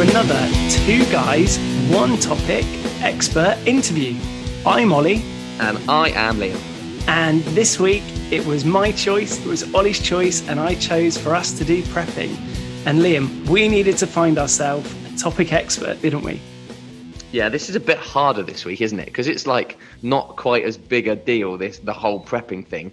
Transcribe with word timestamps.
to 0.00 0.08
another 0.08 0.48
Two 0.70 1.04
Guys, 1.12 1.58
One 1.90 2.16
Topic 2.18 2.64
expert 3.02 3.58
interview. 3.66 4.18
I'm 4.64 4.94
Ollie. 4.94 5.22
And 5.58 5.78
I 5.90 6.08
am 6.10 6.38
Liam. 6.38 6.58
And 7.06 7.42
this 7.56 7.78
week 7.78 8.02
it 8.30 8.46
was 8.46 8.64
my 8.64 8.92
choice, 8.92 9.38
it 9.38 9.46
was 9.46 9.74
Ollie's 9.74 10.00
choice, 10.00 10.46
and 10.48 10.58
I 10.58 10.74
chose 10.76 11.18
for 11.18 11.34
us 11.34 11.52
to 11.58 11.64
do 11.64 11.82
prepping. 11.82 12.34
And 12.86 13.00
Liam, 13.00 13.46
we 13.48 13.68
needed 13.68 13.98
to 13.98 14.06
find 14.06 14.38
ourselves 14.38 14.90
a 15.12 15.18
topic 15.18 15.52
expert, 15.52 16.00
didn't 16.00 16.22
we? 16.22 16.40
Yeah, 17.32 17.50
this 17.50 17.68
is 17.68 17.76
a 17.76 17.80
bit 17.80 17.98
harder 17.98 18.42
this 18.42 18.64
week, 18.64 18.80
isn't 18.80 18.98
it? 18.98 19.06
Because 19.06 19.28
it's 19.28 19.46
like 19.46 19.76
not 20.02 20.36
quite 20.36 20.64
as 20.64 20.78
big 20.78 21.08
a 21.08 21.16
deal, 21.16 21.58
this 21.58 21.78
the 21.78 21.92
whole 21.92 22.24
prepping 22.24 22.66
thing. 22.66 22.90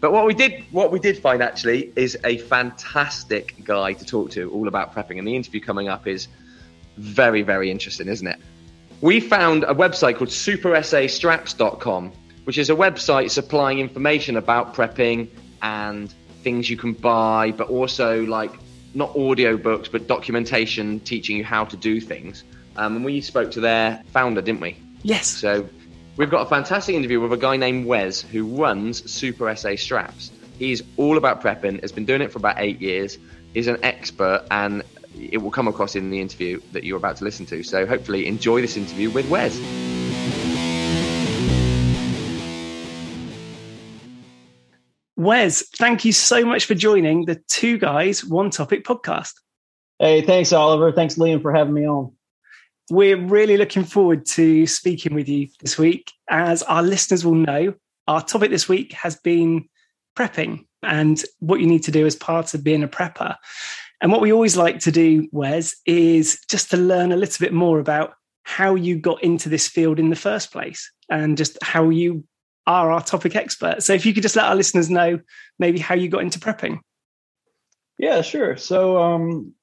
But 0.00 0.12
what 0.12 0.26
we 0.26 0.34
did, 0.34 0.64
what 0.70 0.92
we 0.92 0.98
did 0.98 1.16
find 1.18 1.42
actually 1.42 1.92
is 1.96 2.18
a 2.24 2.38
fantastic 2.38 3.54
guy 3.64 3.94
to 3.94 4.04
talk 4.04 4.30
to, 4.32 4.50
all 4.50 4.68
about 4.68 4.94
prepping. 4.94 5.18
And 5.18 5.26
the 5.26 5.34
interview 5.34 5.60
coming 5.60 5.88
up 5.88 6.06
is 6.06 6.28
very, 7.02 7.42
very 7.42 7.70
interesting, 7.70 8.08
isn't 8.08 8.26
it? 8.26 8.38
We 9.00 9.20
found 9.20 9.64
a 9.64 9.74
website 9.74 10.16
called 10.16 10.30
superessestraps.com, 10.30 12.12
which 12.44 12.58
is 12.58 12.70
a 12.70 12.74
website 12.74 13.30
supplying 13.30 13.78
information 13.78 14.36
about 14.36 14.74
prepping 14.74 15.28
and 15.60 16.12
things 16.42 16.70
you 16.70 16.76
can 16.76 16.92
buy, 16.92 17.52
but 17.52 17.68
also 17.68 18.24
like 18.26 18.52
not 18.94 19.16
audio 19.16 19.56
books, 19.56 19.88
but 19.88 20.06
documentation 20.06 21.00
teaching 21.00 21.36
you 21.36 21.44
how 21.44 21.64
to 21.64 21.76
do 21.76 22.00
things. 22.00 22.44
Um, 22.76 22.96
and 22.96 23.04
we 23.04 23.20
spoke 23.20 23.50
to 23.52 23.60
their 23.60 24.02
founder, 24.12 24.40
didn't 24.40 24.60
we? 24.60 24.76
Yes. 25.02 25.26
So 25.26 25.68
We've 26.18 26.28
got 26.28 26.42
a 26.42 26.48
fantastic 26.48 26.94
interview 26.94 27.20
with 27.22 27.32
a 27.32 27.38
guy 27.38 27.56
named 27.56 27.86
Wes 27.86 28.20
who 28.20 28.44
runs 28.44 29.10
Super 29.10 29.48
Esse 29.48 29.80
Straps. 29.80 30.30
He's 30.58 30.82
all 30.98 31.16
about 31.16 31.40
prepping, 31.40 31.80
has 31.80 31.90
been 31.90 32.04
doing 32.04 32.20
it 32.20 32.30
for 32.30 32.38
about 32.38 32.56
eight 32.58 32.82
years, 32.82 33.16
is 33.54 33.66
an 33.66 33.78
expert, 33.82 34.46
and 34.50 34.82
it 35.18 35.38
will 35.38 35.50
come 35.50 35.68
across 35.68 35.96
in 35.96 36.10
the 36.10 36.20
interview 36.20 36.60
that 36.72 36.84
you're 36.84 36.96
about 36.96 37.16
to 37.16 37.24
listen 37.24 37.46
to. 37.46 37.62
So 37.62 37.86
hopefully, 37.86 38.26
enjoy 38.26 38.60
this 38.60 38.76
interview 38.76 39.10
with 39.10 39.28
Wes. 39.28 39.58
Wes, 45.16 45.62
thank 45.76 46.04
you 46.04 46.12
so 46.12 46.44
much 46.44 46.64
for 46.64 46.74
joining 46.74 47.26
the 47.26 47.40
Two 47.48 47.78
Guys, 47.78 48.24
One 48.24 48.50
Topic 48.50 48.84
podcast. 48.84 49.34
Hey, 49.98 50.22
thanks, 50.22 50.52
Oliver. 50.52 50.90
Thanks, 50.90 51.14
Liam, 51.14 51.40
for 51.40 51.52
having 51.52 51.74
me 51.74 51.86
on. 51.86 52.12
We're 52.90 53.16
really 53.16 53.56
looking 53.56 53.84
forward 53.84 54.26
to 54.26 54.66
speaking 54.66 55.14
with 55.14 55.28
you 55.28 55.48
this 55.60 55.78
week. 55.78 56.10
As 56.28 56.64
our 56.64 56.82
listeners 56.82 57.24
will 57.24 57.36
know, 57.36 57.74
our 58.08 58.20
topic 58.20 58.50
this 58.50 58.68
week 58.68 58.92
has 58.94 59.14
been 59.16 59.68
prepping 60.16 60.66
and 60.82 61.22
what 61.38 61.60
you 61.60 61.66
need 61.66 61.84
to 61.84 61.92
do 61.92 62.04
as 62.04 62.16
part 62.16 62.54
of 62.54 62.64
being 62.64 62.82
a 62.82 62.88
prepper. 62.88 63.36
And 64.02 64.10
what 64.10 64.20
we 64.20 64.32
always 64.32 64.56
like 64.56 64.80
to 64.80 64.92
do, 64.92 65.28
Wes, 65.32 65.76
is 65.86 66.38
just 66.50 66.70
to 66.72 66.76
learn 66.76 67.12
a 67.12 67.16
little 67.16 67.42
bit 67.42 67.52
more 67.52 67.78
about 67.78 68.14
how 68.42 68.74
you 68.74 68.98
got 68.98 69.22
into 69.22 69.48
this 69.48 69.68
field 69.68 69.98
in 69.98 70.10
the 70.10 70.16
first 70.16 70.52
place 70.52 70.92
and 71.08 71.38
just 71.38 71.56
how 71.62 71.88
you 71.88 72.24
are 72.66 72.90
our 72.90 73.02
topic 73.02 73.36
expert. 73.36 73.82
So 73.82 73.92
if 73.92 74.04
you 74.04 74.12
could 74.12 74.22
just 74.22 74.36
let 74.36 74.46
our 74.46 74.56
listeners 74.56 74.90
know 74.90 75.20
maybe 75.58 75.78
how 75.78 75.94
you 75.94 76.08
got 76.08 76.22
into 76.22 76.40
prepping. 76.40 76.80
Yeah, 77.98 78.22
sure. 78.22 78.56
So 78.56 78.98
um 79.00 79.54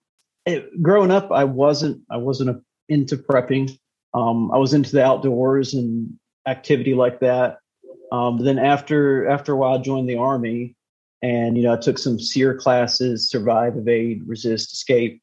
it, 0.45 0.82
growing 0.82 1.12
up 1.12 1.32
I 1.32 1.44
wasn't 1.44 2.02
I 2.10 2.17
wasn't 2.17 2.50
a 2.50 2.62
into 2.90 3.16
prepping. 3.16 3.78
Um, 4.14 4.52
I 4.52 4.58
was 4.58 4.73
into 4.73 4.92
the 4.92 5.04
outdoors 5.04 5.73
and 5.73 6.12
activity 6.48 6.95
like 6.95 7.20
that. 7.22 7.60
Um, 8.12 8.40
then 8.44 8.58
after 8.58 9.28
after 9.28 9.54
a 9.54 9.56
while, 9.56 9.78
I 9.78 9.82
joined 9.82 10.10
the 10.10 10.17
army, 10.17 10.76
and 11.22 11.58
you 11.58 11.64
know 11.64 11.73
I 11.73 11.78
took 11.78 11.98
some 11.98 12.20
SERE 12.20 12.56
classes: 12.56 13.30
survive, 13.30 13.78
evade, 13.78 14.23
resist, 14.25 14.73
escape. 14.73 15.22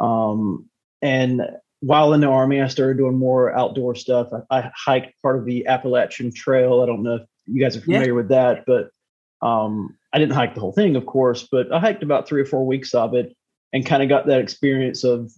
Um, 0.00 0.68
and 1.02 1.42
while 1.80 2.14
in 2.14 2.20
the 2.20 2.28
army, 2.28 2.60
I 2.60 2.68
started 2.68 2.96
doing 2.96 3.18
more 3.18 3.54
outdoor 3.56 3.94
stuff. 3.94 4.28
I, 4.32 4.58
I, 4.58 4.70
hiked 4.74 5.20
part 5.22 5.36
of 5.36 5.44
the 5.44 5.66
Appalachian 5.66 6.32
Trail. 6.32 6.82
I 6.82 6.86
don't 6.86 7.02
know 7.02 7.16
if 7.16 7.22
you 7.46 7.62
guys 7.62 7.76
are 7.76 7.82
familiar 7.82 8.06
yeah. 8.06 8.12
with 8.12 8.28
that, 8.30 8.64
but 8.66 8.90
um, 9.46 9.96
I 10.12 10.18
didn't 10.18 10.34
hike 10.34 10.54
the 10.54 10.60
whole 10.60 10.72
thing, 10.72 10.96
of 10.96 11.04
course, 11.04 11.46
but 11.50 11.70
I 11.72 11.78
hiked 11.78 12.02
about 12.02 12.26
three 12.26 12.40
or 12.40 12.46
four 12.46 12.66
weeks 12.66 12.94
of 12.94 13.14
it 13.14 13.36
and 13.72 13.84
kind 13.84 14.02
of 14.02 14.08
got 14.08 14.26
that 14.26 14.40
experience 14.40 15.04
of 15.04 15.30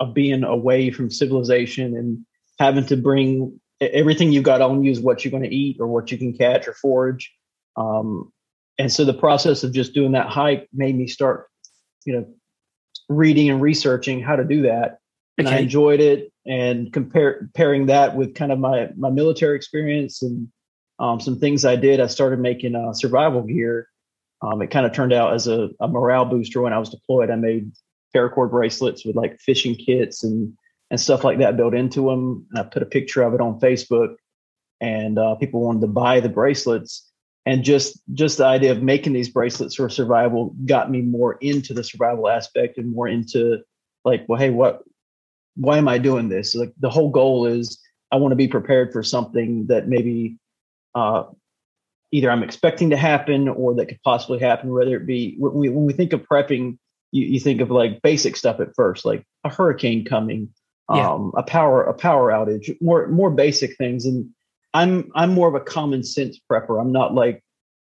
of 0.00 0.14
being 0.14 0.44
away 0.44 0.90
from 0.90 1.10
civilization 1.10 1.94
and 1.94 2.24
having 2.58 2.86
to 2.86 2.96
bring 2.96 3.60
everything 3.80 4.32
you've 4.32 4.44
got 4.44 4.62
on 4.62 4.82
you 4.82 4.90
is 4.90 5.00
what 5.00 5.24
you're 5.24 5.30
going 5.30 5.42
to 5.42 5.54
eat 5.54 5.76
or 5.78 5.86
what 5.86 6.10
you 6.10 6.16
can 6.16 6.32
catch 6.32 6.66
or 6.66 6.72
forage. 6.72 7.30
Um, 7.76 8.32
and 8.80 8.90
so 8.90 9.04
the 9.04 9.12
process 9.12 9.62
of 9.62 9.74
just 9.74 9.92
doing 9.92 10.12
that 10.12 10.28
hike 10.28 10.66
made 10.72 10.96
me 10.96 11.06
start, 11.06 11.48
you 12.06 12.14
know, 12.14 12.26
reading 13.10 13.50
and 13.50 13.60
researching 13.60 14.22
how 14.22 14.36
to 14.36 14.42
do 14.42 14.62
that. 14.62 15.00
And 15.36 15.46
okay. 15.46 15.56
I 15.56 15.58
enjoyed 15.60 16.00
it 16.00 16.32
and 16.46 16.90
compare, 16.90 17.40
comparing 17.40 17.86
that 17.86 18.16
with 18.16 18.34
kind 18.34 18.50
of 18.50 18.58
my, 18.58 18.88
my 18.96 19.10
military 19.10 19.54
experience 19.54 20.22
and 20.22 20.48
um, 20.98 21.20
some 21.20 21.38
things 21.38 21.66
I 21.66 21.76
did. 21.76 22.00
I 22.00 22.06
started 22.06 22.38
making 22.38 22.74
uh, 22.74 22.94
survival 22.94 23.42
gear. 23.42 23.86
Um, 24.40 24.62
it 24.62 24.70
kind 24.70 24.86
of 24.86 24.94
turned 24.94 25.12
out 25.12 25.34
as 25.34 25.46
a, 25.46 25.68
a 25.80 25.86
morale 25.86 26.24
booster 26.24 26.62
when 26.62 26.72
I 26.72 26.78
was 26.78 26.88
deployed. 26.88 27.30
I 27.30 27.36
made 27.36 27.70
paracord 28.16 28.50
bracelets 28.50 29.04
with 29.04 29.14
like 29.14 29.38
fishing 29.40 29.74
kits 29.74 30.24
and 30.24 30.54
and 30.90 30.98
stuff 30.98 31.22
like 31.22 31.38
that 31.40 31.58
built 31.58 31.74
into 31.74 32.06
them. 32.08 32.46
And 32.50 32.58
I 32.58 32.62
put 32.62 32.82
a 32.82 32.86
picture 32.86 33.22
of 33.24 33.34
it 33.34 33.42
on 33.42 33.60
Facebook, 33.60 34.14
and 34.80 35.18
uh, 35.18 35.34
people 35.34 35.60
wanted 35.60 35.82
to 35.82 35.86
buy 35.86 36.20
the 36.20 36.30
bracelets. 36.30 37.09
And 37.46 37.64
just 37.64 38.00
just 38.12 38.38
the 38.38 38.44
idea 38.44 38.72
of 38.72 38.82
making 38.82 39.14
these 39.14 39.30
bracelets 39.30 39.74
for 39.74 39.88
survival 39.88 40.54
got 40.66 40.90
me 40.90 41.00
more 41.00 41.34
into 41.40 41.72
the 41.72 41.82
survival 41.82 42.28
aspect 42.28 42.76
and 42.76 42.92
more 42.92 43.08
into 43.08 43.58
like, 44.04 44.24
well, 44.28 44.38
hey, 44.38 44.50
what? 44.50 44.82
Why 45.56 45.78
am 45.78 45.88
I 45.88 45.98
doing 45.98 46.28
this? 46.28 46.54
Like 46.54 46.72
the 46.78 46.90
whole 46.90 47.10
goal 47.10 47.46
is 47.46 47.78
I 48.12 48.16
want 48.16 48.32
to 48.32 48.36
be 48.36 48.48
prepared 48.48 48.92
for 48.92 49.02
something 49.02 49.66
that 49.66 49.88
maybe 49.88 50.38
uh, 50.94 51.24
either 52.12 52.30
I'm 52.30 52.42
expecting 52.42 52.90
to 52.90 52.96
happen 52.96 53.48
or 53.48 53.74
that 53.74 53.86
could 53.86 54.02
possibly 54.02 54.38
happen. 54.38 54.72
Whether 54.72 54.96
it 54.96 55.06
be 55.06 55.36
when 55.38 55.54
we, 55.54 55.68
when 55.68 55.86
we 55.86 55.92
think 55.92 56.12
of 56.12 56.22
prepping 56.22 56.78
you, 57.12 57.24
you 57.26 57.40
think 57.40 57.60
of 57.60 57.70
like 57.70 58.02
basic 58.02 58.36
stuff 58.36 58.60
at 58.60 58.74
first, 58.74 59.04
like 59.04 59.24
a 59.44 59.48
hurricane 59.48 60.04
coming, 60.04 60.48
yeah. 60.92 61.10
um, 61.10 61.32
a 61.36 61.42
power 61.42 61.82
a 61.82 61.94
power 61.94 62.30
outage, 62.30 62.76
more 62.80 63.08
more 63.08 63.30
basic 63.30 63.76
things. 63.76 64.04
And 64.04 64.30
I'm 64.74 65.10
I'm 65.14 65.32
more 65.32 65.48
of 65.48 65.54
a 65.54 65.60
common 65.60 66.02
sense 66.02 66.38
prepper. 66.50 66.80
I'm 66.80 66.92
not 66.92 67.14
like 67.14 67.42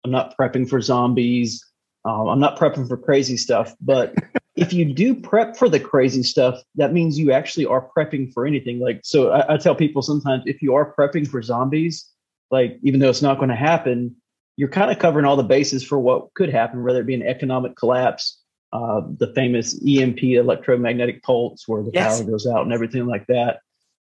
I'm 0.05 0.11
not 0.11 0.37
prepping 0.37 0.69
for 0.69 0.81
zombies. 0.81 1.65
Um, 2.05 2.29
I'm 2.29 2.41
not 2.41 2.59
prepping 2.59 2.89
for 2.89 2.97
crazy 2.97 3.37
stuff. 3.37 3.75
But 3.81 4.15
if 4.57 4.73
you 4.73 4.93
do 4.93 5.15
prep 5.15 5.57
for 5.57 5.69
the 5.69 5.81
crazy 5.81 6.23
stuff, 6.23 6.61
that 6.77 6.93
means 6.93 7.19
you 7.19 7.33
actually 7.33 7.67
are 7.67 7.89
prepping 7.97 8.33
for 8.33 8.47
anything. 8.47 8.81
Like 8.81 9.01
so, 9.03 9.31
I, 9.31 9.55
I 9.55 9.57
tell 9.57 9.75
people 9.75 10.03
sometimes 10.03 10.45
if 10.47 10.63
you 10.63 10.75
are 10.75 10.95
prepping 10.95 11.29
for 11.29 11.43
zombies, 11.43 12.09
like 12.51 12.79
even 12.83 13.01
though 13.01 13.11
it's 13.11 13.23
not 13.23 13.39
going 13.39 13.51
to 13.51 13.57
happen, 13.57 14.17
you're 14.57 14.69
kind 14.69 14.91
of 14.91 14.99
covering 14.99 15.27
all 15.27 15.37
the 15.37 15.43
bases 15.43 15.85
for 15.85 15.99
what 15.99 16.33
could 16.35 16.51
happen, 16.51 16.83
whether 16.83 17.01
it 17.01 17.07
be 17.07 17.15
an 17.15 17.23
economic 17.23 17.77
collapse 17.77 18.41
uh, 18.73 19.01
the 19.19 19.33
famous 19.35 19.81
EMP 19.87 20.23
electromagnetic 20.23 21.23
pulse 21.23 21.65
where 21.67 21.83
the 21.83 21.91
yes. 21.93 22.21
power 22.21 22.31
goes 22.31 22.47
out 22.47 22.63
and 22.63 22.73
everything 22.73 23.07
like 23.07 23.27
that. 23.27 23.61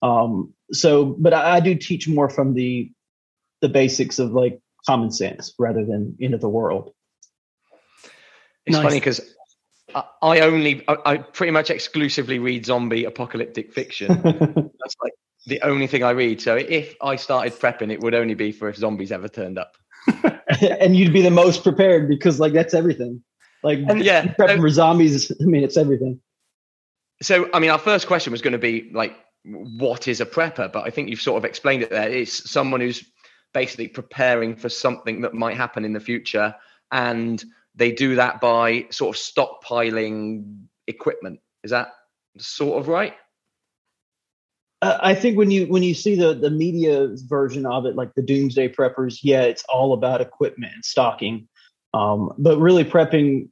Um, 0.02 0.54
so, 0.72 1.16
but 1.18 1.34
I, 1.34 1.56
I, 1.56 1.60
do 1.60 1.74
teach 1.74 2.08
more 2.08 2.30
from 2.30 2.54
the 2.54 2.90
the 3.60 3.68
basics 3.68 4.18
of 4.18 4.32
like 4.32 4.60
common 4.86 5.10
sense 5.10 5.52
rather 5.58 5.84
than 5.84 6.16
into 6.18 6.38
the 6.38 6.48
world. 6.48 6.92
It's 8.64 8.76
nice. 8.76 8.82
funny 8.82 8.96
because 8.96 9.34
I 10.22 10.40
only, 10.40 10.84
I, 10.88 10.96
I 11.04 11.16
pretty 11.18 11.50
much 11.50 11.70
exclusively 11.70 12.38
read 12.38 12.64
zombie 12.64 13.04
apocalyptic 13.04 13.72
fiction. 13.72 14.08
That's 14.22 14.96
like 15.02 15.12
the 15.46 15.60
only 15.62 15.86
thing 15.86 16.02
I 16.02 16.10
read. 16.10 16.40
So 16.40 16.56
if 16.56 16.94
I 17.02 17.16
started 17.16 17.52
prepping, 17.54 17.92
it 17.92 18.00
would 18.00 18.14
only 18.14 18.34
be 18.34 18.52
for 18.52 18.68
if 18.68 18.76
zombies 18.76 19.12
ever 19.12 19.28
turned 19.28 19.58
up. 19.58 19.76
and 20.60 20.96
you'd 20.96 21.12
be 21.12 21.22
the 21.22 21.30
most 21.30 21.62
prepared 21.62 22.08
because 22.08 22.40
like 22.40 22.52
that's 22.52 22.72
everything. 22.72 23.22
Like, 23.62 23.80
and, 23.88 24.02
yeah, 24.02 24.24
prepping 24.24 24.56
so, 24.56 24.60
for 24.62 24.70
zombies. 24.70 25.30
I 25.40 25.44
mean, 25.44 25.62
it's 25.62 25.76
everything. 25.76 26.20
So, 27.22 27.50
I 27.52 27.58
mean, 27.58 27.70
our 27.70 27.78
first 27.78 28.06
question 28.06 28.30
was 28.30 28.40
going 28.40 28.52
to 28.52 28.58
be 28.58 28.90
like, 28.92 29.14
what 29.44 30.08
is 30.08 30.20
a 30.20 30.26
prepper? 30.26 30.72
But 30.72 30.86
I 30.86 30.90
think 30.90 31.08
you've 31.08 31.20
sort 31.20 31.38
of 31.38 31.44
explained 31.44 31.82
it 31.82 31.90
there. 31.90 32.08
It's 32.08 32.50
someone 32.50 32.80
who's 32.80 33.04
basically 33.52 33.88
preparing 33.88 34.56
for 34.56 34.68
something 34.68 35.22
that 35.22 35.34
might 35.34 35.56
happen 35.56 35.84
in 35.84 35.92
the 35.92 36.00
future, 36.00 36.54
and 36.92 37.42
they 37.74 37.92
do 37.92 38.16
that 38.16 38.40
by 38.40 38.86
sort 38.90 39.16
of 39.16 39.22
stockpiling 39.22 40.64
equipment. 40.86 41.40
Is 41.62 41.70
that 41.70 41.92
sort 42.38 42.80
of 42.80 42.88
right? 42.88 43.14
Uh, 44.82 44.98
I 45.00 45.14
think 45.14 45.36
when 45.36 45.50
you 45.50 45.66
when 45.66 45.82
you 45.82 45.94
see 45.94 46.16
the 46.16 46.34
the 46.34 46.50
media 46.50 47.08
version 47.26 47.66
of 47.66 47.86
it, 47.86 47.96
like 47.96 48.14
the 48.14 48.22
Doomsday 48.22 48.68
Preppers, 48.68 49.18
yeah, 49.22 49.42
it's 49.42 49.64
all 49.68 49.92
about 49.92 50.20
equipment 50.20 50.72
and 50.74 50.84
stocking. 50.84 51.48
Um, 51.92 52.32
but 52.38 52.58
really 52.58 52.84
prepping 52.84 53.48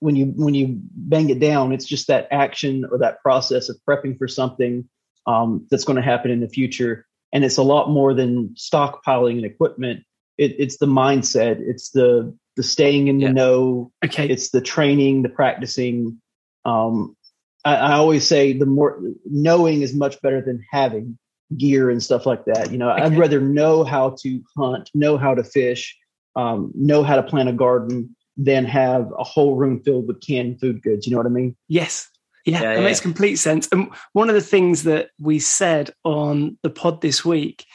when 0.00 0.16
you 0.16 0.26
when 0.36 0.54
you 0.54 0.80
bang 0.94 1.28
it 1.30 1.40
down, 1.40 1.72
it's 1.72 1.84
just 1.84 2.06
that 2.06 2.28
action 2.30 2.84
or 2.90 2.98
that 2.98 3.20
process 3.20 3.68
of 3.68 3.76
prepping 3.86 4.16
for 4.16 4.28
something 4.28 4.88
um, 5.26 5.66
that's 5.70 5.84
going 5.84 5.96
to 5.96 6.02
happen 6.02 6.30
in 6.30 6.40
the 6.40 6.48
future. 6.48 7.06
And 7.32 7.44
it's 7.44 7.58
a 7.58 7.62
lot 7.62 7.90
more 7.90 8.14
than 8.14 8.54
stockpiling 8.56 9.36
and 9.36 9.44
equipment. 9.44 10.04
It, 10.38 10.54
it's 10.58 10.78
the 10.78 10.86
mindset. 10.86 11.58
It's 11.60 11.90
the 11.90 12.36
the 12.56 12.62
staying 12.62 13.08
in 13.08 13.18
the 13.18 13.26
yeah. 13.26 13.32
know. 13.32 13.92
Okay. 14.04 14.28
It's 14.28 14.50
the 14.50 14.60
training, 14.60 15.22
the 15.22 15.28
practicing. 15.28 16.20
Um, 16.64 17.16
I, 17.64 17.76
I 17.76 17.92
always 17.94 18.26
say 18.26 18.52
the 18.52 18.66
more 18.66 19.00
knowing 19.26 19.82
is 19.82 19.94
much 19.94 20.20
better 20.22 20.40
than 20.40 20.64
having 20.70 21.18
gear 21.56 21.90
and 21.90 22.02
stuff 22.02 22.26
like 22.26 22.44
that. 22.46 22.72
You 22.72 22.78
know, 22.78 22.90
okay. 22.90 23.02
I'd 23.02 23.18
rather 23.18 23.40
know 23.40 23.84
how 23.84 24.16
to 24.22 24.42
hunt, 24.56 24.90
know 24.94 25.16
how 25.16 25.34
to 25.34 25.44
fish, 25.44 25.96
um, 26.36 26.72
know 26.74 27.02
how 27.02 27.16
to 27.16 27.22
plant 27.22 27.48
a 27.48 27.52
garden 27.52 28.14
than 28.36 28.64
have 28.64 29.12
a 29.18 29.24
whole 29.24 29.56
room 29.56 29.80
filled 29.82 30.06
with 30.06 30.24
canned 30.24 30.60
food 30.60 30.82
goods. 30.82 31.06
You 31.06 31.12
know 31.12 31.18
what 31.18 31.26
I 31.26 31.30
mean? 31.30 31.56
Yes. 31.68 32.08
Yeah, 32.44 32.62
yeah, 32.62 32.74
that 32.74 32.78
yeah. 32.80 32.84
makes 32.84 33.00
complete 33.00 33.36
sense. 33.36 33.68
And 33.72 33.90
one 34.12 34.28
of 34.28 34.34
the 34.34 34.40
things 34.40 34.84
that 34.84 35.10
we 35.18 35.38
said 35.38 35.90
on 36.04 36.58
the 36.62 36.70
pod 36.70 37.00
this 37.00 37.24
week 37.24 37.66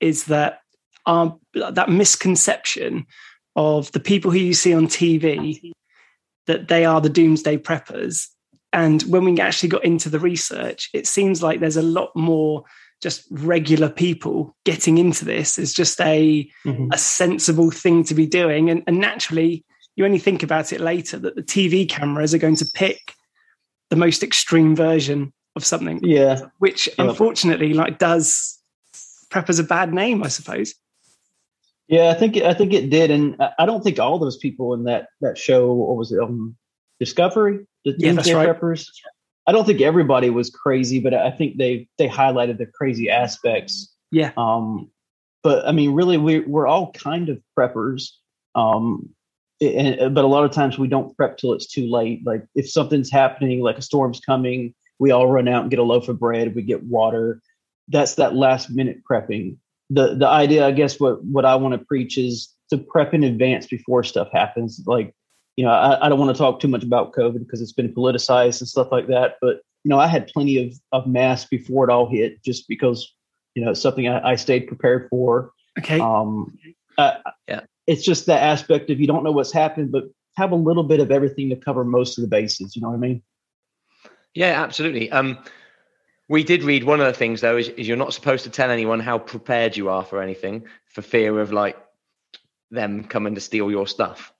is 0.00 0.24
that 0.24 0.60
um, 1.06 1.40
that 1.54 1.88
misconception 1.88 3.06
of 3.56 3.90
the 3.92 4.00
people 4.00 4.30
who 4.30 4.38
you 4.38 4.54
see 4.54 4.74
on 4.74 4.86
TV 4.86 5.72
that 6.46 6.68
they 6.68 6.84
are 6.84 7.00
the 7.00 7.08
doomsday 7.08 7.56
preppers. 7.56 8.26
And 8.72 9.02
when 9.02 9.24
we 9.24 9.38
actually 9.40 9.68
got 9.68 9.84
into 9.84 10.08
the 10.08 10.20
research, 10.20 10.90
it 10.92 11.06
seems 11.06 11.42
like 11.42 11.60
there's 11.60 11.76
a 11.76 11.82
lot 11.82 12.14
more 12.14 12.64
just 13.02 13.24
regular 13.30 13.88
people 13.88 14.54
getting 14.64 14.98
into 14.98 15.24
this 15.24 15.58
is 15.58 15.72
just 15.72 16.00
a 16.00 16.48
mm-hmm. 16.66 16.88
a 16.92 16.98
sensible 16.98 17.70
thing 17.70 18.04
to 18.04 18.14
be 18.14 18.26
doing. 18.26 18.68
And, 18.68 18.82
and 18.86 18.98
naturally, 18.98 19.64
you 19.96 20.04
only 20.04 20.18
think 20.18 20.42
about 20.42 20.72
it 20.72 20.80
later 20.80 21.18
that 21.18 21.34
the 21.34 21.42
TV 21.42 21.88
cameras 21.88 22.34
are 22.34 22.38
going 22.38 22.56
to 22.56 22.66
pick 22.74 23.14
the 23.90 23.96
most 23.96 24.22
extreme 24.22 24.74
version 24.74 25.32
of 25.56 25.64
something. 25.64 26.00
Yeah. 26.02 26.40
Which 26.58 26.88
unfortunately 26.98 27.74
like 27.74 27.98
does 27.98 28.58
preppers 29.30 29.60
a 29.60 29.64
bad 29.64 29.92
name, 29.92 30.22
I 30.22 30.28
suppose. 30.28 30.74
Yeah, 31.88 32.10
I 32.10 32.14
think 32.14 32.36
I 32.36 32.54
think 32.54 32.72
it 32.72 32.88
did, 32.88 33.10
and 33.10 33.36
I 33.58 33.66
don't 33.66 33.82
think 33.82 33.98
all 33.98 34.20
those 34.20 34.36
people 34.36 34.74
in 34.74 34.84
that 34.84 35.08
that 35.22 35.36
show, 35.36 35.70
or 35.70 35.96
was 35.96 36.12
it 36.12 36.20
um, 36.20 36.56
Discovery? 37.00 37.66
The 37.84 37.96
yeah, 37.98 38.12
that's 38.12 38.32
right. 38.32 38.48
Preppers. 38.48 38.86
I 39.48 39.52
don't 39.52 39.64
think 39.64 39.80
everybody 39.80 40.30
was 40.30 40.50
crazy, 40.50 41.00
but 41.00 41.14
I 41.14 41.32
think 41.32 41.58
they 41.58 41.88
they 41.98 42.06
highlighted 42.06 42.58
the 42.58 42.66
crazy 42.66 43.10
aspects. 43.10 43.92
Yeah. 44.12 44.30
Um, 44.36 44.88
but 45.42 45.66
I 45.66 45.72
mean, 45.72 45.92
really, 45.92 46.16
we 46.16 46.40
we're 46.40 46.68
all 46.68 46.92
kind 46.92 47.28
of 47.28 47.42
preppers. 47.58 48.10
Um, 48.54 49.10
and, 49.60 50.14
but 50.14 50.24
a 50.24 50.28
lot 50.28 50.44
of 50.44 50.52
times 50.52 50.78
we 50.78 50.88
don't 50.88 51.16
prep 51.16 51.36
till 51.36 51.52
it's 51.52 51.66
too 51.66 51.90
late. 51.90 52.24
Like 52.24 52.44
if 52.54 52.70
something's 52.70 53.10
happening, 53.10 53.60
like 53.60 53.78
a 53.78 53.82
storm's 53.82 54.20
coming, 54.20 54.74
we 54.98 55.10
all 55.10 55.26
run 55.26 55.48
out 55.48 55.62
and 55.62 55.70
get 55.70 55.78
a 55.78 55.84
loaf 55.84 56.08
of 56.08 56.18
bread. 56.18 56.54
We 56.54 56.62
get 56.62 56.82
water. 56.84 57.40
That's 57.88 58.14
that 58.16 58.34
last 58.34 58.70
minute 58.70 59.02
prepping 59.08 59.56
the 59.90 60.14
the 60.14 60.26
idea, 60.26 60.66
I 60.66 60.70
guess, 60.70 60.98
what 60.98 61.22
what 61.24 61.44
I 61.44 61.56
want 61.56 61.78
to 61.78 61.84
preach 61.84 62.16
is 62.16 62.54
to 62.70 62.78
prep 62.78 63.12
in 63.12 63.24
advance 63.24 63.66
before 63.66 64.04
stuff 64.04 64.28
happens. 64.32 64.80
Like, 64.86 65.12
you 65.56 65.64
know, 65.64 65.72
I, 65.72 66.06
I 66.06 66.08
don't 66.08 66.18
want 66.18 66.34
to 66.34 66.38
talk 66.38 66.60
too 66.60 66.68
much 66.68 66.84
about 66.84 67.12
COVID 67.12 67.40
because 67.40 67.60
it's 67.60 67.72
been 67.72 67.92
politicized 67.92 68.60
and 68.60 68.68
stuff 68.68 68.88
like 68.92 69.08
that. 69.08 69.34
But 69.40 69.60
you 69.84 69.88
know, 69.88 69.98
I 69.98 70.06
had 70.06 70.28
plenty 70.28 70.64
of 70.64 70.74
of 70.92 71.06
masks 71.08 71.48
before 71.50 71.88
it 71.88 71.92
all 71.92 72.08
hit, 72.08 72.42
just 72.42 72.68
because 72.68 73.12
you 73.54 73.64
know 73.64 73.72
it's 73.72 73.80
something 73.80 74.08
I, 74.08 74.30
I 74.30 74.36
stayed 74.36 74.68
prepared 74.68 75.08
for. 75.10 75.50
Okay. 75.78 75.98
Um, 75.98 76.56
uh, 76.96 77.14
yeah. 77.48 77.62
It's 77.90 78.04
just 78.04 78.26
that 78.26 78.40
aspect 78.40 78.88
of 78.90 79.00
you 79.00 79.08
don't 79.08 79.24
know 79.24 79.32
what's 79.32 79.52
happened, 79.52 79.90
but 79.90 80.04
have 80.36 80.52
a 80.52 80.56
little 80.56 80.84
bit 80.84 81.00
of 81.00 81.10
everything 81.10 81.48
to 81.50 81.56
cover 81.56 81.84
most 81.84 82.16
of 82.16 82.22
the 82.22 82.28
bases. 82.28 82.76
You 82.76 82.82
know 82.82 82.90
what 82.90 82.94
I 82.94 82.98
mean? 82.98 83.22
Yeah, 84.32 84.62
absolutely. 84.62 85.10
Um, 85.10 85.38
we 86.28 86.44
did 86.44 86.62
read 86.62 86.84
one 86.84 87.00
of 87.00 87.06
the 87.06 87.12
things 87.12 87.40
though 87.40 87.56
is, 87.56 87.68
is 87.70 87.88
you're 87.88 87.96
not 87.96 88.14
supposed 88.14 88.44
to 88.44 88.50
tell 88.50 88.70
anyone 88.70 89.00
how 89.00 89.18
prepared 89.18 89.76
you 89.76 89.88
are 89.88 90.04
for 90.04 90.22
anything 90.22 90.66
for 90.86 91.02
fear 91.02 91.40
of 91.40 91.52
like 91.52 91.76
them 92.70 93.02
coming 93.02 93.34
to 93.34 93.40
steal 93.40 93.72
your 93.72 93.88
stuff. 93.88 94.32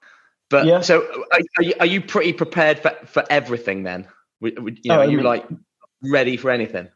But 0.48 0.66
yeah. 0.66 0.80
so 0.80 1.02
are, 1.32 1.40
are, 1.58 1.62
you, 1.64 1.74
are 1.80 1.86
you 1.86 2.00
pretty 2.00 2.32
prepared 2.32 2.78
for, 2.78 2.96
for 3.06 3.24
everything 3.28 3.82
then? 3.82 4.06
You 4.40 4.52
know, 4.52 4.70
oh, 4.90 4.98
are 5.00 5.04
you 5.06 5.16
mean, 5.16 5.26
like 5.26 5.48
ready 6.04 6.36
for 6.36 6.52
anything? 6.52 6.88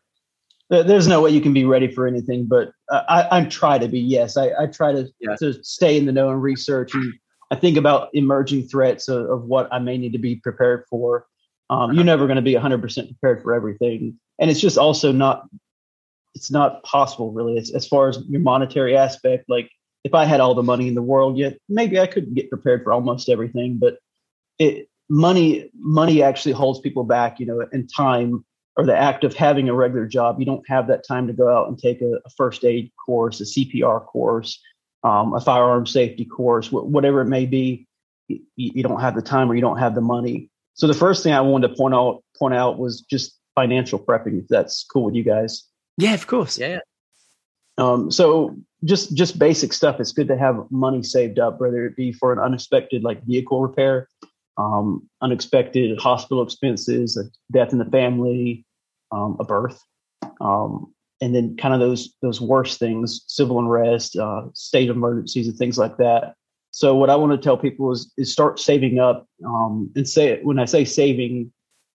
There's 0.83 1.07
no 1.07 1.21
way 1.21 1.31
you 1.31 1.41
can 1.41 1.53
be 1.53 1.65
ready 1.65 1.89
for 1.89 2.07
anything, 2.07 2.47
but 2.47 2.73
I, 2.91 3.29
I 3.31 3.45
try 3.45 3.79
to 3.79 3.89
be. 3.89 4.01
Yes, 4.01 4.37
I, 4.37 4.51
I 4.59 4.67
try 4.67 4.93
to 4.93 5.09
yeah. 5.21 5.37
to 5.37 5.63
stay 5.63 5.97
in 5.97 6.07
the 6.07 6.13
know 6.13 6.31
and 6.31 6.43
research, 6.43 6.95
and 6.95 7.13
I 7.51 7.57
think 7.57 7.77
about 7.77 8.09
emerging 8.13 8.69
threats 8.69 9.09
of, 9.09 9.29
of 9.29 9.45
what 9.45 9.69
I 9.73 9.79
may 9.79 9.99
need 9.99 10.13
to 10.13 10.19
be 10.19 10.37
prepared 10.37 10.85
for. 10.89 11.27
Um, 11.71 11.93
you're 11.93 12.05
never 12.05 12.27
going 12.27 12.37
to 12.37 12.43
be 12.43 12.53
100% 12.53 12.83
prepared 13.09 13.43
for 13.43 13.55
everything 13.55 14.19
and 14.39 14.51
it's 14.51 14.61
just 14.61 14.79
also 14.79 15.13
not 15.13 15.49
it's 16.35 16.51
not 16.51 16.83
possible 16.83 17.33
really 17.33 17.59
as, 17.59 17.71
as 17.73 17.87
far 17.87 18.09
as 18.09 18.19
your 18.29 18.41
monetary 18.41 18.97
aspect 18.97 19.45
like 19.49 19.71
if 20.05 20.15
i 20.15 20.25
had 20.25 20.41
all 20.41 20.55
the 20.55 20.63
money 20.63 20.89
in 20.89 20.95
the 20.95 21.03
world 21.03 21.37
yet 21.37 21.57
maybe 21.69 21.99
i 21.99 22.07
could 22.07 22.35
get 22.35 22.51
prepared 22.51 22.83
for 22.83 22.93
almost 22.93 23.29
everything 23.29 23.79
but 23.79 23.99
it 24.59 24.89
money 25.09 25.71
money 25.75 26.23
actually 26.23 26.53
holds 26.53 26.81
people 26.81 27.05
back 27.05 27.39
you 27.39 27.47
know 27.47 27.65
in 27.73 27.87
time 27.87 28.45
or 28.77 28.85
the 28.85 28.97
act 28.97 29.25
of 29.25 29.35
having 29.35 29.69
a 29.69 29.75
regular 29.75 30.07
job 30.07 30.39
you 30.39 30.47
don't 30.47 30.69
have 30.69 30.87
that 30.89 31.07
time 31.07 31.27
to 31.27 31.33
go 31.33 31.55
out 31.55 31.69
and 31.69 31.79
take 31.79 32.01
a, 32.01 32.19
a 32.25 32.31
first 32.37 32.65
aid 32.65 32.91
course 33.05 33.41
a 33.41 33.45
cpr 33.45 34.05
course 34.05 34.61
um, 35.03 35.35
a 35.35 35.41
firearm 35.41 35.87
safety 35.87 36.25
course 36.25 36.69
wh- 36.69 36.87
whatever 36.87 37.21
it 37.21 37.27
may 37.27 37.47
be 37.47 37.87
you, 38.29 38.41
you 38.57 38.83
don't 38.83 39.01
have 39.01 39.15
the 39.15 39.23
time 39.23 39.51
or 39.51 39.55
you 39.55 39.61
don't 39.61 39.79
have 39.79 39.95
the 39.95 40.01
money 40.01 40.51
so 40.75 40.87
the 40.87 40.95
first 40.95 41.23
thing 41.23 41.33
i 41.33 41.41
wanted 41.41 41.69
to 41.69 41.75
point 41.75 41.95
out 41.95 42.23
point 42.39 42.55
out 42.55 42.79
was 42.79 43.03
just 43.03 43.39
financial 43.55 43.99
prepping 43.99 44.41
if 44.41 44.49
that's 44.49 44.85
cool 44.85 45.05
with 45.05 45.15
you 45.15 45.25
guys. 45.25 45.65
Yeah, 45.97 46.15
of 46.15 46.27
course. 46.27 46.59
Yeah. 46.59 46.81
Um, 47.79 48.11
so 48.11 48.57
just 48.85 49.15
just 49.15 49.39
basic 49.39 49.73
stuff. 49.73 50.01
It's 50.01 50.13
good 50.13 50.29
to 50.29 50.37
have 50.37 50.67
money 50.71 51.03
saved 51.03 51.39
up, 51.39 51.61
whether 51.61 51.87
it 51.87 51.97
be 51.97 52.13
for 52.13 52.33
an 52.33 52.39
unexpected 52.39 53.03
like 53.03 53.25
vehicle 53.25 53.61
repair, 53.61 54.09
um, 54.57 55.09
unexpected 55.21 55.99
hospital 55.99 56.43
expenses, 56.43 57.17
a 57.17 57.25
death 57.53 57.73
in 57.73 57.79
the 57.79 57.85
family, 57.87 58.65
um, 59.13 59.37
a 59.41 59.45
birth, 59.45 59.81
um, 60.41 60.93
and 61.21 61.35
then 61.35 61.57
kind 61.57 61.75
of 61.75 61.81
those 61.81 62.15
those 62.23 62.41
worst 62.41 62.79
things, 62.79 63.25
civil 63.27 63.59
unrest, 63.59 64.17
uh, 64.17 64.43
state 64.55 64.91
emergencies, 64.91 65.49
and 65.49 65.57
things 65.57 65.79
like 65.79 65.97
that. 65.97 66.35
So 66.71 66.95
what 66.95 67.11
I 67.11 67.17
want 67.17 67.33
to 67.33 67.39
tell 67.39 67.57
people 67.57 67.93
is 67.93 68.13
is 68.17 68.33
start 68.33 68.59
saving 68.59 68.99
up 68.99 69.27
um, 69.47 69.91
and 69.95 70.09
say 70.09 70.41
when 70.43 70.59
I 70.59 70.65
say 70.65 70.85
saving, 70.85 71.53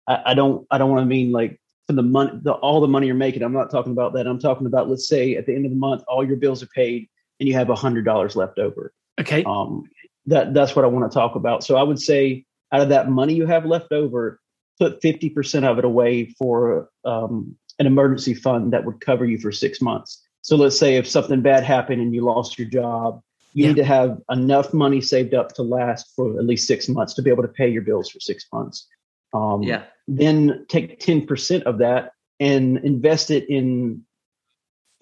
I, 0.08 0.22
I 0.28 0.34
don't 0.34 0.66
I 0.72 0.78
don't 0.78 0.90
want 0.90 1.02
to 1.02 1.06
mean 1.06 1.32
like 1.32 1.60
for 1.88 1.94
the 1.94 2.04
money 2.04 2.32
the 2.44 2.54
all 2.54 2.82
the 2.82 2.88
money 2.88 3.08
you're 3.08 3.16
making. 3.16 3.44
I'm 3.44 3.54
not 3.54 3.72
talking 3.72 3.92
about 3.92 4.14
that. 4.14 4.28
I'm 4.28 4.40
talking 4.40 4.68
about 4.68 4.90
let's 4.90 5.08
say 5.08 5.36
at 5.36 5.46
the 5.46 5.56
end 5.56 5.66
of 5.66 5.72
the 5.72 5.78
month 5.78 6.04
all 6.08 6.26
your 6.26 6.38
bills 6.38 6.64
are 6.64 6.70
paid 6.74 7.10
and 7.40 7.48
you 7.48 7.56
have 7.56 7.70
a 7.70 7.76
hundred 7.76 8.06
dollars 8.06 8.36
left 8.36 8.58
over. 8.58 8.94
Okay. 9.20 9.44
Um, 9.44 9.84
that 10.28 10.54
that's 10.54 10.76
what 10.76 10.86
I 10.86 10.88
want 10.88 11.12
to 11.12 11.14
talk 11.14 11.36
about. 11.36 11.64
So 11.64 11.76
I 11.76 11.84
would 11.84 12.00
say 12.00 12.46
out 12.72 12.82
of 12.82 12.90
that 12.90 13.10
money 13.10 13.34
you 13.34 13.46
have 13.46 13.66
left 13.66 13.92
over, 13.92 14.40
put 14.80 15.02
50% 15.02 15.64
of 15.64 15.78
it 15.78 15.86
away 15.86 16.26
for 16.38 16.90
um, 17.06 17.56
an 17.80 17.88
emergency 17.88 18.34
fund 18.34 18.74
that 18.74 18.86
would 18.86 19.02
cover 19.02 19.26
you 19.26 19.38
for 19.38 19.52
six 19.52 19.82
months. 19.82 20.22
So 20.42 20.56
let's 20.56 20.80
say 20.80 20.96
if 20.96 21.08
something 21.08 21.42
bad 21.42 21.64
happened 21.64 22.02
and 22.02 22.14
you 22.14 22.22
lost 22.22 22.58
your 22.58 22.68
job, 22.68 23.22
you 23.54 23.64
yeah. 23.64 23.70
need 23.70 23.78
to 23.78 23.86
have 23.86 24.18
enough 24.30 24.74
money 24.74 25.02
saved 25.02 25.34
up 25.34 25.54
to 25.56 25.64
last 25.64 26.14
for 26.16 26.38
at 26.38 26.46
least 26.46 26.68
six 26.68 26.88
months 26.88 27.14
to 27.16 27.22
be 27.22 27.30
able 27.30 27.44
to 27.44 27.50
pay 27.50 27.68
your 27.68 27.82
bills 27.82 28.10
for 28.10 28.20
six 28.20 28.46
months. 28.54 28.88
Um, 29.34 29.64
yeah. 29.64 29.84
Then 30.08 30.66
take 30.70 31.00
10% 31.00 31.64
of 31.64 31.80
that 31.80 32.14
and 32.40 32.78
invest 32.80 33.32
it 33.32 33.50
in 33.50 34.04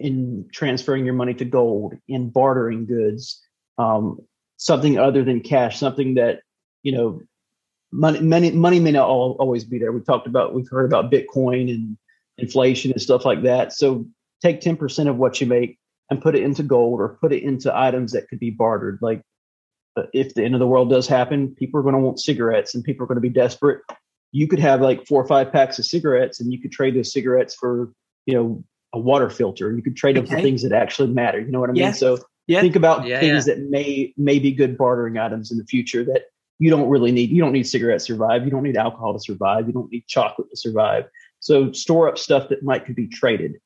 in 0.00 0.48
transferring 0.52 1.04
your 1.04 1.14
money 1.14 1.34
to 1.34 1.44
gold, 1.44 1.94
in 2.06 2.30
bartering 2.30 2.86
goods, 2.86 3.42
um, 3.78 4.20
something 4.56 4.96
other 4.96 5.24
than 5.24 5.40
cash, 5.40 5.78
something 5.78 6.14
that 6.14 6.42
you 6.82 6.92
know 6.92 7.20
money 7.92 8.20
money 8.20 8.50
money 8.52 8.80
may 8.80 8.92
not 8.92 9.08
all, 9.08 9.36
always 9.38 9.64
be 9.64 9.78
there. 9.78 9.92
We've 9.92 10.06
talked 10.06 10.26
about 10.26 10.54
we've 10.54 10.68
heard 10.68 10.86
about 10.86 11.10
Bitcoin 11.10 11.70
and 11.70 11.96
inflation 12.38 12.92
and 12.92 13.00
stuff 13.00 13.24
like 13.24 13.42
that. 13.42 13.72
So 13.72 14.06
take 14.40 14.60
10% 14.60 15.08
of 15.08 15.16
what 15.16 15.40
you 15.40 15.46
make 15.46 15.78
and 16.08 16.22
put 16.22 16.36
it 16.36 16.42
into 16.42 16.62
gold 16.62 17.00
or 17.00 17.18
put 17.20 17.32
it 17.32 17.42
into 17.42 17.76
items 17.76 18.12
that 18.12 18.28
could 18.28 18.38
be 18.38 18.50
bartered. 18.50 19.00
Like 19.02 19.22
uh, 19.96 20.04
if 20.14 20.34
the 20.34 20.44
end 20.44 20.54
of 20.54 20.60
the 20.60 20.66
world 20.66 20.90
does 20.90 21.08
happen, 21.08 21.54
people 21.56 21.80
are 21.80 21.82
going 21.82 21.96
to 21.96 22.00
want 22.00 22.20
cigarettes 22.20 22.74
and 22.74 22.84
people 22.84 23.02
are 23.02 23.08
going 23.08 23.16
to 23.16 23.20
be 23.20 23.28
desperate 23.28 23.80
you 24.32 24.46
could 24.46 24.58
have 24.58 24.80
like 24.80 25.06
four 25.06 25.22
or 25.22 25.26
five 25.26 25.52
packs 25.52 25.78
of 25.78 25.86
cigarettes 25.86 26.40
and 26.40 26.52
you 26.52 26.60
could 26.60 26.72
trade 26.72 26.94
those 26.94 27.12
cigarettes 27.12 27.54
for, 27.54 27.92
you 28.26 28.34
know, 28.34 28.64
a 28.92 28.98
water 28.98 29.30
filter. 29.30 29.74
You 29.74 29.82
could 29.82 29.96
trade 29.96 30.16
them 30.16 30.26
for 30.26 30.40
things 30.40 30.62
that 30.62 30.72
actually 30.72 31.08
matter. 31.08 31.40
You 31.40 31.50
know 31.50 31.60
what 31.60 31.70
I 31.70 31.72
mean? 31.72 31.82
Yeah. 31.82 31.92
So 31.92 32.18
yeah. 32.46 32.60
think 32.60 32.76
about 32.76 33.06
yeah, 33.06 33.20
things 33.20 33.44
that 33.46 33.58
may 33.70 34.12
may 34.16 34.38
be 34.38 34.52
good 34.52 34.78
bartering 34.78 35.18
items 35.18 35.50
in 35.50 35.58
the 35.58 35.64
future 35.64 36.04
that 36.04 36.22
you 36.58 36.70
don't 36.70 36.88
really 36.88 37.12
need. 37.12 37.30
You 37.30 37.40
don't 37.40 37.52
need 37.52 37.66
cigarettes 37.66 38.06
to 38.06 38.14
survive. 38.14 38.44
You 38.44 38.50
don't 38.50 38.62
need 38.62 38.76
alcohol 38.76 39.14
to 39.14 39.20
survive. 39.20 39.66
You 39.66 39.72
don't 39.72 39.90
need 39.90 40.06
chocolate 40.06 40.50
to 40.50 40.56
survive. 40.56 41.04
So 41.40 41.72
store 41.72 42.08
up 42.08 42.18
stuff 42.18 42.48
that 42.48 42.62
might 42.62 42.84
could 42.84 42.96
be 42.96 43.06
traded. 43.06 43.56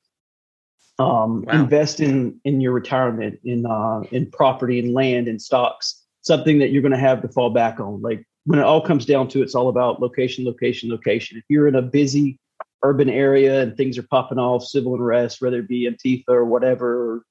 Um, 0.98 1.42
wow. 1.42 1.62
Invest 1.62 2.00
in 2.00 2.40
in 2.44 2.60
your 2.60 2.72
retirement 2.72 3.40
in 3.44 3.64
uh, 3.66 4.02
in 4.10 4.30
property 4.30 4.78
and 4.78 4.92
land 4.92 5.28
and 5.28 5.40
stocks. 5.40 6.04
Something 6.20 6.58
that 6.58 6.70
you're 6.70 6.82
going 6.82 6.92
to 6.92 6.98
have 6.98 7.22
to 7.22 7.28
fall 7.28 7.50
back 7.50 7.80
on. 7.80 8.02
Like 8.02 8.24
when 8.44 8.58
it 8.58 8.64
all 8.64 8.80
comes 8.80 9.06
down 9.06 9.28
to 9.28 9.40
it, 9.40 9.44
it's 9.44 9.54
all 9.54 9.68
about 9.68 10.00
location, 10.00 10.44
location, 10.44 10.90
location. 10.90 11.38
If 11.38 11.44
you're 11.48 11.66
in 11.66 11.74
a 11.74 11.82
busy 11.82 12.38
urban 12.84 13.08
area 13.08 13.62
and 13.62 13.76
things 13.76 13.96
are 13.98 14.02
popping 14.04 14.38
off, 14.38 14.64
civil 14.64 14.94
unrest, 14.94 15.40
whether 15.40 15.58
it 15.60 15.68
be 15.68 15.88
Antifa 15.88 16.28
or 16.28 16.44
whatever, 16.44 17.14
or 17.14 17.22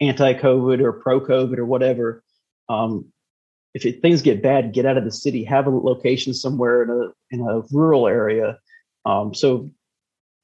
anti-COVID 0.00 0.80
or 0.80 0.94
pro-COVID 0.94 1.58
or 1.58 1.66
whatever, 1.66 2.22
um, 2.68 3.12
if 3.74 3.84
it, 3.86 4.02
things 4.02 4.22
get 4.22 4.42
bad, 4.42 4.72
get 4.72 4.86
out 4.86 4.96
of 4.96 5.04
the 5.04 5.12
city, 5.12 5.44
have 5.44 5.66
a 5.66 5.70
location 5.70 6.34
somewhere 6.34 6.82
in 6.82 6.90
a 6.90 7.34
in 7.34 7.40
a 7.46 7.60
rural 7.72 8.08
area, 8.08 8.58
Um, 9.04 9.34
so 9.34 9.70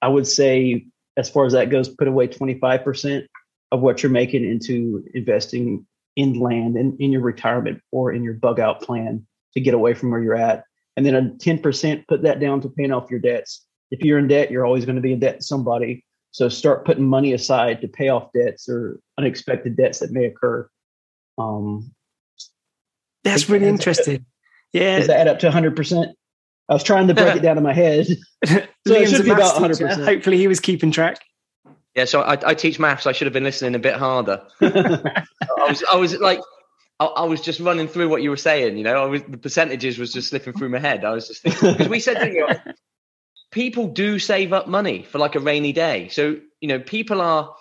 I 0.00 0.08
would 0.08 0.26
say, 0.26 0.86
as 1.16 1.30
far 1.30 1.46
as 1.46 1.52
that 1.52 1.70
goes, 1.70 1.88
put 1.88 2.08
away 2.08 2.28
25% 2.28 3.26
of 3.72 3.80
what 3.80 4.02
you're 4.02 4.12
making 4.12 4.44
into 4.44 5.04
investing 5.14 5.86
in 6.14 6.38
land 6.38 6.76
and 6.76 6.98
in 7.00 7.12
your 7.12 7.22
retirement 7.22 7.80
or 7.92 8.12
in 8.12 8.22
your 8.22 8.34
bug 8.34 8.60
out 8.60 8.82
plan 8.82 9.26
to 9.54 9.60
get 9.60 9.74
away 9.74 9.94
from 9.94 10.10
where 10.10 10.22
you're 10.22 10.36
at. 10.36 10.64
And 10.96 11.04
then 11.04 11.14
a 11.14 11.22
10% 11.22 12.06
put 12.06 12.22
that 12.22 12.40
down 12.40 12.60
to 12.62 12.68
paying 12.68 12.92
off 12.92 13.10
your 13.10 13.20
debts. 13.20 13.66
If 13.90 14.02
you're 14.02 14.18
in 14.18 14.28
debt, 14.28 14.50
you're 14.50 14.64
always 14.64 14.84
going 14.84 14.96
to 14.96 15.02
be 15.02 15.12
in 15.12 15.20
debt 15.20 15.38
to 15.38 15.42
somebody. 15.42 16.04
So 16.30 16.48
start 16.48 16.84
putting 16.84 17.06
money 17.06 17.32
aside 17.32 17.80
to 17.80 17.88
pay 17.88 18.08
off 18.08 18.32
debts 18.32 18.68
or 18.68 19.00
unexpected 19.18 19.76
debts 19.76 19.98
that 20.00 20.12
may 20.12 20.26
occur. 20.26 20.68
Um, 21.38 21.94
That's 23.26 23.48
really 23.48 23.66
interesting. 23.66 24.24
Yeah. 24.72 24.98
Does 24.98 25.08
that 25.08 25.20
add 25.20 25.28
up 25.28 25.38
to 25.40 25.50
100%? 25.50 26.12
I 26.68 26.72
was 26.72 26.82
trying 26.82 27.06
to 27.08 27.14
break 27.14 27.36
it 27.36 27.42
down 27.42 27.56
in 27.58 27.62
my 27.62 27.72
head. 27.72 28.06
so 28.44 28.62
it 28.86 29.08
should 29.08 29.24
be 29.24 29.30
about 29.30 29.54
100%. 29.54 29.76
Teacher. 29.78 30.04
Hopefully 30.04 30.36
he 30.36 30.48
was 30.48 30.60
keeping 30.60 30.90
track. 30.90 31.18
Yeah, 31.94 32.04
so 32.04 32.20
I, 32.20 32.38
I, 32.44 32.54
teach 32.54 32.78
maths. 32.78 33.06
I 33.06 33.12
should 33.12 33.26
have 33.26 33.32
been 33.32 33.44
listening 33.44 33.74
a 33.74 33.78
bit 33.78 33.94
harder. 33.94 34.42
I 34.60 35.24
was, 35.66 35.82
I 35.90 35.96
was 35.96 36.18
like, 36.18 36.40
I, 37.00 37.06
I, 37.06 37.24
was 37.24 37.40
just 37.40 37.58
running 37.60 37.88
through 37.88 38.10
what 38.10 38.22
you 38.22 38.28
were 38.28 38.36
saying. 38.36 38.76
You 38.76 38.84
know, 38.84 39.02
I 39.02 39.06
was 39.06 39.22
the 39.22 39.38
percentages 39.38 39.98
was 39.98 40.12
just 40.12 40.28
slipping 40.28 40.52
through 40.52 40.68
my 40.68 40.78
head. 40.78 41.04
I 41.04 41.12
was 41.12 41.28
just 41.28 41.42
thinking 41.42 41.72
because 41.72 41.88
we 41.88 42.00
said 42.00 42.22
you 42.32 42.46
know, 42.46 42.54
people 43.50 43.88
do 43.88 44.18
save 44.18 44.52
up 44.52 44.68
money 44.68 45.04
for 45.04 45.18
like 45.18 45.36
a 45.36 45.40
rainy 45.40 45.72
day. 45.72 46.08
So 46.08 46.36
you 46.60 46.68
know, 46.68 46.80
people 46.80 47.22
are 47.22 47.54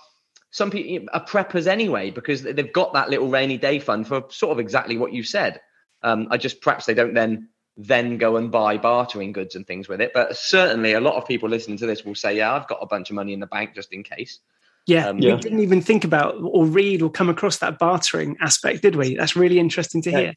some 0.56 0.72
people 0.72 1.10
are 1.12 1.26
preppers 1.26 1.68
anyway 1.68 2.10
because 2.12 2.42
they've 2.42 2.72
got 2.72 2.94
that 2.94 3.10
little 3.10 3.28
rainy 3.28 3.58
day 3.58 3.78
fund 3.78 4.08
for 4.08 4.24
sort 4.30 4.54
of 4.54 4.60
exactly 4.60 4.98
what 4.98 5.12
you 5.12 5.22
said. 5.22 5.60
Um, 6.02 6.30
I 6.32 6.38
just 6.38 6.62
perhaps 6.62 6.86
they 6.86 6.94
don't 6.94 7.14
then 7.14 7.50
then 7.76 8.18
go 8.18 8.38
and 8.38 8.50
buy 8.50 8.78
bartering 8.78 9.34
goods 9.34 9.56
and 9.56 9.68
things 9.68 9.90
with 9.90 10.00
it. 10.00 10.12
But 10.14 10.38
certainly, 10.38 10.94
a 10.94 11.02
lot 11.02 11.16
of 11.16 11.28
people 11.28 11.50
listening 11.50 11.78
to 11.80 11.86
this 11.86 12.06
will 12.06 12.16
say, 12.16 12.38
"Yeah, 12.38 12.54
I've 12.54 12.70
got 12.70 12.80
a 12.82 12.86
bunch 12.86 13.10
of 13.10 13.18
money 13.18 13.34
in 13.34 13.42
the 13.42 13.48
bank 13.48 13.76
just 13.76 13.92
in 13.92 14.02
case." 14.02 14.40
Yeah, 14.88 15.10
um, 15.10 15.18
we 15.18 15.36
didn't 15.36 15.60
even 15.60 15.82
think 15.82 16.06
about 16.06 16.36
or 16.42 16.66
read 16.66 17.02
or 17.02 17.10
come 17.10 17.28
across 17.28 17.58
that 17.58 17.78
bartering 17.78 18.38
aspect, 18.40 18.82
did 18.82 18.96
we? 18.96 19.18
That's 19.18 19.36
really 19.36 19.60
interesting 19.60 20.02
to 20.04 20.12
hear. 20.12 20.34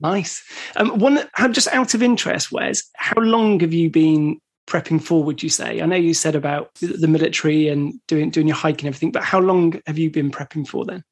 Nice. 0.00 0.44
Um, 0.76 0.98
one, 0.98 1.26
just 1.50 1.68
out 1.68 1.94
of 1.94 2.02
interest, 2.02 2.52
Wes, 2.52 2.82
how 2.94 3.22
long 3.22 3.60
have 3.60 3.72
you 3.72 3.88
been 3.88 4.38
prepping 4.66 5.02
for? 5.02 5.22
Would 5.24 5.42
you 5.42 5.48
say? 5.48 5.80
I 5.80 5.86
know 5.86 5.96
you 5.96 6.14
said 6.14 6.34
about 6.34 6.74
the 6.76 7.08
military 7.08 7.68
and 7.68 8.00
doing 8.06 8.30
doing 8.30 8.48
your 8.48 8.56
hike 8.56 8.82
and 8.82 8.88
everything, 8.88 9.12
but 9.12 9.22
how 9.22 9.40
long 9.40 9.80
have 9.86 9.98
you 9.98 10.10
been 10.10 10.30
prepping 10.30 10.66
for 10.66 10.84
then? 10.84 11.04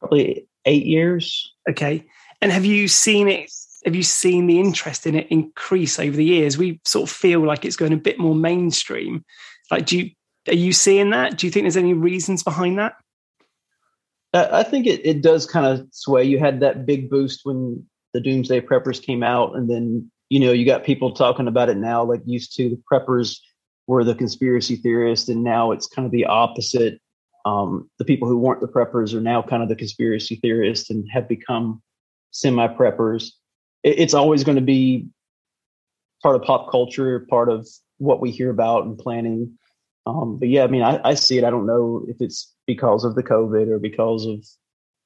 Probably 0.00 0.46
eight 0.64 0.86
years. 0.86 1.52
Okay. 1.68 2.04
And 2.40 2.50
have 2.50 2.64
you 2.64 2.88
seen 2.88 3.28
it? 3.28 3.50
Have 3.84 3.94
you 3.96 4.02
seen 4.02 4.46
the 4.46 4.60
interest 4.60 5.06
in 5.06 5.16
it 5.16 5.26
increase 5.28 5.98
over 5.98 6.16
the 6.16 6.24
years? 6.24 6.56
We 6.56 6.80
sort 6.84 7.08
of 7.08 7.14
feel 7.14 7.44
like 7.44 7.64
it's 7.64 7.76
going 7.76 7.92
a 7.92 7.96
bit 7.96 8.18
more 8.18 8.34
mainstream. 8.34 9.24
Like, 9.70 9.86
do 9.86 9.98
you 9.98 10.10
are 10.48 10.54
you 10.54 10.72
seeing 10.72 11.10
that? 11.10 11.38
Do 11.38 11.46
you 11.46 11.50
think 11.50 11.64
there's 11.64 11.76
any 11.76 11.94
reasons 11.94 12.42
behind 12.42 12.78
that? 12.78 12.94
I 14.34 14.62
think 14.62 14.86
it, 14.86 15.04
it 15.04 15.22
does 15.22 15.46
kind 15.46 15.66
of 15.66 15.86
sway. 15.90 16.24
You 16.24 16.38
had 16.38 16.60
that 16.60 16.86
big 16.86 17.10
boost 17.10 17.40
when 17.44 17.86
the 18.14 18.20
Doomsday 18.20 18.62
Preppers 18.62 19.02
came 19.02 19.22
out, 19.22 19.54
and 19.56 19.68
then 19.68 20.10
you 20.32 20.40
know 20.40 20.50
you 20.50 20.64
got 20.64 20.82
people 20.82 21.12
talking 21.12 21.46
about 21.46 21.68
it 21.68 21.76
now. 21.76 22.02
Like 22.02 22.22
used 22.24 22.56
to, 22.56 22.70
the 22.70 22.82
preppers 22.90 23.36
were 23.86 24.02
the 24.02 24.14
conspiracy 24.14 24.76
theorists, 24.76 25.28
and 25.28 25.44
now 25.44 25.72
it's 25.72 25.86
kind 25.86 26.06
of 26.06 26.12
the 26.12 26.24
opposite. 26.24 27.02
Um, 27.44 27.90
the 27.98 28.06
people 28.06 28.28
who 28.28 28.38
weren't 28.38 28.62
the 28.62 28.66
preppers 28.66 29.12
are 29.12 29.20
now 29.20 29.42
kind 29.42 29.62
of 29.62 29.68
the 29.68 29.76
conspiracy 29.76 30.36
theorists 30.36 30.88
and 30.88 31.06
have 31.12 31.28
become 31.28 31.82
semi 32.30 32.66
preppers. 32.66 33.32
It, 33.82 33.98
it's 33.98 34.14
always 34.14 34.42
going 34.42 34.56
to 34.56 34.62
be 34.62 35.08
part 36.22 36.34
of 36.34 36.44
pop 36.44 36.70
culture, 36.70 37.26
part 37.28 37.50
of 37.50 37.68
what 37.98 38.22
we 38.22 38.30
hear 38.30 38.48
about 38.48 38.86
and 38.86 38.96
planning. 38.96 39.58
Um, 40.06 40.38
but 40.38 40.48
yeah, 40.48 40.64
I 40.64 40.68
mean, 40.68 40.82
I, 40.82 40.98
I, 41.04 41.12
see 41.12 41.36
it. 41.36 41.44
I 41.44 41.50
don't 41.50 41.66
know 41.66 42.06
if 42.08 42.16
it's 42.20 42.50
because 42.66 43.04
of 43.04 43.16
the 43.16 43.22
COVID 43.22 43.68
or 43.68 43.78
because 43.78 44.24
of 44.24 44.46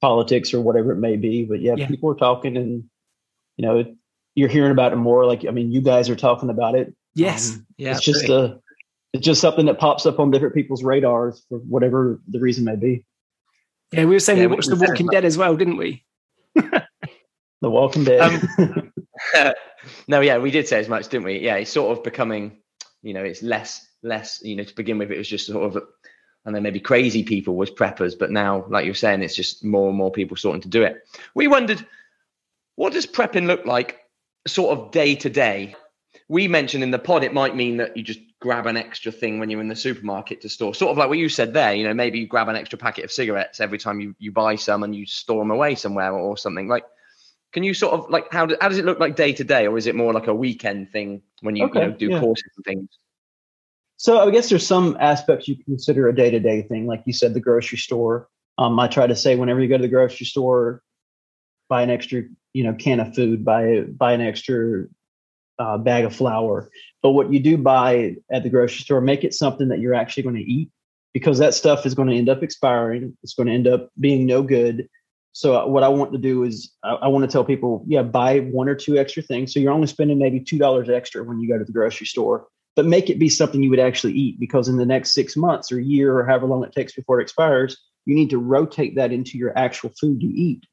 politics 0.01 0.55
or 0.55 0.61
whatever 0.61 0.93
it 0.93 0.99
may 0.99 1.17
be. 1.17 1.45
But 1.45 1.63
yeah, 1.63 1.75
yeah. 1.77 1.89
people 1.89 2.13
are 2.13 2.15
talking, 2.15 2.57
and 2.57 2.85
you 3.57 3.67
know, 3.67 3.97
you're 4.37 4.49
hearing 4.49 4.71
about 4.71 4.93
it 4.93 4.97
more. 4.97 5.27
Like, 5.27 5.45
I 5.47 5.51
mean, 5.51 5.73
you 5.73 5.81
guys 5.81 6.09
are 6.09 6.15
talking 6.15 6.51
about 6.51 6.77
it. 6.77 6.95
Yes, 7.15 7.55
um, 7.55 7.67
yeah. 7.79 7.93
It's 7.93 8.01
just 8.01 8.29
a, 8.29 8.61
it's 9.13 9.25
just 9.25 9.41
something 9.41 9.67
that 9.67 9.81
pops 9.81 10.07
up 10.07 10.21
on 10.21 10.31
different 10.31 10.55
people's 10.55 10.85
radars 10.85 11.45
for 11.49 11.59
whatever 11.59 12.21
the 12.29 12.39
reason 12.39 12.65
may 12.65 12.77
be. 12.77 13.05
Yeah, 13.93 14.05
we 14.05 14.15
were 14.15 14.21
saying 14.21 14.39
yeah, 14.39 14.47
we 14.47 14.55
watched 14.55 14.69
The 14.69 14.77
Walking 14.77 15.07
Dead 15.07 15.25
as 15.25 15.37
well, 15.37 15.57
didn't 15.57 15.79
we? 15.79 16.05
The 17.63 17.71
Walking 17.71 18.05
Dead. 18.05 18.21
Um, 18.59 18.93
no, 20.09 20.21
yeah, 20.21 20.39
we 20.39 20.51
did 20.51 20.69
say 20.69 20.79
as 20.79 20.89
much, 20.89 21.09
didn't 21.09 21.25
we? 21.25 21.39
Yeah, 21.39 21.57
it's 21.57 21.71
sort 21.71 21.97
of 21.97 22.05
becoming, 22.05 22.59
you 23.03 23.15
know, 23.15 23.25
it's 23.25 23.43
less, 23.43 23.87
less, 24.03 24.41
you 24.43 24.57
know, 24.57 24.65
to 24.65 24.75
begin 24.75 24.99
with, 24.99 25.11
it 25.11 25.19
was 25.19 25.29
just 25.29 25.47
sort 25.47 25.65
of, 25.65 25.83
and 26.45 26.55
then 26.55 26.63
maybe 26.63 26.81
crazy 26.81 27.25
people 27.25 27.57
was 27.57 27.71
preppers, 27.71 28.17
but 28.17 28.31
now, 28.31 28.67
like 28.69 28.85
you're 28.85 28.95
saying, 28.95 29.23
it's 29.23 29.35
just 29.35 29.65
more 29.65 29.89
and 29.89 29.97
more 29.97 30.13
people 30.13 30.37
starting 30.37 30.61
to 30.61 30.69
do 30.69 30.83
it. 30.83 30.99
We 31.35 31.49
wondered, 31.49 31.85
what 32.75 32.93
does 32.93 33.07
prepping 33.07 33.47
look 33.47 33.65
like 33.65 34.01
sort 34.47 34.79
of 34.79 34.91
day 34.91 35.15
to 35.17 35.31
day? 35.31 35.75
We 36.29 36.49
mentioned 36.49 36.83
in 36.83 36.91
the 36.91 36.99
pod, 36.99 37.23
it 37.23 37.33
might 37.33 37.55
mean 37.55 37.77
that 37.77 37.97
you 37.97 38.03
just 38.03 38.21
grab 38.41 38.67
an 38.67 38.77
extra 38.77 39.13
thing 39.13 39.39
when 39.39 39.49
you're 39.49 39.61
in 39.61 39.69
the 39.69 39.77
supermarket 39.77 40.41
to 40.41 40.49
store, 40.49 40.75
sort 40.75 40.91
of 40.91 40.99
like 40.99 41.09
what 41.09 41.19
you 41.19 41.29
said 41.29 41.55
there. 41.55 41.75
You 41.75 41.85
know, 41.85 41.95
maybe 41.95 42.19
you 42.19 42.27
grab 42.27 42.49
an 42.49 42.57
extra 42.57 42.79
packet 42.79 43.05
of 43.05 43.13
cigarettes 43.13 43.61
every 43.61 43.79
time 43.79 44.01
you, 44.01 44.15
you 44.19 44.33
buy 44.33 44.57
some 44.57 44.83
and 44.83 44.95
you 44.95 45.07
store 45.07 45.41
them 45.41 45.51
away 45.51 45.75
somewhere 45.75 46.13
or, 46.13 46.37
something. 46.37 46.69
Like, 46.69 46.85
can 47.53 47.63
you 47.63 47.75
sort 47.75 47.95
of 47.95 48.11
like 48.11 48.31
how, 48.33 48.47
do, 48.47 48.57
how 48.61 48.69
does 48.69 48.79
it 48.79 48.85
look 48.85 48.99
like 48.99 49.17
day 49.17 49.33
to 49.33 49.45
day, 49.45 49.67
or 49.67 49.79
is 49.79 49.87
it 49.87 49.95
more 49.95 50.13
like 50.13 50.27
a 50.27 50.35
weekend 50.35 50.91
thing 50.91 51.23
when 51.41 51.57
you, 51.57 51.65
okay, 51.67 51.81
you 51.81 51.87
know, 51.87 51.93
do 51.97 52.07
yeah. 52.11 52.21
courses 52.21 52.51
and 52.57 52.65
things? 52.65 52.89
So 53.97 54.21
I 54.21 54.31
guess 54.31 54.51
there's 54.51 54.67
some 54.67 54.97
aspects 55.01 55.49
you 55.49 55.57
consider 55.57 56.09
a 56.09 56.15
day 56.15 56.31
to 56.31 56.41
day 56.41 56.63
thing, 56.63 56.87
like 56.87 57.03
you 57.07 57.13
said, 57.13 57.33
the 57.35 57.41
grocery 57.41 57.79
store. 57.79 58.29
Um, 58.59 58.79
I 58.79 58.89
try 58.89 59.07
to 59.07 59.17
say 59.17 59.37
whenever 59.37 59.61
you 59.61 59.69
go 59.69 59.79
to 59.79 59.83
the 59.83 59.89
grocery 59.89 60.27
store, 60.27 60.83
buy 61.69 61.83
an 61.83 61.91
extra, 61.91 62.25
you 62.57 62.65
know, 62.65 62.73
can 62.73 63.01
of 63.01 63.15
food, 63.15 63.45
buy 63.45 63.83
buy 63.83 64.15
an 64.15 64.23
extra 64.23 64.85
uh, 65.59 65.77
bag 65.77 66.07
of 66.07 66.17
flour. 66.17 66.71
But 67.03 67.11
what 67.11 67.31
you 67.31 67.39
do 67.39 67.59
buy 67.59 68.17
at 68.33 68.45
the 68.45 68.49
grocery 68.49 68.81
store, 68.81 69.03
make 69.03 69.25
it 69.25 69.35
something 69.35 69.69
that 69.69 69.79
you're 69.79 69.93
actually 69.93 70.23
going 70.23 70.37
to 70.37 70.51
eat, 70.51 70.71
because 71.13 71.37
that 71.37 71.53
stuff 71.53 71.85
is 71.85 71.95
going 71.95 72.09
to 72.09 72.17
end 72.17 72.31
up 72.31 72.43
expiring. 72.43 73.15
It's 73.23 73.35
going 73.35 73.49
to 73.49 73.53
end 73.53 73.69
up 73.69 73.91
being 74.01 74.25
no 74.25 74.43
good. 74.43 74.89
So 75.33 75.55
uh, 75.55 75.67
what 75.67 75.83
I 75.83 75.89
want 75.89 76.13
to 76.13 76.19
do 76.19 76.45
is 76.45 76.73
I, 76.83 76.95
I, 76.95 77.09
want 77.09 77.27
to 77.27 77.31
tell 77.31 77.45
people, 77.45 77.85
yeah, 77.87 78.03
buy 78.03 78.39
one 78.39 78.71
or 78.71 78.75
two 78.75 78.97
extra 78.97 79.23
things. 79.23 79.53
So 79.53 79.61
you're 79.61 79.71
only 79.71 79.87
spending 79.87 80.19
maybe 80.19 80.41
two 80.41 80.57
dollars 80.57 80.89
extra 80.89 81.23
when 81.25 81.39
you 81.39 81.51
go 81.51 81.59
to 81.59 81.65
the 81.65 81.73
grocery 81.73 82.07
store, 82.07 82.47
but 82.75 82.87
make 82.87 83.11
it 83.11 83.19
be 83.19 83.29
something 83.29 83.63
you 83.63 83.69
would 83.69 83.79
actually 83.79 84.15
eat 84.15 84.41
because 84.41 84.67
in 84.67 84.79
the 84.79 84.87
next 84.87 85.13
six 85.13 85.37
months 85.37 85.71
or 85.71 85.79
year 85.79 86.19
or 86.19 86.25
however 86.25 86.47
long 86.47 86.65
it 86.65 86.73
takes 86.73 86.95
before 86.95 87.21
it 87.21 87.25
expires, 87.25 87.77
you 88.07 88.15
need 88.15 88.31
to 88.31 88.39
rotate 88.39 88.97
that 88.97 89.13
into 89.13 89.37
your 89.37 89.53
actual 89.59 89.93
food 90.01 90.23
you 90.23 90.33
eat 90.35 90.65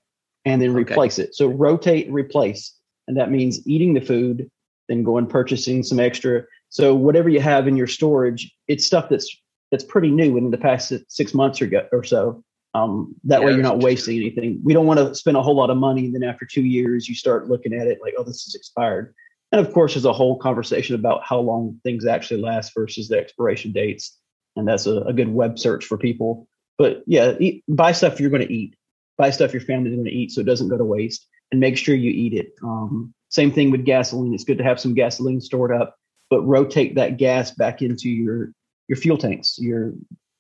and 0.45 0.61
then 0.61 0.71
okay. 0.71 0.79
replace 0.79 1.19
it. 1.19 1.35
So 1.35 1.47
rotate 1.47 2.11
replace. 2.11 2.73
And 3.07 3.17
that 3.17 3.31
means 3.31 3.65
eating 3.67 3.93
the 3.93 4.01
food, 4.01 4.49
then 4.87 5.03
going 5.03 5.27
purchasing 5.27 5.83
some 5.83 5.99
extra. 5.99 6.43
So 6.69 6.95
whatever 6.95 7.29
you 7.29 7.39
have 7.39 7.67
in 7.67 7.77
your 7.77 7.87
storage, 7.87 8.53
it's 8.67 8.85
stuff 8.85 9.09
that's 9.09 9.35
that's 9.71 9.83
pretty 9.83 10.11
new 10.11 10.37
in 10.37 10.51
the 10.51 10.57
past 10.57 10.93
six 11.07 11.33
months 11.33 11.61
or, 11.61 11.67
go, 11.67 11.87
or 11.91 12.03
so. 12.03 12.43
Um, 12.75 13.15
that 13.25 13.41
yeah, 13.41 13.47
way, 13.47 13.51
you're 13.53 13.61
not 13.61 13.79
wasting 13.79 14.17
anything. 14.17 14.59
We 14.63 14.73
don't 14.73 14.85
want 14.85 14.99
to 14.99 15.15
spend 15.15 15.37
a 15.37 15.41
whole 15.41 15.55
lot 15.55 15.69
of 15.69 15.77
money. 15.77 16.05
And 16.05 16.15
then 16.15 16.23
after 16.23 16.45
two 16.45 16.63
years, 16.63 17.07
you 17.07 17.15
start 17.15 17.49
looking 17.49 17.73
at 17.73 17.87
it 17.87 17.99
like, 18.01 18.13
oh, 18.17 18.23
this 18.23 18.47
is 18.47 18.55
expired. 18.55 19.13
And 19.51 19.65
of 19.65 19.71
course, 19.73 19.93
there's 19.93 20.05
a 20.05 20.13
whole 20.13 20.37
conversation 20.37 20.95
about 20.95 21.23
how 21.23 21.39
long 21.39 21.79
things 21.83 22.05
actually 22.05 22.41
last 22.41 22.71
versus 22.75 23.07
the 23.07 23.17
expiration 23.19 23.71
dates. 23.71 24.17
And 24.55 24.67
that's 24.67 24.87
a, 24.87 25.01
a 25.01 25.13
good 25.13 25.29
web 25.29 25.59
search 25.59 25.85
for 25.85 25.97
people. 25.97 26.47
But 26.77 27.03
yeah, 27.05 27.33
eat, 27.39 27.63
buy 27.67 27.91
stuff 27.91 28.19
you're 28.19 28.31
going 28.31 28.47
to 28.47 28.53
eat. 28.53 28.75
Buy 29.17 29.29
stuff 29.29 29.53
your 29.53 29.61
family's 29.61 29.93
going 29.93 30.05
to 30.05 30.11
eat 30.11 30.31
so 30.31 30.41
it 30.41 30.47
doesn't 30.47 30.69
go 30.69 30.77
to 30.77 30.83
waste. 30.83 31.27
And 31.51 31.59
make 31.59 31.77
sure 31.77 31.93
you 31.93 32.09
eat 32.09 32.33
it. 32.33 32.53
Um, 32.63 33.13
same 33.29 33.51
thing 33.51 33.71
with 33.71 33.85
gasoline. 33.85 34.33
It's 34.33 34.43
good 34.43 34.57
to 34.57 34.63
have 34.63 34.79
some 34.79 34.93
gasoline 34.93 35.41
stored 35.41 35.71
up, 35.71 35.95
but 36.29 36.41
rotate 36.43 36.95
that 36.95 37.17
gas 37.17 37.51
back 37.51 37.81
into 37.81 38.09
your 38.09 38.51
your 38.87 38.95
fuel 38.95 39.17
tanks, 39.17 39.57
your 39.59 39.93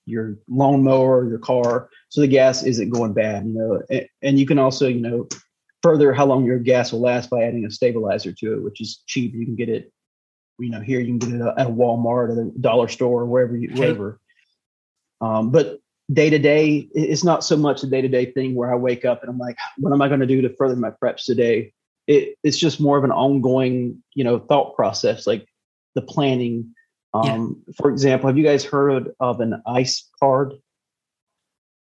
your 0.05 0.37
lawnmower, 0.47 1.27
your 1.29 1.39
car, 1.39 1.89
so 2.09 2.21
the 2.21 2.27
gas 2.27 2.63
isn't 2.63 2.89
going 2.89 3.13
bad. 3.13 3.45
You 3.45 3.53
know, 3.53 3.81
and, 3.89 4.07
and, 4.21 4.39
you 4.39 4.45
can 4.45 4.59
also 4.59 4.87
you 4.87 5.01
know 5.01 5.27
further 5.81 6.13
how 6.13 6.25
long 6.25 6.45
your 6.45 6.59
gas 6.59 6.91
will 6.91 7.01
last 7.01 7.29
by 7.29 7.43
adding 7.43 7.65
a 7.65 7.71
stabilizer 7.71 8.31
to 8.31 8.53
it, 8.53 8.63
which 8.63 8.81
is 8.81 9.03
cheap. 9.05 9.33
You 9.33 9.45
can 9.45 9.55
get 9.55 9.69
it. 9.69 9.91
You 10.59 10.69
know, 10.69 10.81
here 10.81 10.99
you 10.99 11.17
can 11.17 11.19
get 11.19 11.41
it 11.41 11.41
at 11.41 11.67
a 11.67 11.69
Walmart 11.69 12.29
or 12.29 12.35
the 12.35 12.53
dollar 12.59 12.87
store 12.87 13.21
or 13.21 13.25
wherever 13.25 13.55
you 13.55 13.69
wherever. 13.75 14.19
Um, 15.19 15.51
but 15.51 15.79
day 16.11 16.29
to 16.29 16.39
day, 16.39 16.87
it's 16.93 17.23
not 17.23 17.43
so 17.43 17.55
much 17.55 17.83
a 17.83 17.87
day 17.87 18.01
to 18.01 18.07
day 18.07 18.31
thing 18.31 18.55
where 18.55 18.71
I 18.71 18.75
wake 18.75 19.05
up 19.05 19.21
and 19.21 19.29
I'm 19.29 19.37
like, 19.37 19.57
what 19.77 19.93
am 19.93 20.01
I 20.01 20.07
going 20.07 20.19
to 20.19 20.27
do 20.27 20.41
to 20.41 20.49
further 20.55 20.75
my 20.75 20.91
preps 20.91 21.25
today? 21.25 21.73
It, 22.07 22.37
it's 22.43 22.57
just 22.57 22.81
more 22.81 22.97
of 22.97 23.03
an 23.03 23.11
ongoing, 23.11 24.03
you 24.13 24.23
know, 24.23 24.39
thought 24.39 24.75
process, 24.75 25.25
like 25.25 25.47
the 25.95 26.01
planning, 26.01 26.73
um, 27.13 27.63
yeah. 27.67 27.73
For 27.77 27.91
example, 27.91 28.27
have 28.27 28.37
you 28.37 28.43
guys 28.43 28.63
heard 28.63 29.13
of 29.19 29.39
an 29.39 29.61
ICE 29.67 30.09
card? 30.19 30.53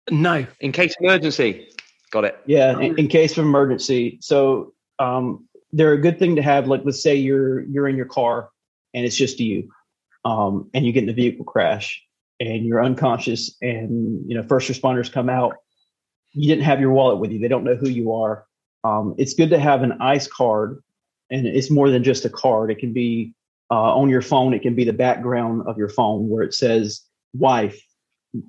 No. 0.10 0.46
In 0.60 0.72
case 0.72 0.96
of 1.00 1.06
emergency. 1.06 1.70
Got 2.12 2.26
it. 2.26 2.40
Yeah, 2.48 2.80
in, 2.80 2.98
in 2.98 3.08
case 3.08 3.38
of 3.38 3.46
emergency. 3.46 4.18
So 4.22 4.74
um, 4.98 5.48
they're 5.72 5.94
a 5.94 6.02
good 6.02 6.18
thing 6.18 6.36
to 6.38 6.42
have. 6.42 6.68
Like, 6.68 6.82
let's 6.84 7.04
say 7.04 7.16
you're 7.16 7.62
you're 7.62 7.88
in 7.88 7.96
your 7.96 8.08
car 8.08 8.50
and 8.96 9.06
it's 9.06 9.16
just 9.16 9.40
you, 9.40 9.70
um, 10.26 10.72
and 10.74 10.86
you 10.86 10.92
get 10.92 11.04
in 11.04 11.10
a 11.10 11.14
vehicle 11.14 11.46
crash 11.46 12.04
and 12.40 12.66
you're 12.66 12.84
unconscious, 12.84 13.56
and 13.62 14.24
you 14.28 14.36
know 14.36 14.44
first 14.44 14.70
responders 14.70 15.12
come 15.12 15.30
out. 15.30 15.56
You 16.32 16.48
didn't 16.48 16.66
have 16.66 16.80
your 16.80 16.92
wallet 16.92 17.20
with 17.20 17.32
you. 17.32 17.40
They 17.40 17.48
don't 17.48 17.64
know 17.64 17.76
who 17.76 17.90
you 17.90 18.14
are. 18.14 18.46
Um, 18.84 19.16
it's 19.18 19.34
good 19.34 19.50
to 19.50 19.60
have 19.60 19.84
an 19.84 19.94
ICE 20.00 20.28
card, 20.28 20.82
and 21.30 21.46
it's 21.46 21.70
more 21.70 21.90
than 21.90 22.04
just 22.04 22.26
a 22.26 22.30
card. 22.30 22.72
It 22.72 22.80
can 22.80 22.94
be 22.94 23.34
uh, 23.72 23.96
on 23.96 24.10
your 24.10 24.22
phone. 24.22 24.54
It 24.54 24.62
can 24.62 24.76
be 24.76 24.84
the 24.84 24.94
background 24.94 25.64
of 25.68 25.78
your 25.78 25.90
phone 25.90 26.30
where 26.30 26.44
it 26.44 26.54
says 26.54 27.02
wife, 27.34 27.80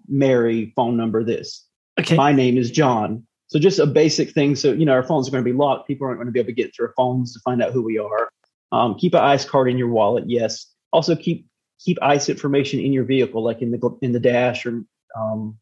Mary, 0.09 0.73
phone 0.77 0.97
number 0.97 1.25
this. 1.25 1.67
Okay. 1.99 2.17
My 2.17 2.33
name 2.33 2.57
is 2.57 2.71
John. 2.71 3.27
So 3.49 3.59
just 3.59 3.81
a 3.81 3.87
basic 3.87 4.31
thing. 4.31 4.55
So 4.55 4.73
you 4.73 4.87
know 4.87 4.93
our 4.93 5.03
phones 5.03 5.27
are 5.27 5.33
going 5.33 5.45
to 5.45 5.51
be 5.51 5.57
locked. 5.57 5.89
People 5.89 6.07
aren't 6.07 6.19
going 6.19 6.27
to 6.27 6.33
be 6.33 6.39
able 6.39 6.49
to 6.49 6.55
get 6.55 6.75
through 6.75 6.87
our 6.87 6.95
phones 6.97 7.33
to 7.35 7.41
find 7.41 7.63
out 7.63 7.73
who 7.73 7.83
we 7.83 7.99
are. 7.99 8.31
Um, 8.73 8.95
keep 8.95 9.15
an 9.15 9.21
ICE 9.21 9.45
card 9.45 9.69
in 9.69 9.77
your 9.77 9.89
wallet. 9.89 10.25
Yes. 10.29 10.67
Also 10.93 11.17
keep 11.17 11.47
keep 11.85 11.99
ICE 12.03 12.29
information 12.29 12.81
in 12.81 12.93
your 12.93 13.05
vehicle, 13.05 13.43
like 13.43 13.63
in 13.63 13.71
the 13.71 13.99
in 14.03 14.13
the 14.13 14.21
dash 14.21 14.67
or 14.67 14.85
um, 15.19 15.59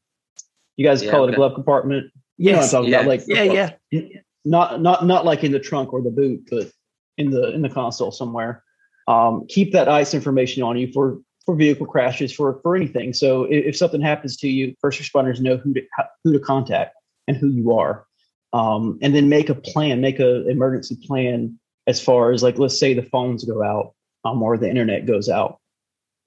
you 0.77 0.85
guys 0.85 1.03
Yeah, 1.03 1.11
call 1.11 1.25
it 1.29 1.33
a 1.33 1.37
glove 1.37 1.55
compartment. 1.55 2.13
You 2.37 2.53
know 2.53 2.61
I'm 2.61 2.69
talking 2.69 2.91
Yeah. 2.91 3.01
about, 3.01 3.09
like 3.09 3.23
Yeah, 3.27 3.73
yeah. 3.93 4.01
not 4.45 4.81
not 4.81 5.07
not 5.07 5.25
like 5.25 5.45
in 5.45 5.53
the 5.53 5.61
trunk 5.61 5.93
or 5.93 6.03
the 6.03 6.11
boot, 6.11 6.49
but 6.51 6.71
in 7.17 7.31
the 7.31 7.53
in 7.53 7.63
the 7.63 7.69
console 7.69 8.11
somewhere. 8.11 8.63
Um, 9.07 9.47
keep 9.49 9.73
that 9.73 9.89
ICE 9.89 10.13
information 10.15 10.63
on 10.63 10.77
you 10.77 10.93
for 10.93 11.21
for 11.45 11.55
vehicle 11.57 11.87
crashes 11.87 12.33
for 12.33 12.61
for 12.63 12.77
anything. 12.77 13.13
So 13.13 13.45
if, 13.45 13.67
if 13.67 13.77
something 13.77 14.01
happens 14.01 14.37
to 14.39 14.49
you, 14.49 14.75
first 14.81 15.01
responders 15.01 15.41
know 15.41 15.57
who 15.57 15.75
to 15.75 15.83
who 16.25 16.33
to 16.33 16.41
contact 16.41 16.95
and 17.27 17.37
who 17.37 17.49
you 17.49 17.73
are, 17.73 18.07
um, 18.53 18.99
and 19.03 19.15
then 19.15 19.29
make 19.29 19.49
a 19.49 19.55
plan, 19.55 20.01
make 20.01 20.21
a 20.21 20.49
emergency 20.49 20.97
plan 21.03 21.59
as 21.87 22.01
far 22.01 22.33
as 22.33 22.43
like 22.43 22.59
let's 22.59 22.79
say 22.79 22.95
the 22.95 23.03
phones 23.03 23.45
go 23.45 23.63
out 23.63 23.95
um, 24.25 24.43
or 24.43 24.59
the 24.59 24.69
internet 24.69 25.07
goes 25.07 25.29
out. 25.29 25.59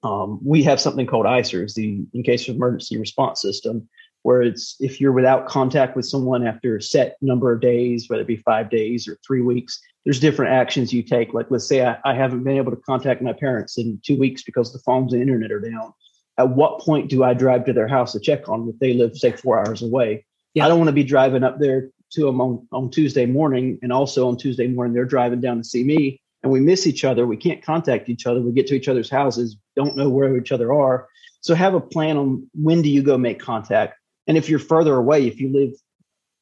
Um, 0.02 0.40
we 0.42 0.62
have 0.64 0.80
something 0.80 1.06
called 1.06 1.26
ICERS, 1.26 1.74
the 1.74 2.04
in 2.12 2.22
case 2.22 2.48
of 2.48 2.56
emergency 2.56 2.98
response 2.98 3.40
system, 3.40 3.88
where 4.22 4.42
it's 4.42 4.76
if 4.80 5.00
you're 5.00 5.12
without 5.12 5.46
contact 5.46 5.96
with 5.96 6.06
someone 6.06 6.46
after 6.46 6.76
a 6.76 6.82
set 6.82 7.16
number 7.20 7.52
of 7.52 7.60
days, 7.60 8.08
whether 8.08 8.22
it 8.22 8.28
be 8.28 8.36
five 8.36 8.70
days 8.70 9.06
or 9.06 9.18
three 9.26 9.42
weeks, 9.42 9.80
there's 10.04 10.20
different 10.20 10.52
actions 10.52 10.92
you 10.92 11.02
take. 11.02 11.32
Like 11.34 11.46
let's 11.50 11.68
say 11.68 11.84
I, 11.86 11.98
I 12.04 12.14
haven't 12.14 12.42
been 12.42 12.56
able 12.56 12.72
to 12.72 12.82
contact 12.84 13.22
my 13.22 13.32
parents 13.32 13.78
in 13.78 14.00
two 14.04 14.18
weeks 14.18 14.42
because 14.42 14.72
the 14.72 14.80
phones 14.80 15.12
and 15.12 15.22
internet 15.22 15.52
are 15.52 15.60
down. 15.60 15.92
At 16.38 16.50
what 16.50 16.80
point 16.80 17.10
do 17.10 17.22
I 17.22 17.34
drive 17.34 17.66
to 17.66 17.72
their 17.72 17.88
house 17.88 18.12
to 18.12 18.20
check 18.20 18.48
on 18.48 18.60
them 18.60 18.70
if 18.70 18.78
they 18.78 18.94
live, 18.94 19.16
say, 19.16 19.32
four 19.32 19.60
hours 19.60 19.82
away? 19.82 20.24
Yeah. 20.54 20.64
I 20.64 20.68
don't 20.68 20.78
want 20.78 20.88
to 20.88 20.92
be 20.92 21.04
driving 21.04 21.44
up 21.44 21.58
there 21.58 21.90
to 22.12 22.24
them 22.26 22.40
on, 22.40 22.66
on 22.72 22.90
Tuesday 22.90 23.26
morning, 23.26 23.78
and 23.82 23.92
also 23.92 24.28
on 24.28 24.36
Tuesday 24.36 24.66
morning 24.66 24.94
they're 24.94 25.04
driving 25.04 25.40
down 25.40 25.58
to 25.58 25.64
see 25.64 25.84
me, 25.84 26.20
and 26.42 26.50
we 26.50 26.60
miss 26.60 26.86
each 26.86 27.04
other. 27.04 27.26
We 27.26 27.36
can't 27.36 27.62
contact 27.62 28.08
each 28.08 28.26
other. 28.26 28.40
We 28.40 28.52
get 28.52 28.66
to 28.68 28.74
each 28.74 28.88
other's 28.88 29.10
houses, 29.10 29.56
don't 29.76 29.96
know 29.96 30.08
where 30.08 30.36
each 30.36 30.52
other 30.52 30.72
are. 30.72 31.08
So 31.40 31.54
have 31.54 31.74
a 31.74 31.80
plan 31.80 32.16
on 32.16 32.48
when 32.54 32.82
do 32.82 32.88
you 32.88 33.02
go 33.02 33.18
make 33.18 33.40
contact. 33.40 33.98
And 34.26 34.36
if 34.36 34.48
you're 34.48 34.58
further 34.58 34.94
away, 34.94 35.26
if 35.26 35.40
you 35.40 35.52
live 35.52 35.72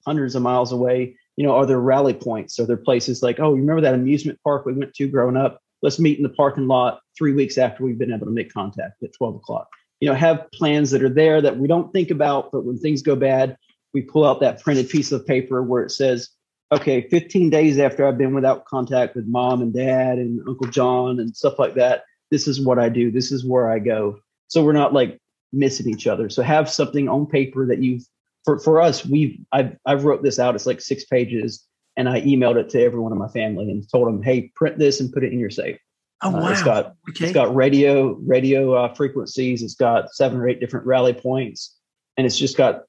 hundreds 0.04 0.34
of 0.34 0.42
miles 0.42 0.72
away, 0.72 1.16
you 1.36 1.46
know, 1.46 1.54
are 1.54 1.66
there 1.66 1.80
rally 1.80 2.14
points? 2.14 2.58
Are 2.58 2.66
there 2.66 2.76
places 2.76 3.22
like, 3.22 3.40
oh, 3.40 3.54
you 3.54 3.60
remember 3.62 3.80
that 3.82 3.94
amusement 3.94 4.38
park 4.44 4.66
we 4.66 4.74
went 4.74 4.94
to 4.94 5.08
growing 5.08 5.36
up? 5.36 5.60
Let's 5.82 5.98
meet 5.98 6.18
in 6.18 6.22
the 6.22 6.28
parking 6.28 6.66
lot 6.66 7.00
three 7.16 7.32
weeks 7.32 7.56
after 7.56 7.82
we've 7.82 7.98
been 7.98 8.12
able 8.12 8.26
to 8.26 8.32
make 8.32 8.52
contact 8.52 9.02
at 9.02 9.14
12 9.14 9.36
o'clock. 9.36 9.68
You 10.00 10.08
know, 10.08 10.14
have 10.14 10.50
plans 10.52 10.90
that 10.90 11.02
are 11.02 11.08
there 11.08 11.40
that 11.40 11.58
we 11.58 11.66
don't 11.66 11.92
think 11.92 12.10
about, 12.10 12.52
but 12.52 12.64
when 12.64 12.78
things 12.78 13.02
go 13.02 13.16
bad, 13.16 13.56
we 13.94 14.02
pull 14.02 14.26
out 14.26 14.40
that 14.40 14.62
printed 14.62 14.90
piece 14.90 15.12
of 15.12 15.26
paper 15.26 15.62
where 15.62 15.82
it 15.82 15.90
says, 15.90 16.30
okay, 16.72 17.08
15 17.08 17.50
days 17.50 17.78
after 17.78 18.06
I've 18.06 18.18
been 18.18 18.34
without 18.34 18.64
contact 18.64 19.16
with 19.16 19.26
mom 19.26 19.62
and 19.62 19.72
dad 19.72 20.18
and 20.18 20.40
Uncle 20.46 20.68
John 20.68 21.20
and 21.20 21.36
stuff 21.36 21.58
like 21.58 21.74
that, 21.74 22.04
this 22.30 22.46
is 22.48 22.60
what 22.60 22.78
I 22.78 22.88
do. 22.88 23.10
This 23.10 23.32
is 23.32 23.44
where 23.44 23.70
I 23.70 23.78
go. 23.78 24.18
So 24.48 24.64
we're 24.64 24.72
not 24.72 24.92
like 24.92 25.18
missing 25.52 25.88
each 25.88 26.06
other. 26.06 26.28
So 26.28 26.42
have 26.42 26.70
something 26.70 27.08
on 27.08 27.26
paper 27.26 27.66
that 27.66 27.82
you've 27.82 28.04
for, 28.44 28.58
for 28.58 28.80
us, 28.80 29.04
we've 29.04 29.38
I've 29.52 29.76
I've 29.86 30.04
wrote 30.04 30.22
this 30.22 30.38
out. 30.38 30.54
It's 30.54 30.66
like 30.66 30.80
six 30.80 31.04
pages, 31.04 31.66
and 31.96 32.08
I 32.08 32.22
emailed 32.22 32.56
it 32.56 32.68
to 32.70 32.82
everyone 32.82 33.12
in 33.12 33.18
my 33.18 33.28
family 33.28 33.70
and 33.70 33.86
told 33.90 34.08
them, 34.08 34.22
hey, 34.22 34.50
print 34.54 34.78
this 34.78 35.00
and 35.00 35.12
put 35.12 35.24
it 35.24 35.32
in 35.32 35.38
your 35.38 35.50
safe. 35.50 35.78
Oh 36.22 36.28
Uh, 36.34 36.40
wow. 36.40 36.48
it's 36.50 36.62
got 36.62 36.94
okay. 37.10 37.26
it's 37.26 37.34
got 37.34 37.54
radio 37.54 38.12
radio 38.26 38.74
uh, 38.74 38.94
frequencies. 38.94 39.62
It's 39.62 39.74
got 39.74 40.14
seven 40.14 40.38
or 40.38 40.48
eight 40.48 40.60
different 40.60 40.86
rally 40.86 41.12
points, 41.12 41.76
and 42.16 42.26
it's 42.26 42.38
just 42.38 42.56
got 42.56 42.82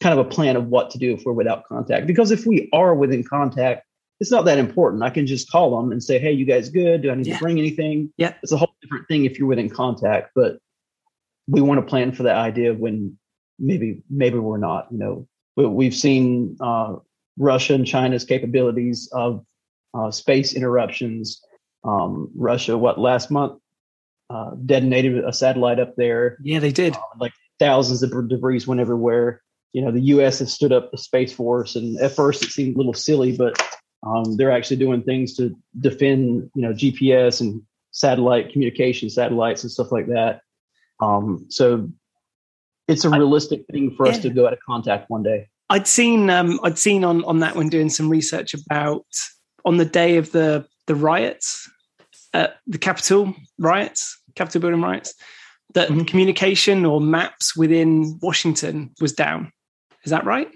kind 0.00 0.18
of 0.18 0.24
a 0.24 0.28
plan 0.28 0.56
of 0.56 0.66
what 0.66 0.90
to 0.90 0.98
do 0.98 1.14
if 1.14 1.24
we're 1.24 1.32
without 1.32 1.64
contact. 1.64 2.06
Because 2.06 2.30
if 2.30 2.44
we 2.46 2.68
are 2.72 2.94
within 2.94 3.22
contact, 3.22 3.84
it's 4.22 4.30
not 4.30 4.44
that 4.44 4.58
important. 4.58 5.02
I 5.02 5.10
can 5.10 5.26
just 5.26 5.50
call 5.50 5.76
them 5.76 5.90
and 5.90 6.00
say, 6.02 6.18
"Hey, 6.20 6.30
you 6.32 6.44
guys 6.46 6.70
good? 6.70 7.02
Do 7.02 7.10
I 7.10 7.14
need 7.16 7.26
Yeah. 7.26 7.34
to 7.38 7.42
bring 7.42 7.58
anything?" 7.58 8.12
Yeah. 8.16 8.34
it's 8.42 8.52
a 8.52 8.56
whole 8.56 8.72
different 8.80 9.08
thing 9.08 9.24
if 9.24 9.36
you're 9.38 9.48
within 9.48 9.68
contact. 9.68 10.30
But 10.34 10.58
we 11.48 11.60
want 11.60 11.80
to 11.80 11.86
plan 11.86 12.12
for 12.12 12.22
the 12.22 12.32
idea 12.32 12.70
of 12.70 12.78
when 12.78 13.18
maybe 13.58 14.02
maybe 14.08 14.38
we're 14.38 14.58
not. 14.58 14.86
You 14.92 14.98
know, 14.98 15.28
we, 15.56 15.66
we've 15.66 15.94
seen 15.94 16.56
uh, 16.60 16.96
Russia 17.36 17.74
and 17.74 17.84
China's 17.86 18.24
capabilities 18.24 19.08
of 19.12 19.44
uh, 19.92 20.10
space 20.12 20.54
interruptions. 20.54 21.42
Um, 21.84 22.30
Russia, 22.36 22.78
what 22.78 22.98
last 23.00 23.28
month, 23.30 23.60
uh, 24.30 24.52
detonated 24.64 25.24
a 25.24 25.32
satellite 25.32 25.80
up 25.80 25.96
there. 25.96 26.38
yeah, 26.44 26.60
they 26.60 26.70
did. 26.70 26.94
Uh, 26.94 27.00
like 27.18 27.32
thousands 27.58 28.04
of 28.04 28.10
debris 28.28 28.62
went 28.68 28.80
everywhere. 28.80 29.42
You 29.72 29.82
know, 29.82 29.90
the 29.90 30.00
U.S. 30.14 30.38
has 30.38 30.52
stood 30.52 30.70
up 30.72 30.90
the 30.92 30.98
space 30.98 31.32
force, 31.32 31.74
and 31.76 31.98
at 31.98 32.12
first 32.12 32.44
it 32.44 32.50
seemed 32.50 32.74
a 32.76 32.78
little 32.78 32.94
silly, 32.94 33.36
but 33.36 33.60
um, 34.04 34.36
they're 34.36 34.50
actually 34.50 34.76
doing 34.76 35.02
things 35.02 35.34
to 35.36 35.54
defend, 35.80 36.50
you 36.54 36.62
know, 36.62 36.72
GPS 36.72 37.40
and 37.40 37.62
satellite 37.92 38.52
communication 38.52 39.08
satellites 39.10 39.62
and 39.62 39.70
stuff 39.70 39.92
like 39.92 40.06
that. 40.08 40.40
Um, 41.00 41.46
so 41.48 41.88
it's 42.88 43.04
a 43.04 43.10
realistic 43.10 43.64
thing 43.70 43.94
for 43.96 44.06
us 44.06 44.18
to 44.18 44.30
go 44.30 44.46
out 44.46 44.52
of 44.52 44.58
contact 44.60 45.08
one 45.08 45.22
day. 45.22 45.48
I'd 45.70 45.86
seen 45.86 46.28
um, 46.30 46.58
I'd 46.62 46.78
seen 46.78 47.04
on 47.04 47.24
on 47.24 47.38
that 47.40 47.54
when 47.56 47.68
doing 47.68 47.88
some 47.88 48.08
research 48.08 48.54
about 48.54 49.06
on 49.64 49.76
the 49.76 49.84
day 49.84 50.16
of 50.16 50.32
the 50.32 50.66
the 50.86 50.94
riots, 50.94 51.70
uh, 52.34 52.48
the 52.66 52.78
Capitol 52.78 53.34
riots, 53.58 54.20
Capitol 54.34 54.60
building 54.60 54.82
riots, 54.82 55.14
that 55.74 55.88
Mhm. 55.88 56.06
communication 56.06 56.84
or 56.84 57.00
maps 57.00 57.56
within 57.56 58.18
Washington 58.20 58.90
was 59.00 59.12
down. 59.12 59.52
Is 60.04 60.10
that 60.10 60.24
right? 60.24 60.48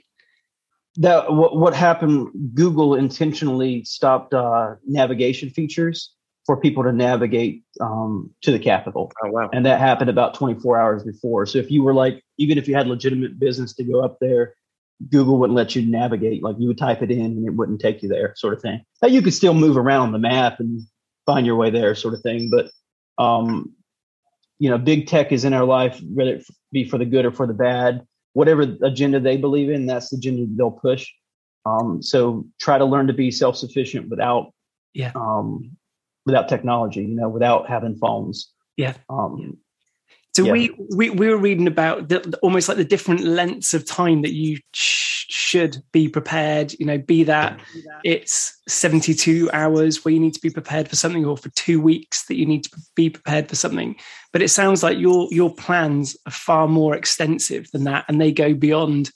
That 0.99 1.33
what, 1.33 1.57
what 1.57 1.75
happened? 1.75 2.31
Google 2.55 2.95
intentionally 2.95 3.85
stopped 3.85 4.33
uh, 4.35 4.77
navigation 4.87 5.51
features 5.51 6.15
for 6.47 6.57
people 6.57 6.85
to 6.85 6.93
navigate 6.93 7.65
um, 7.81 8.31
to 8.43 8.53
the 8.53 8.59
Capitol. 8.59 9.13
Oh 9.23 9.31
wow. 9.31 9.51
and 9.53 9.67
that 9.67 9.81
happened 9.81 10.09
about 10.09 10.35
24 10.35 10.81
hours 10.81 11.03
before. 11.03 11.45
So 11.45 11.59
if 11.59 11.71
you 11.71 11.83
were 11.83 11.93
like, 11.93 12.23
even 12.39 12.57
if 12.57 12.69
you 12.69 12.75
had 12.75 12.87
legitimate 12.87 13.39
business 13.39 13.75
to 13.75 13.85
go 13.85 14.03
up 14.03 14.19
there, 14.21 14.55
Google 15.11 15.39
wouldn't 15.39 15.57
let 15.57 15.75
you 15.75 15.83
navigate. 15.83 16.43
Like 16.43 16.57
you 16.59 16.69
would 16.69 16.79
type 16.79 17.03
it 17.03 17.11
in 17.11 17.21
and 17.21 17.47
it 17.47 17.55
wouldn't 17.55 17.81
take 17.81 18.03
you 18.03 18.09
there, 18.09 18.35
sort 18.37 18.55
of 18.55 18.63
thing. 18.63 18.81
Now 19.03 19.09
you 19.09 19.23
could 19.23 19.35
still 19.35 19.55
move 19.55 19.77
around 19.77 20.07
on 20.07 20.13
the 20.13 20.19
map 20.19 20.61
and 20.61 20.83
find 21.27 21.45
your 21.45 21.57
way 21.57 21.71
there, 21.71 21.95
sort 21.95 22.15
of 22.15 22.23
thing. 22.23 22.51
But 22.51 22.71
um, 23.23 23.75
you 24.59 24.71
know, 24.71 24.79
big 24.79 25.07
tech 25.07 25.33
is 25.33 25.45
in 25.45 25.53
our 25.53 25.65
life, 25.65 26.01
whether 26.03 26.37
it 26.37 26.47
be 26.73 26.89
for 26.89 26.99
the 26.99 27.05
good 27.05 27.27
or 27.27 27.33
for 27.33 27.47
the 27.47 27.55
bad. 27.55 28.07
Whatever 28.39 28.63
agenda 28.83 29.19
they 29.19 29.39
believe 29.39 29.71
in, 29.71 29.87
that's 29.87 30.11
the 30.11 30.19
agenda 30.19 30.45
they'll 30.57 30.71
push. 30.89 31.03
Um, 31.65 32.03
so 32.03 32.47
try 32.61 32.77
to 32.79 32.85
learn 32.85 33.07
to 33.07 33.15
be 33.15 33.31
self-sufficient 33.31 34.11
without 34.11 34.53
Yeah. 34.93 35.13
um, 35.15 35.49
without 36.27 36.49
technology. 36.49 37.01
You 37.01 37.17
know, 37.21 37.31
without 37.31 37.63
having 37.75 37.97
phones. 37.97 38.53
Yeah. 38.77 38.95
Um, 39.09 39.57
So 40.37 40.45
Yeah. 40.45 40.53
we, 40.53 40.63
we 40.99 41.05
we 41.21 41.27
were 41.31 41.39
reading 41.49 41.67
about 41.67 42.11
the, 42.11 42.19
almost 42.43 42.69
like 42.69 42.77
the 42.77 42.85
different 42.95 43.23
lengths 43.25 43.73
of 43.73 43.87
time 43.87 44.21
that 44.23 44.35
you 44.35 44.59
should 45.47 45.83
be 45.93 46.09
prepared. 46.09 46.75
You 46.79 46.87
know, 46.87 46.99
be 46.99 47.23
that 47.25 47.61
it's 48.05 48.61
seventy 48.67 49.15
two 49.15 49.49
hours 49.53 50.05
where 50.05 50.13
you 50.13 50.21
need 50.21 50.35
to 50.35 50.41
be 50.41 50.51
prepared 50.51 50.89
for 50.89 50.97
something, 50.97 51.25
or 51.25 51.37
for 51.37 51.51
two 51.51 51.81
weeks 51.81 52.27
that 52.27 52.37
you 52.37 52.47
need 52.47 52.65
to 52.65 52.71
be 52.95 53.11
prepared 53.11 53.49
for 53.49 53.57
something. 53.57 53.97
But 54.33 54.43
it 54.43 54.49
sounds 54.49 54.83
like 54.83 54.99
your 54.99 55.29
your 55.31 55.55
plans 55.55 56.17
are 56.27 56.33
far 56.33 56.67
more 56.67 56.97
extensive 56.97 57.71
than 57.73 57.85
that, 57.85 58.05
and 58.09 58.21
they 58.21 58.33
go 58.33 58.55
beyond, 58.55 59.11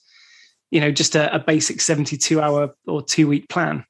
you 0.70 0.80
know, 0.80 0.92
just 0.92 1.16
a, 1.16 1.34
a 1.34 1.38
basic 1.38 1.80
seventy 1.80 2.16
two 2.16 2.40
hour 2.40 2.74
or 2.86 3.02
two 3.02 3.26
week 3.26 3.48
plan. 3.48 3.84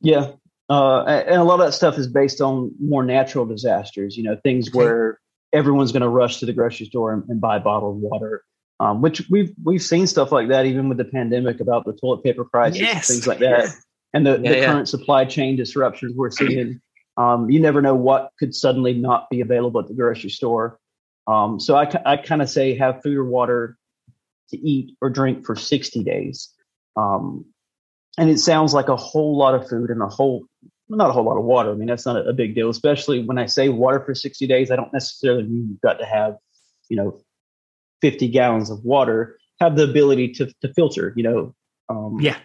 Yeah. 0.00 0.32
Uh, 0.70 1.02
and 1.04 1.40
a 1.40 1.44
lot 1.44 1.60
of 1.60 1.66
that 1.66 1.72
stuff 1.72 1.98
is 1.98 2.06
based 2.06 2.40
on 2.40 2.72
more 2.80 3.04
natural 3.04 3.44
disasters, 3.44 4.16
you 4.16 4.22
know, 4.22 4.36
things 4.42 4.68
Okay. 4.68 4.78
where 4.78 5.20
everyone's 5.52 5.92
going 5.92 6.02
to 6.02 6.08
rush 6.08 6.40
to 6.40 6.46
the 6.46 6.54
grocery 6.54 6.86
store 6.86 7.12
and, 7.12 7.22
and 7.28 7.40
buy 7.40 7.58
bottled 7.58 8.00
water, 8.00 8.42
um, 8.80 9.02
which 9.02 9.22
we've 9.30 9.52
we've 9.64 9.82
seen 9.82 10.06
stuff 10.06 10.32
like 10.32 10.48
that 10.48 10.66
even 10.66 10.88
with 10.88 10.98
the 10.98 11.04
pandemic 11.04 11.60
about 11.60 11.84
the 11.84 11.92
toilet 11.92 12.22
paper 12.24 12.44
crisis 12.44 12.80
and 12.80 12.88
Yes. 12.88 13.08
things 13.08 13.26
like 13.26 13.38
that, 13.38 13.74
and 14.12 14.26
the, 14.26 14.32
Yeah, 14.32 14.50
the 14.50 14.56
yeah. 14.58 14.66
current 14.66 14.88
supply 14.88 15.24
chain 15.24 15.56
disruptions 15.56 16.14
we're 16.16 16.30
seeing. 16.30 16.80
Um, 17.16 17.48
you 17.48 17.60
never 17.60 17.80
know 17.80 17.94
what 17.94 18.30
could 18.38 18.54
suddenly 18.54 18.92
not 18.92 19.30
be 19.30 19.40
available 19.40 19.80
at 19.80 19.86
the 19.86 19.94
grocery 19.94 20.30
store. 20.30 20.78
Um, 21.26 21.60
so 21.60 21.76
I, 21.76 21.88
I 22.04 22.16
kind 22.16 22.42
of 22.42 22.50
say 22.50 22.76
have 22.76 23.02
food 23.02 23.16
or 23.16 23.24
water 23.24 23.78
to 24.50 24.58
eat 24.58 24.96
or 25.00 25.10
drink 25.10 25.46
for 25.46 25.54
60 25.54 26.02
days. 26.02 26.50
Um, 26.96 27.44
and 28.18 28.28
it 28.30 28.38
sounds 28.38 28.74
like 28.74 28.88
a 28.88 28.96
whole 28.96 29.36
lot 29.36 29.54
of 29.54 29.68
food 29.68 29.90
and 29.90 30.02
a 30.02 30.08
whole 30.08 30.44
not 30.88 31.08
a 31.08 31.12
whole 31.12 31.24
lot 31.24 31.38
of 31.38 31.44
water. 31.44 31.70
I 31.70 31.74
mean, 31.74 31.86
that's 31.88 32.04
not 32.04 32.16
a, 32.16 32.28
a 32.28 32.32
big 32.32 32.54
deal, 32.54 32.68
especially 32.68 33.24
when 33.24 33.38
I 33.38 33.46
say 33.46 33.68
water 33.70 34.00
for 34.04 34.14
60 34.14 34.46
days. 34.46 34.70
I 34.70 34.76
don't 34.76 34.92
necessarily 34.92 35.44
mean 35.44 35.68
you've 35.70 35.80
got 35.80 35.94
to 35.94 36.04
have, 36.04 36.36
you 36.90 36.96
know, 36.96 37.20
50 38.04 38.28
gallons 38.28 38.68
of 38.68 38.84
water. 38.84 39.38
Have 39.60 39.76
the 39.76 39.84
ability 39.84 40.32
to 40.34 40.52
to 40.60 40.74
filter. 40.74 41.14
You 41.16 41.22
know, 41.22 41.54
um, 41.88 42.20
yeah, 42.20 42.36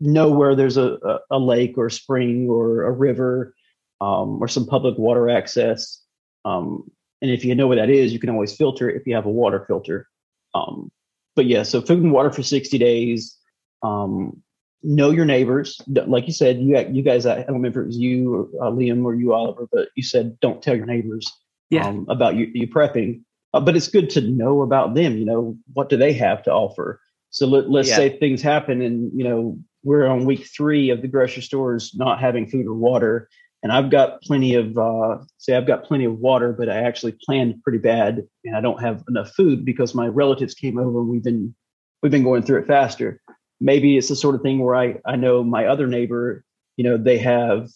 know 0.00 0.30
where 0.30 0.54
there's 0.54 0.78
a, 0.78 1.20
a, 1.30 1.38
lake 1.38 1.76
or 1.76 1.86
a 1.86 1.90
spring 1.90 2.48
or 2.48 2.84
a 2.84 2.90
river 2.90 3.54
um, 4.00 4.42
or 4.42 4.48
some 4.48 4.66
public 4.66 4.96
water 4.96 5.28
access. 5.28 6.02
Um, 6.46 6.90
and 7.20 7.30
if 7.30 7.44
you 7.44 7.54
know 7.54 7.66
where 7.66 7.76
that 7.76 7.90
is, 7.90 8.14
you 8.14 8.18
can 8.18 8.30
always 8.30 8.56
filter 8.56 8.88
if 8.88 9.06
you 9.06 9.14
have 9.14 9.26
a 9.26 9.30
water 9.30 9.64
filter. 9.66 10.06
Um, 10.54 10.90
but 11.36 11.44
yeah, 11.44 11.62
so 11.62 11.82
food 11.82 12.02
and 12.02 12.12
water 12.12 12.30
for 12.30 12.42
60 12.42 12.78
days. 12.78 13.36
Um, 13.82 14.42
know 14.82 15.10
your 15.10 15.26
neighbors. 15.26 15.78
Like 15.88 16.26
you 16.26 16.32
said, 16.32 16.58
you 16.58 16.78
you 16.90 17.02
guys, 17.02 17.26
I 17.26 17.42
don't 17.42 17.56
remember 17.56 17.80
if 17.80 17.84
it 17.84 17.88
was 17.88 17.98
you 17.98 18.34
or 18.34 18.66
uh, 18.66 18.70
Liam 18.70 19.04
or 19.04 19.14
you 19.14 19.34
Oliver, 19.34 19.68
but 19.70 19.88
you 19.94 20.02
said 20.02 20.40
don't 20.40 20.62
tell 20.62 20.74
your 20.74 20.86
neighbors 20.86 21.30
yeah. 21.68 21.86
um, 21.86 22.06
about 22.08 22.36
you, 22.36 22.50
you 22.54 22.66
prepping. 22.66 23.22
Uh, 23.52 23.60
but 23.60 23.76
it's 23.76 23.88
good 23.88 24.10
to 24.10 24.20
know 24.20 24.62
about 24.62 24.94
them. 24.94 25.16
You 25.18 25.24
know, 25.24 25.56
what 25.72 25.88
do 25.88 25.96
they 25.96 26.12
have 26.14 26.42
to 26.44 26.52
offer? 26.52 27.00
So 27.30 27.46
let, 27.46 27.66
us 27.66 27.88
yeah. 27.88 27.96
say 27.96 28.18
things 28.18 28.42
happen 28.42 28.82
and, 28.82 29.10
you 29.16 29.24
know, 29.24 29.58
we're 29.82 30.06
on 30.06 30.26
week 30.26 30.46
three 30.46 30.90
of 30.90 31.00
the 31.00 31.08
grocery 31.08 31.42
stores 31.42 31.92
not 31.94 32.20
having 32.20 32.48
food 32.48 32.66
or 32.66 32.74
water. 32.74 33.28
And 33.62 33.72
I've 33.72 33.90
got 33.90 34.22
plenty 34.22 34.54
of, 34.54 34.76
uh, 34.76 35.18
say, 35.38 35.56
I've 35.56 35.66
got 35.66 35.84
plenty 35.84 36.06
of 36.06 36.18
water, 36.18 36.52
but 36.52 36.68
I 36.68 36.78
actually 36.78 37.14
planned 37.24 37.62
pretty 37.62 37.78
bad 37.78 38.22
and 38.44 38.56
I 38.56 38.60
don't 38.60 38.80
have 38.80 39.04
enough 39.08 39.30
food 39.32 39.64
because 39.64 39.94
my 39.94 40.06
relatives 40.06 40.54
came 40.54 40.78
over 40.78 41.00
and 41.00 41.08
we've 41.08 41.22
been, 41.22 41.54
we've 42.02 42.12
been 42.12 42.24
going 42.24 42.42
through 42.42 42.60
it 42.60 42.66
faster 42.66 43.20
maybe 43.60 43.96
it's 43.96 44.08
the 44.08 44.16
sort 44.16 44.34
of 44.34 44.42
thing 44.42 44.58
where 44.58 44.74
I, 44.74 44.96
I 45.04 45.16
know 45.16 45.44
my 45.44 45.66
other 45.66 45.86
neighbor, 45.86 46.44
you 46.76 46.84
know, 46.84 46.96
they 46.96 47.18
have, 47.18 47.68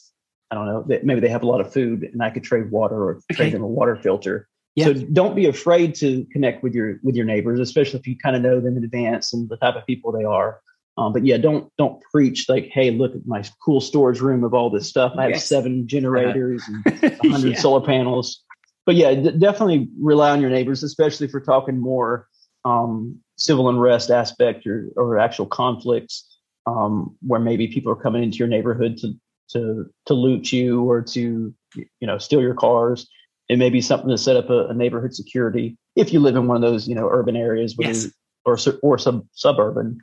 I 0.50 0.54
don't 0.54 0.66
know, 0.66 0.98
maybe 1.02 1.20
they 1.20 1.28
have 1.28 1.42
a 1.42 1.46
lot 1.46 1.60
of 1.60 1.72
food 1.72 2.04
and 2.04 2.22
I 2.22 2.30
could 2.30 2.42
trade 2.42 2.70
water 2.70 2.96
or 2.96 3.16
okay. 3.16 3.34
trade 3.34 3.52
them 3.52 3.62
a 3.62 3.68
water 3.68 3.96
filter. 3.96 4.48
Yeah. 4.76 4.86
So 4.86 4.94
don't 4.94 5.36
be 5.36 5.46
afraid 5.46 5.94
to 5.96 6.26
connect 6.32 6.62
with 6.62 6.74
your 6.74 6.98
with 7.02 7.14
your 7.14 7.26
neighbors, 7.26 7.60
especially 7.60 8.00
if 8.00 8.06
you 8.06 8.16
kind 8.16 8.34
of 8.34 8.42
know 8.42 8.60
them 8.60 8.76
in 8.76 8.84
advance 8.84 9.32
and 9.32 9.48
the 9.48 9.56
type 9.56 9.76
of 9.76 9.86
people 9.86 10.10
they 10.10 10.24
are. 10.24 10.60
Um, 10.96 11.12
but 11.12 11.24
yeah, 11.24 11.36
don't 11.36 11.70
don't 11.78 12.02
preach 12.12 12.48
like, 12.48 12.70
hey, 12.72 12.90
look 12.90 13.14
at 13.14 13.26
my 13.26 13.44
cool 13.64 13.80
storage 13.80 14.20
room 14.20 14.44
of 14.44 14.54
all 14.54 14.70
this 14.70 14.88
stuff. 14.88 15.12
I 15.16 15.24
have 15.24 15.30
yes. 15.32 15.48
seven 15.48 15.86
generators 15.86 16.62
and 16.66 17.16
hundred 17.32 17.52
yeah. 17.52 17.60
solar 17.60 17.84
panels. 17.84 18.42
But 18.86 18.96
yeah, 18.96 19.14
d- 19.14 19.38
definitely 19.38 19.88
rely 19.98 20.30
on 20.30 20.40
your 20.40 20.50
neighbors, 20.50 20.82
especially 20.82 21.26
if 21.26 21.32
we're 21.32 21.40
talking 21.40 21.78
more 21.78 22.28
um, 22.64 23.18
civil 23.36 23.68
unrest 23.68 24.10
aspect 24.10 24.66
or, 24.66 24.90
or 24.96 25.18
actual 25.18 25.46
conflicts 25.46 26.38
um, 26.66 27.16
where 27.20 27.40
maybe 27.40 27.68
people 27.68 27.92
are 27.92 27.96
coming 27.96 28.22
into 28.22 28.38
your 28.38 28.48
neighborhood 28.48 28.96
to 28.98 29.14
to 29.50 29.86
to 30.06 30.14
loot 30.14 30.52
you 30.52 30.82
or 30.84 31.02
to 31.02 31.54
you 31.74 32.06
know 32.06 32.18
steal 32.18 32.40
your 32.40 32.54
cars. 32.54 33.08
It 33.48 33.58
may 33.58 33.70
be 33.70 33.80
something 33.80 34.08
to 34.08 34.18
set 34.18 34.36
up 34.36 34.48
a, 34.50 34.66
a 34.68 34.74
neighborhood 34.74 35.14
security 35.14 35.76
if 35.96 36.12
you 36.12 36.20
live 36.20 36.36
in 36.36 36.46
one 36.46 36.56
of 36.56 36.62
those 36.62 36.88
you 36.88 36.94
know 36.94 37.08
urban 37.10 37.36
areas 37.36 37.74
yes. 37.78 38.08
or 38.44 38.58
or 38.82 38.98
sub 38.98 39.26
suburban. 39.32 39.98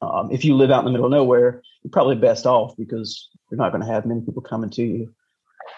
Um, 0.00 0.30
if 0.32 0.44
you 0.44 0.56
live 0.56 0.70
out 0.70 0.80
in 0.80 0.86
the 0.86 0.90
middle 0.90 1.06
of 1.06 1.12
nowhere, 1.12 1.62
you're 1.82 1.90
probably 1.92 2.16
best 2.16 2.44
off 2.44 2.76
because 2.76 3.28
you're 3.50 3.58
not 3.58 3.70
going 3.70 3.84
to 3.86 3.92
have 3.92 4.04
many 4.04 4.20
people 4.20 4.42
coming 4.42 4.70
to 4.70 4.82
you. 4.82 5.14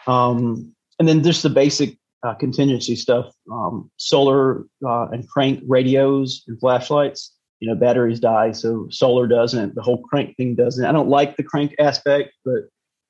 Um, 0.07 0.75
and 0.99 1.07
then 1.07 1.23
just 1.23 1.43
the 1.43 1.51
basic 1.51 1.99
uh, 2.23 2.35
contingency 2.35 2.97
stuff, 2.97 3.35
um, 3.53 3.91
solar 3.99 4.65
uh, 4.87 5.09
and 5.13 5.29
crank 5.29 5.63
radios 5.67 6.43
and 6.49 6.59
flashlights. 6.59 7.33
You 7.61 7.69
know, 7.69 7.75
batteries 7.77 8.21
die, 8.21 8.53
so 8.53 8.89
solar 8.91 9.27
doesn't. 9.27 9.75
The 9.75 9.83
whole 9.83 10.03
crank 10.03 10.37
thing 10.37 10.55
doesn't. 10.55 10.85
I 10.85 10.93
don't 10.93 11.09
like 11.09 11.37
the 11.37 11.43
crank 11.43 11.75
aspect, 11.79 12.33
but 12.45 12.65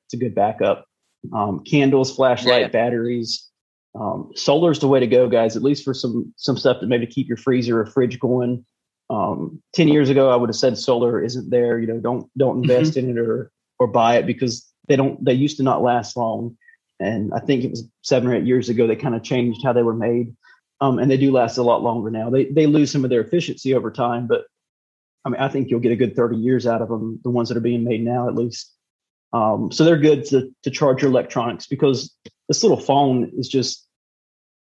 it's 0.07 0.15
a 0.15 0.17
good 0.17 0.35
backup. 0.35 0.85
Um, 1.33 1.65
candles, 1.65 2.15
flashlight, 2.15 2.61
yeah. 2.61 2.69
batteries. 2.69 3.49
Um, 3.99 4.33
solar 4.35 4.73
is 4.73 4.81
the 4.81 4.89
way 4.89 5.01
to 5.01 5.07
go, 5.07 5.29
guys. 5.29 5.57
At 5.57 5.63
least 5.63 5.85
for 5.85 5.95
some 5.95 6.33
some 6.37 6.57
stuff 6.57 6.81
that 6.81 6.89
maybe 6.89 7.07
keep 7.07 7.29
your 7.29 7.37
freezer 7.37 7.81
or 7.81 7.87
fridge 7.87 8.19
going. 8.19 8.65
Um, 9.11 9.63
Ten 9.75 9.89
years 9.89 10.11
ago, 10.11 10.31
I 10.31 10.37
would 10.37 10.49
have 10.49 10.57
said 10.57 10.79
solar 10.79 11.23
isn't 11.23 11.51
there. 11.51 11.79
You 11.79 11.87
know, 11.87 12.01
don't 12.01 12.31
don't 12.37 12.63
mm-hmm. 12.63 12.71
invest 12.71 12.97
mm-hmm. 12.97 13.11
in 13.11 13.19
it 13.19 13.21
or 13.21 13.51
or 13.79 13.87
buy 13.87 14.17
it 14.17 14.27
because 14.27 14.67
they 14.89 14.97
don't. 14.97 15.25
They 15.25 15.35
used 15.35 15.59
to 15.59 15.63
not 15.63 15.83
last 15.83 16.17
long 16.17 16.57
and 17.01 17.33
I 17.35 17.41
think 17.41 17.65
it 17.65 17.71
was 17.71 17.89
seven 18.03 18.29
or 18.29 18.35
eight 18.35 18.47
years 18.47 18.69
ago 18.69 18.87
they 18.87 18.97
kind 18.97 19.15
of 19.15 19.23
changed 19.23 19.63
how 19.65 19.73
they 19.73 19.83
were 19.83 19.95
made, 19.95 20.35
um, 20.81 20.99
and 20.99 21.11
they 21.11 21.17
do 21.17 21.33
last 21.33 21.59
a 21.59 21.63
lot 21.63 21.83
longer 21.83 22.11
now. 22.11 22.31
They 22.31 22.47
they 22.47 22.67
lose 22.67 22.91
some 22.91 23.05
of 23.05 23.11
their 23.11 23.21
efficiency 23.21 23.75
over 23.75 23.91
time, 23.91 24.27
but 24.27 24.45
I 25.25 25.31
mean 25.31 25.41
I 25.41 25.49
think 25.49 25.71
you'll 25.71 25.81
get 25.81 25.93
a 25.93 25.97
good 25.97 26.17
thirty 26.17 26.37
years 26.37 26.67
out 26.67 26.83
of 26.83 26.89
them, 26.89 27.21
the 27.23 27.31
ones 27.31 27.49
that 27.49 27.57
are 27.57 27.63
being 27.63 27.85
made 27.85 28.05
now 28.05 28.29
at 28.29 28.35
least. 28.35 28.73
Um, 29.33 29.73
so 29.73 29.85
they're 29.85 29.99
good 29.99 30.25
to 30.27 30.51
to 30.63 30.71
charge 30.71 31.03
your 31.03 31.11
electronics 31.11 31.67
because 31.67 32.15
this 32.49 32.63
little 32.63 32.81
phone 32.81 33.33
is 33.37 33.49
just 33.49 33.84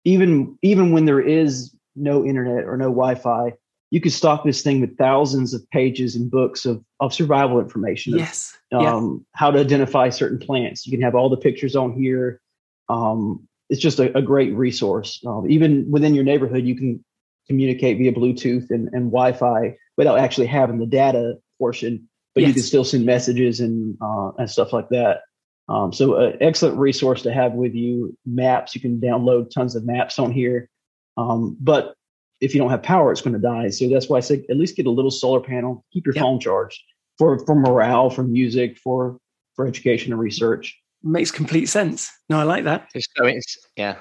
even 0.04 0.58
even 0.62 0.92
when 0.92 1.06
there 1.06 1.20
is 1.20 1.76
no 1.96 2.26
internet 2.26 2.66
or 2.66 2.78
no 2.78 2.86
Wi-Fi, 2.86 3.54
you 3.92 4.00
could 4.00 4.14
stock 4.14 4.44
this 4.44 4.62
thing 4.62 4.82
with 4.82 4.98
thousands 4.98 5.54
of 5.54 5.70
pages 5.70 6.16
and 6.16 6.32
books 6.32 6.66
of, 6.66 6.84
of 7.00 7.14
survival 7.14 7.60
information. 7.60 8.18
Yes. 8.18 8.58
Um, 8.72 8.82
yeah. 8.82 9.38
How 9.38 9.52
to 9.52 9.60
identify 9.60 10.10
certain 10.10 10.40
plants. 10.40 10.88
You 10.88 10.92
can 10.92 11.02
have 11.02 11.14
all 11.14 11.30
the 11.30 11.38
pictures 11.38 11.76
on 11.76 11.94
here. 11.94 12.42
Um, 12.90 13.48
it's 13.70 13.82
just 13.82 14.00
a, 14.00 14.18
a 14.18 14.22
great 14.22 14.54
resource. 14.56 15.22
Um, 15.26 15.50
even 15.50 15.90
within 15.92 16.16
your 16.16 16.24
neighborhood, 16.24 16.66
you 16.66 16.76
can 16.76 17.04
communicate 17.48 17.98
via 17.98 18.14
Bluetooth 18.14 18.70
and, 18.70 18.88
and 18.94 19.12
Wi 19.12 19.34
Fi 19.34 19.76
without 19.98 20.20
actually 20.20 20.48
having 20.48 20.80
the 20.80 20.86
data 20.86 21.36
portion, 21.60 22.08
but 22.34 22.42
yes. 22.42 22.48
you 22.48 22.54
can 22.54 22.64
still 22.64 22.86
send 22.86 23.06
messages 23.06 23.60
and, 23.60 23.98
uh, 24.02 24.32
and 24.38 24.50
stuff 24.50 24.72
like 24.72 24.90
that. 24.90 25.22
Um, 25.70 25.94
so, 25.94 26.16
an 26.18 26.38
excellent 26.42 26.78
resource 26.78 27.22
to 27.24 27.34
have 27.34 27.54
with 27.54 27.74
you. 27.74 28.18
Maps, 28.26 28.76
you 28.76 28.82
can 28.82 29.00
download 29.00 29.52
tons 29.52 29.76
of 29.76 29.86
maps 29.86 30.20
on 30.20 30.32
here. 30.32 30.70
Um, 31.18 31.56
but 31.60 31.96
if 32.42 32.54
you 32.54 32.60
don't 32.60 32.72
have 32.72 32.84
power, 32.84 33.12
it's 33.12 33.22
going 33.22 33.34
to 33.34 33.40
die. 33.40 33.70
So 33.70 33.88
that's 33.88 34.10
why 34.10 34.18
I 34.18 34.22
say 34.22 34.44
at 34.50 34.58
least 34.58 34.76
get 34.76 34.88
a 34.88 34.92
little 34.92 35.12
solar 35.12 35.40
panel, 35.40 35.86
keep 35.94 36.06
your 36.06 36.16
yep. 36.16 36.24
phone 36.24 36.40
charged 36.40 36.82
for 37.18 37.40
for 37.46 37.56
morale, 37.56 38.10
for 38.10 38.24
music, 38.24 38.78
for 38.78 39.18
for 39.56 39.68
education 39.68 40.12
and 40.12 40.20
research. 40.20 40.78
Makes 41.04 41.32
complete 41.32 41.68
sense. 41.68 42.12
No, 42.30 42.40
I 42.40 42.44
like 42.44 42.64
that. 42.66 42.90
So 42.94 43.26
it's 43.26 43.58
yeah. 43.76 43.98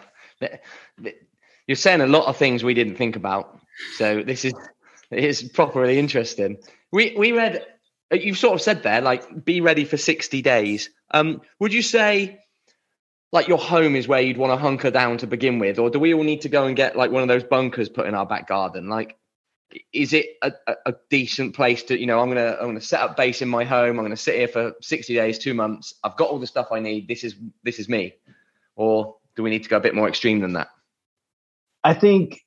You're 1.66 1.76
saying 1.76 2.00
a 2.00 2.06
lot 2.06 2.26
of 2.26 2.36
things 2.36 2.64
we 2.64 2.74
didn't 2.74 2.96
think 2.96 3.14
about. 3.14 3.60
So 3.96 4.22
this 4.22 4.44
is 4.44 4.54
it's 5.10 5.42
properly 5.42 5.98
interesting. 5.98 6.56
We 6.92 7.14
we 7.16 7.32
read 7.32 7.64
you 8.12 8.34
sort 8.34 8.54
of 8.54 8.62
said 8.62 8.82
there 8.82 9.00
like 9.00 9.44
be 9.44 9.60
ready 9.60 9.84
for 9.84 9.96
60 9.96 10.42
days. 10.42 10.90
Um 11.10 11.42
would 11.58 11.72
you 11.72 11.82
say 11.82 12.40
like 13.32 13.48
your 13.48 13.58
home 13.58 13.94
is 13.94 14.08
where 14.08 14.20
you'd 14.20 14.36
want 14.36 14.52
to 14.52 14.56
hunker 14.56 14.90
down 14.90 15.18
to 15.18 15.26
begin 15.26 15.58
with, 15.58 15.78
or 15.78 15.90
do 15.90 15.98
we 15.98 16.14
all 16.14 16.24
need 16.24 16.42
to 16.42 16.48
go 16.48 16.66
and 16.66 16.76
get 16.76 16.96
like 16.96 17.10
one 17.10 17.22
of 17.22 17.28
those 17.28 17.44
bunkers 17.44 17.88
put 17.88 18.06
in 18.06 18.14
our 18.14 18.26
back 18.26 18.48
garden? 18.48 18.88
Like, 18.88 19.16
is 19.92 20.12
it 20.12 20.26
a, 20.42 20.52
a, 20.84 20.94
decent 21.10 21.54
place 21.54 21.84
to, 21.84 21.98
you 21.98 22.06
know, 22.06 22.18
I'm 22.20 22.28
gonna 22.28 22.56
I'm 22.60 22.66
gonna 22.66 22.80
set 22.80 23.00
up 23.00 23.16
base 23.16 23.40
in 23.40 23.48
my 23.48 23.62
home. 23.62 23.98
I'm 23.98 24.04
gonna 24.04 24.16
sit 24.16 24.34
here 24.34 24.48
for 24.48 24.74
60 24.80 25.14
days, 25.14 25.38
two 25.38 25.54
months. 25.54 25.94
I've 26.02 26.16
got 26.16 26.28
all 26.28 26.40
the 26.40 26.46
stuff 26.46 26.68
I 26.72 26.80
need. 26.80 27.06
This 27.06 27.22
is 27.22 27.36
this 27.62 27.78
is 27.78 27.88
me, 27.88 28.14
or 28.74 29.16
do 29.36 29.44
we 29.44 29.50
need 29.50 29.62
to 29.62 29.68
go 29.68 29.76
a 29.76 29.80
bit 29.80 29.94
more 29.94 30.08
extreme 30.08 30.40
than 30.40 30.54
that? 30.54 30.68
I 31.84 31.94
think 31.94 32.44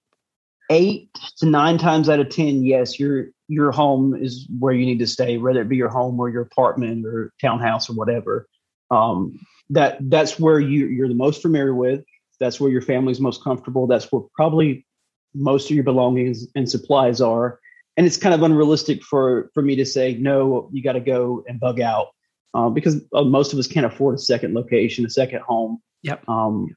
eight 0.70 1.10
to 1.38 1.46
nine 1.46 1.78
times 1.78 2.10
out 2.10 2.20
of 2.20 2.30
ten, 2.30 2.66
yes, 2.66 3.00
your 3.00 3.28
your 3.48 3.72
home 3.72 4.16
is 4.16 4.48
where 4.60 4.74
you 4.74 4.86
need 4.86 5.00
to 5.00 5.08
stay, 5.08 5.38
whether 5.38 5.62
it 5.62 5.70
be 5.70 5.76
your 5.76 5.90
home 5.90 6.20
or 6.20 6.30
your 6.30 6.44
apartment 6.44 7.06
or 7.06 7.32
townhouse 7.42 7.90
or 7.90 7.94
whatever. 7.94 8.48
Um, 8.92 9.40
that 9.70 9.98
that's 10.10 10.40
where 10.40 10.60
you 10.60 10.88
you're 10.88 11.08
the 11.08 11.16
most 11.16 11.42
familiar 11.42 11.74
with. 11.74 12.04
That's 12.40 12.60
where 12.60 12.72
your 12.72 12.82
family's 12.82 13.20
most 13.20 13.44
comfortable. 13.44 13.88
That's 13.88 14.12
where 14.12 14.24
probably 14.36 14.86
most 15.34 15.70
of 15.70 15.76
your 15.76 15.84
belongings 15.84 16.48
and 16.56 16.70
supplies 16.70 17.22
are. 17.22 17.60
And 17.96 18.06
it's 18.06 18.18
kind 18.18 18.34
of 18.34 18.44
unrealistic 18.44 19.04
for 19.04 19.50
for 19.54 19.62
me 19.62 19.76
to 19.78 19.86
say 19.86 20.16
no. 20.16 20.70
You 20.72 20.84
got 20.84 20.94
to 20.94 21.00
go 21.00 21.44
and 21.48 21.60
bug 21.60 21.80
out 21.80 22.08
uh, 22.54 22.70
because 22.70 23.02
uh, 23.14 23.24
most 23.24 23.54
of 23.54 23.60
us 23.60 23.68
can't 23.68 23.86
afford 23.86 24.16
a 24.16 24.20
second 24.20 24.54
location, 24.54 25.06
a 25.06 25.10
second 25.10 25.42
home. 25.42 25.82
Yep. 26.04 26.28
Um, 26.28 26.76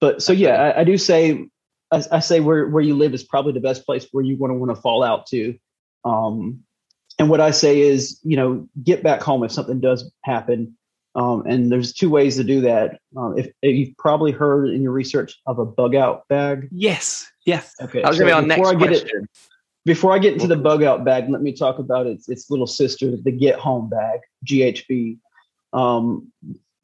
but 0.00 0.22
so 0.22 0.32
yeah, 0.32 0.54
I, 0.54 0.80
I 0.80 0.84
do 0.84 0.98
say 0.98 1.48
I, 1.90 2.02
I, 2.12 2.20
say 2.20 2.40
where 2.40 2.68
where 2.68 2.82
you 2.82 2.94
live 2.94 3.14
is 3.14 3.24
probably 3.24 3.52
the 3.52 3.60
best 3.60 3.84
place 3.86 4.06
where 4.12 4.24
you 4.24 4.36
want 4.36 4.50
to 4.52 4.54
want 4.54 4.74
to 4.74 4.80
fall 4.80 5.02
out 5.02 5.26
to. 5.28 5.54
Um, 6.04 6.60
and 7.18 7.30
what 7.30 7.40
I 7.40 7.50
say 7.50 7.80
is, 7.80 8.20
you 8.22 8.36
know, 8.36 8.68
get 8.82 9.02
back 9.02 9.22
home 9.22 9.44
if 9.44 9.52
something 9.52 9.80
does 9.80 10.10
happen. 10.24 10.76
Um, 11.14 11.44
and 11.46 11.70
there's 11.70 11.92
two 11.92 12.10
ways 12.10 12.36
to 12.36 12.44
do 12.44 12.60
that. 12.62 12.98
Um, 13.16 13.38
if, 13.38 13.46
if, 13.62 13.76
you've 13.76 13.96
probably 13.96 14.32
heard 14.32 14.68
in 14.68 14.82
your 14.82 14.90
research 14.90 15.38
of 15.46 15.60
a 15.60 15.64
bug 15.64 15.94
out 15.94 16.26
bag. 16.28 16.68
Yes. 16.72 17.30
Yes. 17.46 17.72
Okay. 17.80 18.02
I 18.02 18.08
was 18.08 18.16
so 18.16 18.24
going 18.24 18.34
to 18.34 18.36
be 18.36 18.42
on 18.42 18.48
next 18.48 18.68
I 18.68 18.74
question. 18.74 19.22
It, 19.22 19.30
before 19.84 20.12
I 20.12 20.18
get 20.18 20.32
into 20.32 20.46
the 20.48 20.56
bug 20.56 20.82
out 20.82 21.04
bag, 21.04 21.28
let 21.28 21.42
me 21.42 21.52
talk 21.52 21.78
about 21.78 22.06
its 22.06 22.28
its 22.28 22.50
little 22.50 22.66
sister, 22.66 23.14
the 23.22 23.30
Get 23.30 23.58
Home 23.58 23.90
bag, 23.90 24.20
GHB. 24.46 25.18
Um, 25.72 26.32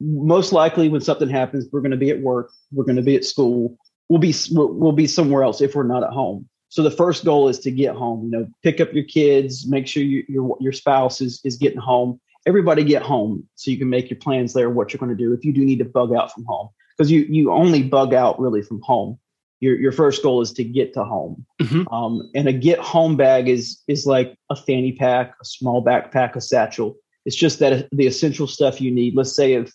most 0.00 0.52
likely, 0.52 0.88
when 0.88 1.00
something 1.00 1.28
happens, 1.28 1.66
we're 1.72 1.80
going 1.80 1.92
to 1.92 1.96
be 1.96 2.10
at 2.10 2.20
work, 2.20 2.50
we're 2.72 2.84
going 2.84 2.96
to 2.96 3.02
be 3.02 3.16
at 3.16 3.24
school, 3.24 3.78
we'll 4.10 4.20
be 4.20 4.34
we'll 4.50 4.92
be 4.92 5.06
somewhere 5.06 5.42
else 5.42 5.62
if 5.62 5.74
we're 5.74 5.84
not 5.84 6.04
at 6.04 6.10
home. 6.10 6.46
So 6.70 6.84
the 6.84 6.90
first 6.90 7.24
goal 7.24 7.48
is 7.48 7.58
to 7.60 7.70
get 7.70 7.96
home. 7.96 8.24
You 8.24 8.30
know, 8.30 8.46
pick 8.62 8.80
up 8.80 8.92
your 8.92 9.04
kids, 9.04 9.66
make 9.68 9.86
sure 9.86 10.02
you, 10.02 10.24
your 10.28 10.56
your 10.60 10.72
spouse 10.72 11.20
is 11.20 11.40
is 11.44 11.56
getting 11.56 11.80
home, 11.80 12.20
everybody 12.46 12.84
get 12.84 13.02
home 13.02 13.46
so 13.56 13.70
you 13.70 13.76
can 13.76 13.90
make 13.90 14.08
your 14.08 14.18
plans 14.18 14.54
there 14.54 14.70
what 14.70 14.92
you're 14.92 14.98
going 14.98 15.16
to 15.16 15.22
do 15.24 15.32
if 15.32 15.44
you 15.44 15.52
do 15.52 15.64
need 15.64 15.80
to 15.80 15.84
bug 15.84 16.14
out 16.14 16.32
from 16.32 16.44
home. 16.44 16.68
Because 16.96 17.10
you 17.10 17.26
you 17.28 17.52
only 17.52 17.82
bug 17.82 18.14
out 18.14 18.38
really 18.40 18.62
from 18.62 18.80
home. 18.82 19.18
Your 19.58 19.78
your 19.78 19.92
first 19.92 20.22
goal 20.22 20.40
is 20.40 20.52
to 20.54 20.64
get 20.64 20.94
to 20.94 21.04
home. 21.04 21.44
Mhm. 21.60 21.92
um, 21.92 22.30
and 22.34 22.48
a 22.48 22.52
get 22.52 22.78
home 22.78 23.16
bag 23.16 23.48
is 23.48 23.82
is 23.88 24.06
like 24.06 24.34
a 24.48 24.56
fanny 24.56 24.92
pack 24.92 25.34
a 25.40 25.44
small 25.44 25.84
backpack 25.84 26.36
a 26.36 26.40
satchel. 26.40 26.96
It's 27.26 27.36
just 27.36 27.58
that 27.58 27.88
the 27.90 28.06
essential 28.06 28.46
stuff 28.46 28.80
you 28.80 28.92
need. 28.92 29.16
Let's 29.16 29.34
say 29.34 29.54
if 29.54 29.72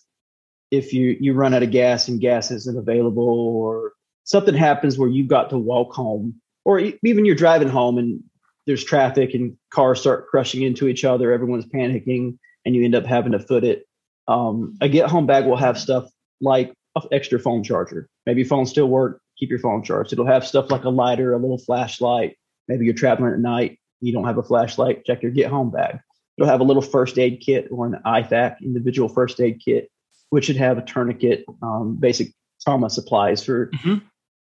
if 0.70 0.94
you 0.94 1.16
you 1.20 1.34
run 1.34 1.52
out 1.52 1.62
of 1.62 1.70
gas 1.70 2.08
and 2.08 2.20
gas 2.20 2.50
isn't 2.50 2.78
available 2.78 3.28
or 3.28 3.92
something 4.24 4.54
happens 4.54 4.98
where 4.98 5.10
you've 5.10 5.28
got 5.28 5.50
to 5.50 5.58
walk 5.58 5.92
home 5.92 6.40
or 6.66 6.80
even 6.80 7.24
you're 7.24 7.36
driving 7.36 7.68
home 7.68 7.96
and 7.96 8.20
there's 8.66 8.82
traffic 8.82 9.34
and 9.34 9.56
cars 9.72 10.00
start 10.00 10.26
crushing 10.26 10.62
into 10.62 10.88
each 10.88 11.04
other 11.04 11.32
everyone's 11.32 11.64
panicking 11.64 12.36
and 12.64 12.74
you 12.74 12.84
end 12.84 12.96
up 12.96 13.06
having 13.06 13.30
to 13.30 13.38
foot 13.38 13.62
it. 13.62 13.86
Um, 14.26 14.76
a 14.80 14.88
get 14.88 15.08
home 15.08 15.26
bag 15.26 15.46
will 15.46 15.56
have 15.56 15.78
stuff 15.78 16.10
like 16.40 16.74
an 16.96 17.02
extra 17.12 17.38
phone 17.38 17.62
charger. 17.62 18.08
Maybe 18.26 18.42
phones 18.42 18.70
still 18.70 18.88
work 18.88 19.20
keep 19.38 19.48
your 19.48 19.60
phone 19.60 19.84
charged. 19.84 20.12
It'll 20.12 20.26
have 20.26 20.44
stuff 20.44 20.70
like 20.72 20.82
a 20.82 20.88
lighter 20.90 21.32
a 21.32 21.38
little 21.38 21.58
flashlight. 21.58 22.36
Maybe 22.66 22.84
you're 22.84 22.94
traveling 22.94 23.32
at 23.32 23.38
night 23.38 23.78
you 24.00 24.12
don't 24.12 24.24
have 24.24 24.38
a 24.38 24.42
flashlight 24.42 25.04
check 25.04 25.22
your 25.22 25.30
get 25.30 25.48
home 25.48 25.70
bag. 25.70 26.00
It'll 26.36 26.50
have 26.50 26.60
a 26.60 26.64
little 26.64 26.82
first 26.82 27.16
aid 27.16 27.40
kit 27.46 27.68
or 27.70 27.86
an 27.86 28.00
IFAK 28.04 28.60
individual 28.60 29.08
first 29.08 29.40
aid 29.40 29.60
kit 29.64 29.88
which 30.30 30.46
should 30.46 30.56
have 30.56 30.78
a 30.78 30.82
tourniquet 30.82 31.44
um, 31.62 31.96
basic 32.00 32.32
trauma 32.60 32.90
supplies 32.90 33.44
for 33.44 33.68
Mhm. 33.68 34.02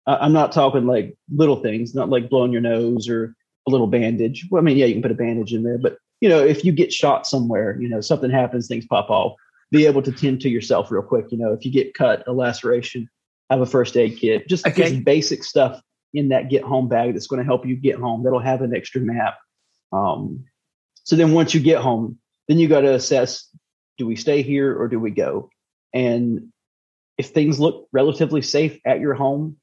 I'm 0.09 0.33
not 0.33 0.51
talking 0.51 0.85
like 0.85 1.15
little 1.33 1.57
things, 1.57 1.93
not 1.93 2.09
like 2.09 2.29
blowing 2.29 2.51
your 2.51 2.61
nose 2.61 3.07
or 3.09 3.35
a 3.67 3.71
little 3.71 3.87
bandage. 3.87 4.47
Well, 4.49 4.61
I 4.61 4.63
mean, 4.63 4.77
yeah, 4.77 4.85
you 4.85 4.93
can 4.93 5.01
put 5.01 5.11
a 5.11 5.15
bandage 5.15 5.53
in 5.53 5.63
there, 5.63 5.77
but 5.77 5.97
you 6.21 6.29
know, 6.29 6.43
if 6.43 6.65
you 6.65 6.71
get 6.71 6.91
shot 6.91 7.27
somewhere, 7.27 7.79
you 7.79 7.87
know, 7.87 8.01
something 8.01 8.29
happens, 8.31 8.67
things 8.67 8.85
pop 8.85 9.09
off, 9.09 9.33
be 9.71 9.85
able 9.85 10.01
to 10.01 10.11
tend 10.11 10.41
to 10.41 10.49
yourself 10.49 10.91
real 10.91 11.03
quick. 11.03 11.31
You 11.31 11.37
know, 11.37 11.53
if 11.53 11.63
you 11.63 11.71
get 11.71 11.93
cut, 11.93 12.27
a 12.27 12.33
laceration, 12.33 13.09
have 13.49 13.61
a 13.61 13.65
first 13.65 13.95
aid 13.95 14.17
kit, 14.17 14.47
just, 14.47 14.65
Okay. 14.67 14.89
just 14.89 15.03
basic 15.03 15.43
stuff 15.43 15.81
in 16.13 16.29
that 16.29 16.49
get 16.49 16.63
home 16.63 16.87
bag 16.87 17.13
that's 17.13 17.27
going 17.27 17.39
to 17.39 17.45
help 17.45 17.65
you 17.65 17.75
get 17.75 17.95
home. 17.95 18.23
That'll 18.23 18.39
have 18.39 18.61
an 18.61 18.75
extra 18.75 19.01
map. 19.01 19.37
Um, 19.91 20.45
so 21.03 21.15
then 21.15 21.33
once 21.33 21.53
you 21.53 21.59
get 21.59 21.81
home, 21.81 22.17
then 22.47 22.57
you 22.57 22.67
got 22.67 22.81
to 22.81 22.93
assess, 22.93 23.47
do 23.97 24.05
we 24.05 24.15
stay 24.15 24.41
here 24.41 24.75
or 24.77 24.87
do 24.87 24.99
we 24.99 25.11
go? 25.11 25.49
And 25.93 26.51
if 27.17 27.27
things 27.27 27.59
look 27.59 27.87
relatively 27.91 28.41
safe 28.41 28.79
at 28.85 28.99
your 28.99 29.13
home, 29.13 29.57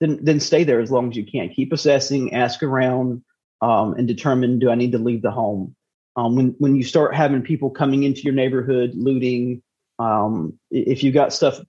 then 0.00 0.18
then 0.22 0.40
stay 0.40 0.64
there 0.64 0.80
as 0.80 0.90
long 0.90 1.10
as 1.10 1.16
you 1.16 1.24
can. 1.24 1.50
Keep 1.50 1.72
assessing, 1.72 2.34
ask 2.34 2.62
around, 2.62 3.22
um, 3.60 3.94
and 3.94 4.08
determine 4.08 4.58
do 4.58 4.70
I 4.70 4.74
need 4.74 4.92
to 4.92 4.98
leave 4.98 5.22
the 5.22 5.30
home. 5.30 5.76
Um, 6.16 6.34
when 6.34 6.54
when 6.58 6.74
you 6.74 6.82
start 6.82 7.14
having 7.14 7.42
people 7.42 7.70
coming 7.70 8.02
into 8.02 8.22
your 8.22 8.32
neighborhood, 8.32 8.92
looting, 8.94 9.62
um, 9.98 10.58
if 10.70 11.04
you've 11.04 11.14
got 11.14 11.32
stuff 11.32 11.60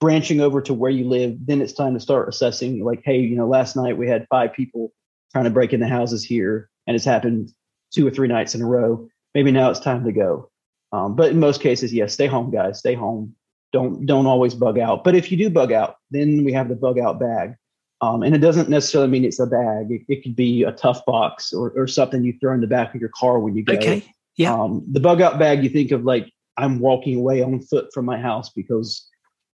branching 0.00 0.40
over 0.40 0.60
to 0.62 0.74
where 0.74 0.90
you 0.90 1.08
live, 1.08 1.36
then 1.44 1.60
it's 1.60 1.72
time 1.72 1.94
to 1.94 2.00
start 2.00 2.28
assessing. 2.28 2.84
Like, 2.84 3.02
hey, 3.04 3.18
you 3.18 3.36
know, 3.36 3.48
last 3.48 3.76
night 3.76 3.98
we 3.98 4.08
had 4.08 4.26
five 4.30 4.52
people 4.52 4.92
trying 5.32 5.44
to 5.44 5.50
break 5.50 5.72
into 5.72 5.86
houses 5.86 6.24
here, 6.24 6.70
and 6.86 6.96
it's 6.96 7.04
happened 7.04 7.50
two 7.92 8.06
or 8.06 8.10
three 8.10 8.28
nights 8.28 8.54
in 8.54 8.62
a 8.62 8.66
row. 8.66 9.08
Maybe 9.34 9.52
now 9.52 9.70
it's 9.70 9.80
time 9.80 10.04
to 10.04 10.12
go. 10.12 10.50
Um, 10.92 11.14
but 11.16 11.30
in 11.30 11.38
most 11.38 11.60
cases, 11.60 11.92
yes, 11.92 12.14
stay 12.14 12.26
home, 12.26 12.50
guys. 12.50 12.78
Stay 12.78 12.94
home 12.94 13.34
don't 13.72 14.06
don't 14.06 14.26
always 14.26 14.54
bug 14.54 14.78
out. 14.78 15.04
But 15.04 15.14
if 15.14 15.30
you 15.30 15.36
do 15.36 15.50
bug 15.50 15.72
out, 15.72 15.96
then 16.10 16.44
we 16.44 16.52
have 16.52 16.68
the 16.68 16.76
bug 16.76 16.98
out 16.98 17.20
bag. 17.20 17.54
Um, 18.00 18.22
and 18.22 18.34
it 18.34 18.38
doesn't 18.38 18.68
necessarily 18.68 19.10
mean 19.10 19.24
it's 19.24 19.40
a 19.40 19.46
bag. 19.46 19.90
It, 19.90 20.02
it 20.08 20.22
could 20.22 20.36
be 20.36 20.62
a 20.62 20.70
tough 20.70 21.04
box 21.04 21.52
or, 21.52 21.72
or 21.72 21.88
something 21.88 22.22
you 22.22 22.32
throw 22.40 22.54
in 22.54 22.60
the 22.60 22.68
back 22.68 22.94
of 22.94 23.00
your 23.00 23.10
car 23.10 23.40
when 23.40 23.56
you 23.56 23.64
go. 23.64 23.74
Okay. 23.74 24.04
Yeah. 24.36 24.54
Um, 24.54 24.84
the 24.88 25.00
bug 25.00 25.20
out 25.20 25.38
bag, 25.38 25.64
you 25.64 25.68
think 25.68 25.90
of 25.90 26.04
like 26.04 26.32
I'm 26.56 26.78
walking 26.78 27.16
away 27.16 27.42
on 27.42 27.60
foot 27.60 27.92
from 27.92 28.04
my 28.04 28.18
house 28.18 28.50
because 28.50 29.06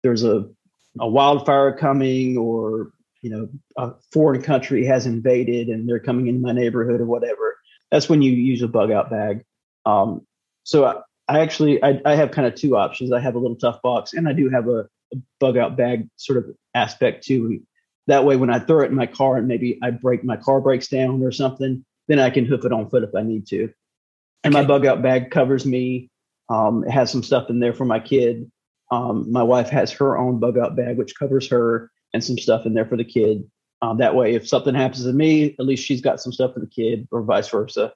there's 0.02 0.24
a 0.24 0.46
a 1.00 1.08
wildfire 1.08 1.76
coming 1.76 2.36
or 2.36 2.92
you 3.22 3.30
know 3.30 3.48
a 3.76 3.92
foreign 4.12 4.42
country 4.42 4.84
has 4.84 5.06
invaded 5.06 5.68
and 5.68 5.88
they're 5.88 5.98
coming 5.98 6.28
in 6.28 6.42
my 6.42 6.52
neighborhood 6.52 7.00
or 7.00 7.06
whatever. 7.06 7.56
That's 7.90 8.08
when 8.08 8.22
you 8.22 8.32
use 8.32 8.62
a 8.62 8.68
bug 8.68 8.90
out 8.90 9.10
bag. 9.10 9.44
Um, 9.86 10.26
so 10.64 10.84
I, 10.84 11.00
I 11.28 11.40
actually 11.40 11.82
I, 11.82 12.00
I 12.04 12.14
have 12.14 12.30
kind 12.30 12.46
of 12.46 12.54
two 12.54 12.76
options. 12.76 13.12
I 13.12 13.20
have 13.20 13.34
a 13.34 13.38
little 13.38 13.56
tough 13.56 13.80
box 13.82 14.12
and 14.12 14.28
I 14.28 14.32
do 14.32 14.48
have 14.50 14.68
a, 14.68 14.88
a 15.12 15.16
bug 15.40 15.56
out 15.56 15.76
bag 15.76 16.08
sort 16.16 16.38
of 16.38 16.46
aspect 16.74 17.24
too. 17.24 17.60
That 18.06 18.24
way, 18.24 18.36
when 18.36 18.50
I 18.50 18.58
throw 18.58 18.82
it 18.82 18.90
in 18.90 18.94
my 18.94 19.06
car 19.06 19.36
and 19.36 19.48
maybe 19.48 19.78
I 19.82 19.90
break 19.90 20.24
my 20.24 20.36
car 20.36 20.60
breaks 20.60 20.88
down 20.88 21.22
or 21.22 21.32
something, 21.32 21.84
then 22.08 22.18
I 22.18 22.28
can 22.28 22.44
hoof 22.44 22.64
it 22.64 22.72
on 22.72 22.90
foot 22.90 23.02
if 23.02 23.14
I 23.14 23.22
need 23.22 23.46
to. 23.48 23.72
And 24.42 24.52
my 24.52 24.62
bug 24.62 24.84
out 24.84 25.00
bag 25.00 25.30
covers 25.30 25.64
me. 25.64 26.10
Um, 26.50 26.84
it 26.84 26.90
has 26.90 27.10
some 27.10 27.22
stuff 27.22 27.48
in 27.48 27.60
there 27.60 27.72
for 27.72 27.86
my 27.86 27.98
kid. 27.98 28.50
Um, 28.90 29.32
my 29.32 29.42
wife 29.42 29.70
has 29.70 29.90
her 29.92 30.18
own 30.18 30.38
bug 30.38 30.58
out 30.58 30.76
bag, 30.76 30.98
which 30.98 31.18
covers 31.18 31.48
her, 31.48 31.90
and 32.12 32.22
some 32.22 32.36
stuff 32.36 32.66
in 32.66 32.74
there 32.74 32.84
for 32.84 32.98
the 32.98 33.04
kid. 33.04 33.50
Um, 33.80 33.98
that 33.98 34.14
way, 34.14 34.34
if 34.34 34.46
something 34.46 34.74
happens 34.74 35.04
to 35.04 35.12
me, 35.12 35.56
at 35.58 35.64
least 35.64 35.84
she's 35.84 36.02
got 36.02 36.20
some 36.20 36.32
stuff 36.32 36.52
for 36.52 36.60
the 36.60 36.66
kid, 36.66 37.08
or 37.10 37.22
vice 37.22 37.48
versa. 37.48 37.94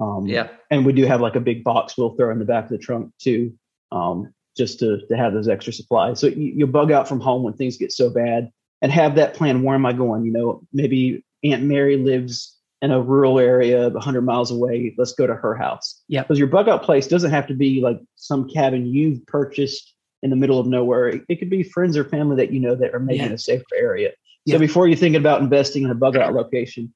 Um, 0.00 0.26
Yeah. 0.26 0.48
and 0.70 0.84
we 0.84 0.92
do 0.92 1.04
have 1.06 1.20
like 1.20 1.36
a 1.36 1.40
big 1.40 1.62
box 1.64 1.96
we'll 1.96 2.16
throw 2.16 2.30
in 2.32 2.38
the 2.38 2.44
back 2.44 2.64
of 2.64 2.70
the 2.70 2.78
trunk 2.78 3.12
too, 3.20 3.52
um, 3.92 4.32
just 4.56 4.78
to 4.80 5.06
to 5.08 5.16
have 5.16 5.32
those 5.32 5.48
extra 5.48 5.72
supplies. 5.72 6.18
So 6.20 6.26
you, 6.28 6.52
you 6.56 6.66
bug 6.66 6.90
out 6.90 7.08
from 7.08 7.20
home 7.20 7.42
when 7.42 7.54
things 7.54 7.76
get 7.76 7.92
so 7.92 8.10
bad, 8.10 8.50
and 8.82 8.90
have 8.92 9.14
that 9.16 9.34
plan. 9.34 9.62
Where 9.62 9.74
am 9.74 9.86
I 9.86 9.92
going? 9.92 10.24
You 10.24 10.32
know, 10.32 10.62
maybe 10.72 11.24
Aunt 11.44 11.62
Mary 11.62 11.96
lives 11.96 12.56
in 12.82 12.90
a 12.90 13.00
rural 13.00 13.38
area, 13.38 13.88
100 13.88 14.20
miles 14.22 14.50
away. 14.50 14.94
Let's 14.98 15.12
go 15.12 15.26
to 15.26 15.34
her 15.34 15.54
house. 15.54 16.02
Yeah. 16.08 16.22
because 16.22 16.38
your 16.38 16.48
bug 16.48 16.68
out 16.68 16.82
place 16.82 17.06
doesn't 17.06 17.30
have 17.30 17.46
to 17.46 17.54
be 17.54 17.80
like 17.80 17.98
some 18.16 18.46
cabin 18.48 18.84
you've 18.86 19.24
purchased 19.26 19.94
in 20.22 20.28
the 20.30 20.36
middle 20.36 20.58
of 20.60 20.66
nowhere. 20.66 21.08
It, 21.08 21.22
it 21.30 21.36
could 21.36 21.48
be 21.50 21.62
friends 21.62 21.96
or 21.96 22.04
family 22.04 22.36
that 22.36 22.52
you 22.52 22.60
know 22.60 22.74
that 22.74 22.94
are 22.94 22.98
maybe 23.00 23.18
Yeah. 23.20 23.26
in 23.26 23.32
a 23.32 23.38
safer 23.38 23.64
area. 23.76 24.10
Yeah. 24.44 24.56
So 24.56 24.58
before 24.58 24.86
you're 24.86 24.96
thinking 24.98 25.20
about 25.20 25.40
investing 25.40 25.84
in 25.84 25.90
a 25.90 25.94
bug 25.94 26.16
out 26.16 26.34
location, 26.34 26.92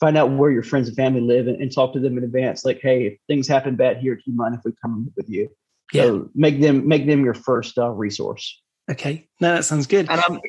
find 0.00 0.16
out 0.16 0.30
where 0.30 0.50
your 0.50 0.62
friends 0.62 0.88
and 0.88 0.96
family 0.96 1.20
live 1.20 1.46
and, 1.48 1.60
and 1.60 1.72
talk 1.72 1.92
to 1.92 2.00
them 2.00 2.18
in 2.18 2.24
advance. 2.24 2.64
Like, 2.64 2.80
hey, 2.80 3.06
if 3.06 3.18
things 3.26 3.48
happen 3.48 3.76
bad 3.76 3.98
here, 3.98 4.14
do 4.14 4.22
you 4.26 4.36
mind 4.36 4.54
if 4.54 4.60
we 4.64 4.72
come 4.80 5.12
with 5.16 5.28
you? 5.28 5.50
Yeah. 5.92 6.04
So 6.04 6.30
make 6.34 6.60
them 6.60 6.86
make 6.86 7.06
them 7.06 7.24
your 7.24 7.34
first 7.34 7.78
uh, 7.78 7.90
resource. 7.90 8.60
Okay. 8.90 9.28
No, 9.40 9.54
that 9.54 9.64
sounds 9.64 9.86
good. 9.86 10.08
And 10.10 10.20
um, 10.28 10.40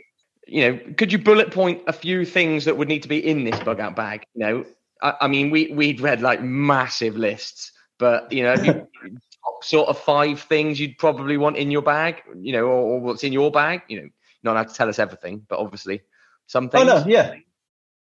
you 0.48 0.72
know, 0.72 0.80
could 0.98 1.12
you 1.12 1.18
bullet 1.18 1.52
point 1.52 1.82
a 1.88 1.94
few 1.94 2.26
things 2.26 2.66
that 2.66 2.78
would 2.78 2.88
need 2.88 3.04
to 3.04 3.10
be 3.10 3.26
in 3.26 3.44
this 3.44 3.60
bug 3.60 3.80
out 3.80 3.96
bag? 3.96 4.24
You 4.34 4.46
know, 4.46 4.66
I, 5.02 5.14
I 5.22 5.28
mean, 5.28 5.50
we 5.50 5.72
we'd 5.72 6.02
read 6.02 6.22
like 6.22 6.42
massive 6.42 7.16
lists, 7.16 7.72
but 7.98 8.32
you 8.32 8.44
know, 8.44 8.54
you, 8.56 8.74
top 9.44 9.64
sort 9.64 9.90
of 9.90 9.98
five 9.98 10.42
things 10.42 10.80
you'd 10.80 10.98
probably 10.98 11.38
want 11.38 11.58
in 11.58 11.72
your 11.72 11.82
bag, 11.82 12.22
you 12.40 12.52
know, 12.52 12.66
or, 12.66 12.96
or 12.96 13.00
what's 13.00 13.24
in 13.24 13.34
your 13.34 13.52
bag. 13.52 13.82
You 13.88 14.02
know, 14.02 14.10
not 14.44 14.54
allowed 14.54 14.70
to 14.70 14.74
tell 14.74 14.90
us 14.90 15.00
everything, 15.00 15.46
but 15.48 15.60
obviously 15.60 16.02
some 16.48 16.70
things 16.70 16.90
Oh 16.90 17.00
no, 17.00 17.06
yeah. 17.08 17.36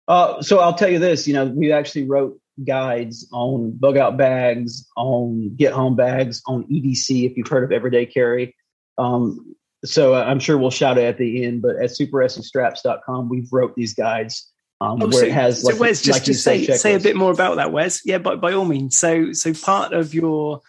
Uh, 0.06 0.42
so 0.42 0.58
I'll 0.58 0.74
tell 0.74 0.90
you 0.90 0.98
this. 0.98 1.26
You 1.26 1.34
know, 1.34 1.46
we 1.46 1.72
actually 1.72 2.04
wrote 2.04 2.38
guides 2.64 3.28
on 3.32 3.72
bug 3.72 3.96
out 3.96 4.16
bags, 4.16 4.86
on 4.96 5.54
get 5.56 5.72
home 5.72 5.96
bags, 5.96 6.42
on 6.46 6.64
EDC. 6.64 7.30
If 7.30 7.36
you've 7.36 7.48
heard 7.48 7.64
of 7.64 7.72
Everyday 7.72 8.06
Carry. 8.06 8.54
Um, 8.98 9.54
so 9.84 10.14
I'm 10.14 10.40
sure 10.40 10.56
we'll 10.56 10.70
shout 10.70 10.98
it 10.98 11.04
at 11.04 11.18
the 11.18 11.44
end. 11.44 11.62
But 11.62 11.76
at 11.76 11.90
superessestraps.com, 11.90 13.28
we've 13.28 13.48
wrote 13.52 13.74
these 13.74 13.94
guides 13.94 14.50
um, 14.80 15.02
Oh, 15.02 15.06
where 15.06 15.12
so, 15.12 15.26
it 15.26 15.32
has 15.32 15.62
so 15.62 15.68
like, 15.68 15.80
Wes, 15.80 16.02
just, 16.02 16.18
like 16.18 16.24
just 16.24 16.42
say 16.42 16.66
say 16.66 16.94
a 16.94 17.00
bit 17.00 17.16
more 17.16 17.32
about 17.32 17.56
that, 17.56 17.72
Wes. 17.72 18.00
Yeah, 18.04 18.18
by 18.18 18.36
by 18.36 18.52
all 18.52 18.64
means. 18.64 18.96
So 18.96 19.32
so 19.32 19.54
part 19.54 19.92
of 19.92 20.14
your 20.14 20.60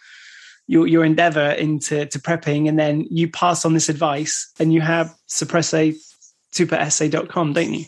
your 0.66 0.86
your 0.86 1.04
endeavor 1.04 1.50
into 1.50 2.06
to 2.06 2.18
prepping, 2.18 2.68
and 2.68 2.78
then 2.78 3.06
you 3.10 3.30
pass 3.30 3.64
on 3.64 3.74
this 3.74 3.88
advice, 3.88 4.52
and 4.58 4.72
you 4.72 4.80
have 4.80 5.14
suppresse 5.28 5.96
superessay.com, 6.54 7.52
don't 7.52 7.74
you? 7.74 7.84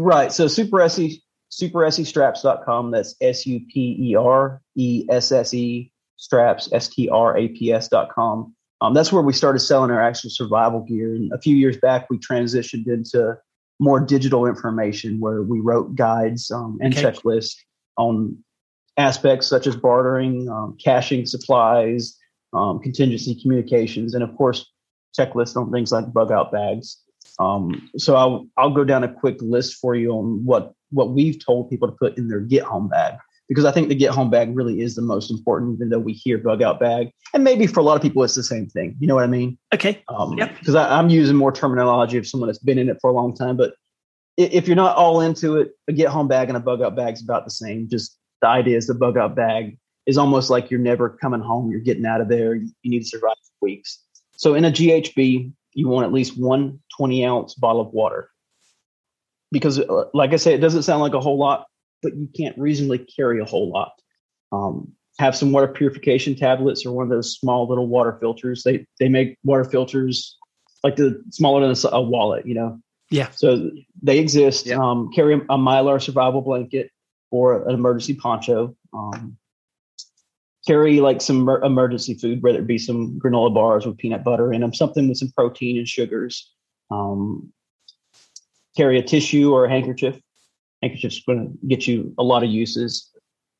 Right. 0.00 0.32
So 0.32 0.48
super 0.48 0.80
SE 0.82 1.22
superessestraps.com. 1.50 2.90
That's 2.90 3.14
S 3.20 3.46
U 3.46 3.60
P 3.72 3.96
E 4.10 4.16
R 4.16 4.60
E 4.76 5.06
S 5.10 5.32
S 5.32 5.54
E 5.54 5.92
straps, 6.16 6.72
S 6.72 6.88
T 6.88 7.08
R 7.08 7.36
A 7.36 7.48
P 7.48 7.72
S 7.72 7.88
dot 7.88 8.10
com. 8.14 8.54
Um, 8.80 8.92
that's 8.94 9.12
where 9.12 9.22
we 9.22 9.32
started 9.32 9.60
selling 9.60 9.90
our 9.90 10.02
actual 10.02 10.30
survival 10.30 10.80
gear. 10.80 11.14
And 11.14 11.32
a 11.32 11.38
few 11.38 11.56
years 11.56 11.78
back, 11.78 12.08
we 12.10 12.18
transitioned 12.18 12.86
into 12.86 13.36
more 13.78 14.00
digital 14.00 14.46
information 14.46 15.18
where 15.20 15.42
we 15.42 15.60
wrote 15.60 15.94
guides 15.94 16.50
um, 16.50 16.78
and 16.80 16.92
Okay. 16.96 17.02
checklists 17.02 17.54
on 17.96 18.36
aspects 18.98 19.46
such 19.46 19.66
as 19.66 19.76
bartering, 19.76 20.48
um, 20.48 20.76
caching 20.82 21.26
supplies, 21.26 22.16
um, 22.52 22.78
contingency 22.80 23.40
communications, 23.40 24.14
and 24.14 24.22
of 24.24 24.34
course, 24.36 24.70
checklists 25.18 25.56
on 25.56 25.70
things 25.70 25.92
like 25.92 26.12
bug 26.12 26.30
out 26.30 26.52
bags. 26.52 27.02
Um, 27.38 27.90
so 27.96 28.16
I'll 28.16 28.46
I'll 28.56 28.70
go 28.70 28.84
down 28.84 29.04
a 29.04 29.12
quick 29.12 29.36
list 29.40 29.76
for 29.76 29.94
you 29.94 30.12
on 30.12 30.44
what 30.44 30.72
what 30.90 31.10
we've 31.10 31.44
told 31.44 31.70
people 31.70 31.88
to 31.88 31.94
put 31.94 32.16
in 32.16 32.28
their 32.28 32.40
get 32.40 32.64
home 32.64 32.88
bag 32.88 33.14
because 33.48 33.64
I 33.64 33.72
think 33.72 33.88
the 33.88 33.94
get 33.94 34.10
home 34.10 34.30
bag 34.30 34.56
really 34.56 34.80
is 34.80 34.94
the 34.94 35.02
most 35.02 35.30
important, 35.30 35.76
even 35.76 35.88
though 35.90 35.98
we 35.98 36.12
hear 36.12 36.38
bug 36.38 36.62
out 36.62 36.80
bag, 36.80 37.10
and 37.32 37.44
maybe 37.44 37.66
for 37.66 37.80
a 37.80 37.82
lot 37.82 37.96
of 37.96 38.02
people 38.02 38.22
it's 38.22 38.34
the 38.34 38.42
same 38.42 38.66
thing. 38.66 38.96
You 38.98 39.06
know 39.06 39.14
what 39.14 39.24
I 39.24 39.28
mean? 39.28 39.58
Okay. 39.74 40.02
Um, 40.08 40.36
Yep. 40.36 40.58
Because 40.58 40.74
I'm 40.74 41.08
using 41.08 41.36
more 41.36 41.52
terminology 41.52 42.18
of 42.18 42.26
someone 42.26 42.48
that's 42.48 42.58
been 42.58 42.78
in 42.78 42.88
it 42.88 42.98
for 43.00 43.10
a 43.10 43.14
long 43.14 43.34
time, 43.34 43.56
but 43.56 43.74
if 44.36 44.66
you're 44.66 44.76
not 44.76 44.96
all 44.96 45.20
into 45.20 45.56
it, 45.56 45.72
a 45.88 45.92
get 45.92 46.08
home 46.08 46.28
bag 46.28 46.48
and 46.48 46.56
a 46.56 46.60
bug 46.60 46.82
out 46.82 46.94
bag 46.94 47.14
is 47.14 47.22
about 47.22 47.44
the 47.44 47.50
same. 47.50 47.88
Just 47.88 48.18
the 48.42 48.48
idea 48.48 48.76
is 48.76 48.86
the 48.86 48.94
bug 48.94 49.16
out 49.16 49.34
bag 49.34 49.78
is 50.06 50.18
almost 50.18 50.50
like 50.50 50.70
you're 50.70 50.80
never 50.80 51.08
coming 51.08 51.40
home. 51.40 51.70
You're 51.70 51.80
getting 51.80 52.06
out 52.06 52.20
of 52.20 52.28
there. 52.28 52.54
You 52.54 52.70
need 52.84 53.00
to 53.00 53.06
survive 53.06 53.34
for 53.42 53.66
weeks. 53.66 54.02
So 54.36 54.54
in 54.54 54.64
a 54.64 54.70
GHB, 54.70 55.52
you 55.74 55.88
want 55.88 56.06
at 56.06 56.12
least 56.12 56.38
one 56.38 56.80
20 56.96 57.24
ounce 57.24 57.54
bottle 57.54 57.80
of 57.80 57.92
water. 57.92 58.30
Because, 59.52 59.78
uh, 59.78 60.04
like 60.12 60.32
I 60.32 60.36
say, 60.36 60.54
it 60.54 60.58
doesn't 60.58 60.82
sound 60.82 61.02
like 61.02 61.14
a 61.14 61.20
whole 61.20 61.38
lot, 61.38 61.66
but 62.02 62.16
you 62.16 62.28
can't 62.36 62.58
reasonably 62.58 62.98
carry 62.98 63.40
a 63.40 63.44
whole 63.44 63.70
lot. 63.70 63.92
Um, 64.52 64.92
have 65.18 65.36
some 65.36 65.52
water 65.52 65.68
purification 65.68 66.34
tablets 66.34 66.84
or 66.84 66.92
one 66.92 67.04
of 67.04 67.10
those 67.10 67.38
small 67.38 67.68
little 67.68 67.86
water 67.86 68.18
filters. 68.20 68.62
They 68.64 68.86
they 69.00 69.08
make 69.08 69.38
water 69.44 69.64
filters 69.64 70.36
like 70.84 70.96
the 70.96 71.22
smaller 71.30 71.66
than 71.66 71.92
a 71.92 72.02
wallet, 72.02 72.46
you 72.46 72.54
know. 72.54 72.80
Yeah. 73.10 73.30
So 73.30 73.70
they 74.02 74.18
exist. 74.18 74.66
Yeah. 74.66 74.78
Um, 74.78 75.10
carry 75.14 75.34
a 75.34 75.56
mylar 75.56 76.02
survival 76.02 76.42
blanket 76.42 76.90
or 77.30 77.66
an 77.68 77.74
emergency 77.74 78.14
poncho. 78.14 78.76
Um, 78.92 79.36
carry 80.66 81.00
like 81.00 81.20
some 81.20 81.48
emergency 81.48 82.14
food, 82.14 82.42
whether 82.42 82.58
it 82.58 82.66
be 82.66 82.78
some 82.78 83.18
granola 83.18 83.54
bars 83.54 83.86
with 83.86 83.96
peanut 83.98 84.24
butter 84.24 84.52
in 84.52 84.60
them, 84.60 84.74
something 84.74 85.08
with 85.08 85.18
some 85.18 85.30
protein 85.36 85.78
and 85.78 85.88
sugars. 85.88 86.52
Um, 86.90 87.52
carry 88.76 88.98
a 88.98 89.02
tissue 89.02 89.52
or 89.52 89.64
a 89.64 89.70
handkerchief. 89.70 90.20
Handkerchief's 90.82 91.22
going 91.24 91.46
to 91.46 91.66
get 91.66 91.86
you 91.86 92.14
a 92.18 92.22
lot 92.22 92.42
of 92.44 92.50
uses. 92.50 93.10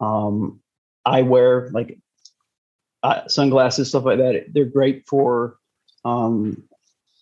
Um, 0.01 0.61
wear 1.07 1.71
like 1.71 1.99
uh, 3.03 3.27
sunglasses, 3.29 3.89
stuff 3.89 4.05
like 4.05 4.19
that. 4.19 4.47
They're 4.53 4.65
great 4.65 5.07
for 5.07 5.57
um, 6.05 6.63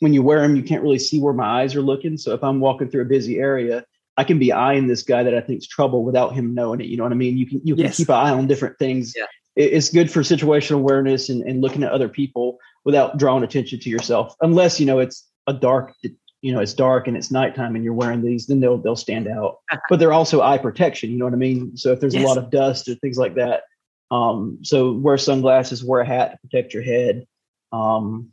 when 0.00 0.14
you 0.14 0.22
wear 0.22 0.40
them. 0.40 0.56
You 0.56 0.62
can't 0.62 0.82
really 0.82 0.98
see 0.98 1.20
where 1.20 1.34
my 1.34 1.62
eyes 1.62 1.74
are 1.74 1.82
looking. 1.82 2.16
So 2.16 2.34
if 2.34 2.42
I'm 2.42 2.60
walking 2.60 2.90
through 2.90 3.02
a 3.02 3.06
busy 3.06 3.38
area, 3.38 3.84
I 4.16 4.24
can 4.24 4.38
be 4.38 4.52
eyeing 4.52 4.86
this 4.86 5.02
guy 5.02 5.22
that 5.22 5.34
I 5.34 5.40
think's 5.40 5.66
trouble 5.66 6.04
without 6.04 6.34
him 6.34 6.54
knowing 6.54 6.80
it. 6.80 6.86
You 6.86 6.96
know 6.96 7.02
what 7.02 7.12
I 7.12 7.16
mean? 7.16 7.36
You 7.36 7.46
can 7.46 7.60
you 7.64 7.74
can 7.74 7.84
yes. 7.84 7.96
keep 7.96 8.08
an 8.08 8.14
eye 8.14 8.30
on 8.30 8.46
different 8.46 8.78
things. 8.78 9.14
Yeah. 9.16 9.26
It's 9.56 9.90
good 9.90 10.10
for 10.10 10.20
situational 10.20 10.76
awareness 10.76 11.28
and, 11.28 11.42
and 11.42 11.60
looking 11.60 11.84
at 11.84 11.92
other 11.92 12.08
people 12.08 12.58
without 12.84 13.18
drawing 13.18 13.44
attention 13.44 13.78
to 13.78 13.88
yourself. 13.88 14.34
Unless 14.40 14.80
you 14.80 14.86
know 14.86 14.98
it's 14.98 15.28
a 15.46 15.52
dark, 15.52 15.94
you 16.42 16.52
know, 16.52 16.60
it's 16.60 16.74
dark 16.74 17.06
and 17.06 17.16
it's 17.16 17.30
nighttime 17.30 17.74
and 17.74 17.84
you're 17.84 17.94
wearing 17.94 18.22
these, 18.22 18.46
then 18.46 18.60
they'll 18.60 18.78
they'll 18.78 18.96
stand 18.96 19.28
out. 19.28 19.58
But 19.88 19.98
they're 19.98 20.12
also 20.12 20.42
eye 20.42 20.58
protection. 20.58 21.10
You 21.10 21.18
know 21.18 21.24
what 21.24 21.34
I 21.34 21.38
mean? 21.38 21.76
So 21.76 21.92
if 21.92 22.00
there's 22.00 22.14
yes. 22.14 22.24
a 22.24 22.26
lot 22.26 22.38
of 22.38 22.50
dust 22.50 22.88
or 22.88 22.94
things 22.96 23.18
like 23.18 23.34
that, 23.34 23.62
um, 24.10 24.58
so 24.62 24.92
wear 24.92 25.18
sunglasses, 25.18 25.84
wear 25.84 26.00
a 26.00 26.06
hat 26.06 26.32
to 26.32 26.38
protect 26.48 26.74
your 26.74 26.82
head. 26.82 27.26
Um, 27.72 28.30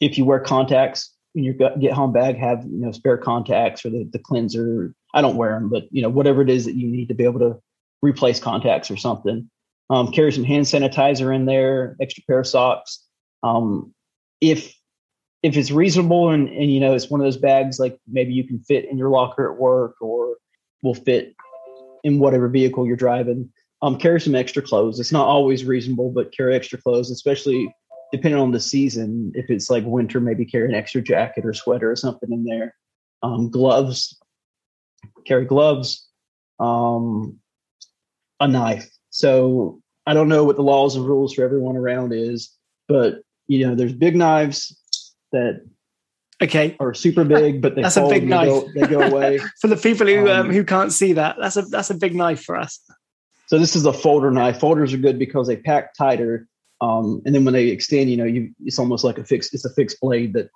if 0.00 0.16
you 0.16 0.24
wear 0.24 0.40
contacts 0.40 1.14
in 1.34 1.44
your 1.44 1.54
get 1.54 1.92
home 1.92 2.12
bag, 2.12 2.36
have 2.36 2.64
you 2.64 2.80
know 2.80 2.92
spare 2.92 3.18
contacts 3.18 3.84
or 3.84 3.90
the, 3.90 4.08
the 4.12 4.18
cleanser. 4.18 4.94
I 5.12 5.22
don't 5.22 5.36
wear 5.36 5.54
them, 5.54 5.68
but 5.68 5.84
you 5.90 6.02
know 6.02 6.08
whatever 6.08 6.42
it 6.42 6.50
is 6.50 6.64
that 6.66 6.74
you 6.74 6.86
need 6.86 7.08
to 7.08 7.14
be 7.14 7.24
able 7.24 7.40
to 7.40 7.60
replace 8.02 8.40
contacts 8.40 8.90
or 8.90 8.96
something. 8.96 9.50
Um, 9.90 10.12
carry 10.12 10.32
some 10.32 10.44
hand 10.44 10.66
sanitizer 10.66 11.34
in 11.34 11.46
there, 11.46 11.96
extra 12.00 12.22
pair 12.28 12.40
of 12.40 12.46
socks. 12.46 13.04
Um, 13.42 13.92
if 14.40 14.74
if 15.42 15.56
it's 15.56 15.70
reasonable 15.70 16.30
and, 16.30 16.48
and 16.48 16.72
you 16.72 16.80
know 16.80 16.94
it's 16.94 17.10
one 17.10 17.20
of 17.20 17.24
those 17.24 17.36
bags 17.36 17.78
like 17.78 17.98
maybe 18.06 18.32
you 18.32 18.44
can 18.44 18.58
fit 18.60 18.84
in 18.90 18.98
your 18.98 19.10
locker 19.10 19.52
at 19.52 19.58
work 19.58 19.96
or 20.00 20.36
will 20.82 20.94
fit 20.94 21.34
in 22.04 22.18
whatever 22.18 22.48
vehicle 22.48 22.86
you're 22.86 22.96
driving 22.96 23.50
um, 23.82 23.96
carry 23.98 24.20
some 24.20 24.34
extra 24.34 24.62
clothes. 24.62 25.00
It's 25.00 25.12
not 25.12 25.26
always 25.26 25.64
reasonable, 25.64 26.10
but 26.10 26.32
carry 26.32 26.54
extra 26.54 26.80
clothes, 26.80 27.10
especially 27.10 27.74
depending 28.12 28.40
on 28.40 28.52
the 28.52 28.60
season. 28.60 29.32
If 29.34 29.50
it's 29.50 29.70
like 29.70 29.84
winter, 29.86 30.20
maybe 30.20 30.44
carry 30.44 30.68
an 30.68 30.74
extra 30.74 31.00
jacket 31.00 31.46
or 31.46 31.54
sweater 31.54 31.90
or 31.90 31.96
something 31.96 32.30
in 32.30 32.44
there. 32.44 32.74
Um, 33.22 33.50
gloves, 33.50 34.18
carry 35.26 35.44
gloves, 35.44 36.08
um, 36.58 37.38
a 38.38 38.48
knife. 38.48 38.90
So 39.10 39.80
I 40.06 40.14
don't 40.14 40.28
know 40.28 40.44
what 40.44 40.56
the 40.56 40.62
laws 40.62 40.96
and 40.96 41.06
rules 41.06 41.34
for 41.34 41.42
everyone 41.42 41.76
around 41.76 42.12
is, 42.12 42.54
but 42.88 43.22
you 43.48 43.66
know, 43.66 43.74
there's 43.74 43.92
big 43.92 44.14
knives 44.14 44.78
that 45.32 45.66
okay 46.42 46.76
are 46.80 46.94
super 46.94 47.24
big, 47.24 47.60
but 47.62 47.74
they 47.74 47.82
that's 47.82 47.96
a 47.96 48.08
big 48.08 48.28
knife. 48.28 48.46
Go, 48.46 48.68
they 48.74 48.86
go 48.86 49.00
away. 49.10 49.38
for 49.60 49.68
the 49.68 49.76
people 49.76 50.06
who 50.06 50.28
um, 50.28 50.46
um, 50.46 50.50
who 50.50 50.64
can't 50.64 50.92
see 50.92 51.12
that, 51.14 51.36
that's 51.40 51.56
a 51.56 51.62
that's 51.62 51.90
a 51.90 51.94
big 51.94 52.14
knife 52.14 52.42
for 52.42 52.56
us. 52.56 52.80
So 53.50 53.58
this 53.58 53.74
is 53.74 53.84
a 53.84 53.92
folder 53.92 54.30
knife. 54.30 54.60
Folders 54.60 54.94
are 54.94 54.98
good 54.98 55.18
because 55.18 55.48
they 55.48 55.56
pack 55.56 55.94
tighter. 55.94 56.46
Um, 56.80 57.20
and 57.26 57.34
then 57.34 57.44
when 57.44 57.52
they 57.52 57.66
extend, 57.66 58.08
you 58.08 58.16
know, 58.16 58.24
you 58.24 58.52
it's 58.64 58.78
almost 58.78 59.02
like 59.04 59.18
a 59.18 59.24
fixed, 59.24 59.52
it's 59.52 59.64
a 59.64 59.74
fixed 59.74 60.00
blade 60.00 60.34
that 60.34 60.50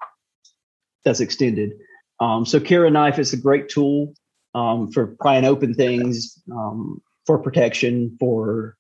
that's 1.05 1.21
extended. 1.21 1.73
Um, 2.21 2.47
so 2.47 2.61
carry 2.61 2.89
a 2.89 2.91
knife 2.91 3.19
is 3.19 3.33
a 3.33 3.37
great 3.37 3.69
tool 3.69 4.15
um, 4.55 4.91
for 4.93 5.09
prying 5.21 5.45
open 5.45 5.75
things, 5.75 6.41
um, 6.53 7.03
for 7.27 7.39
protection, 7.39 8.17
for 8.21 8.77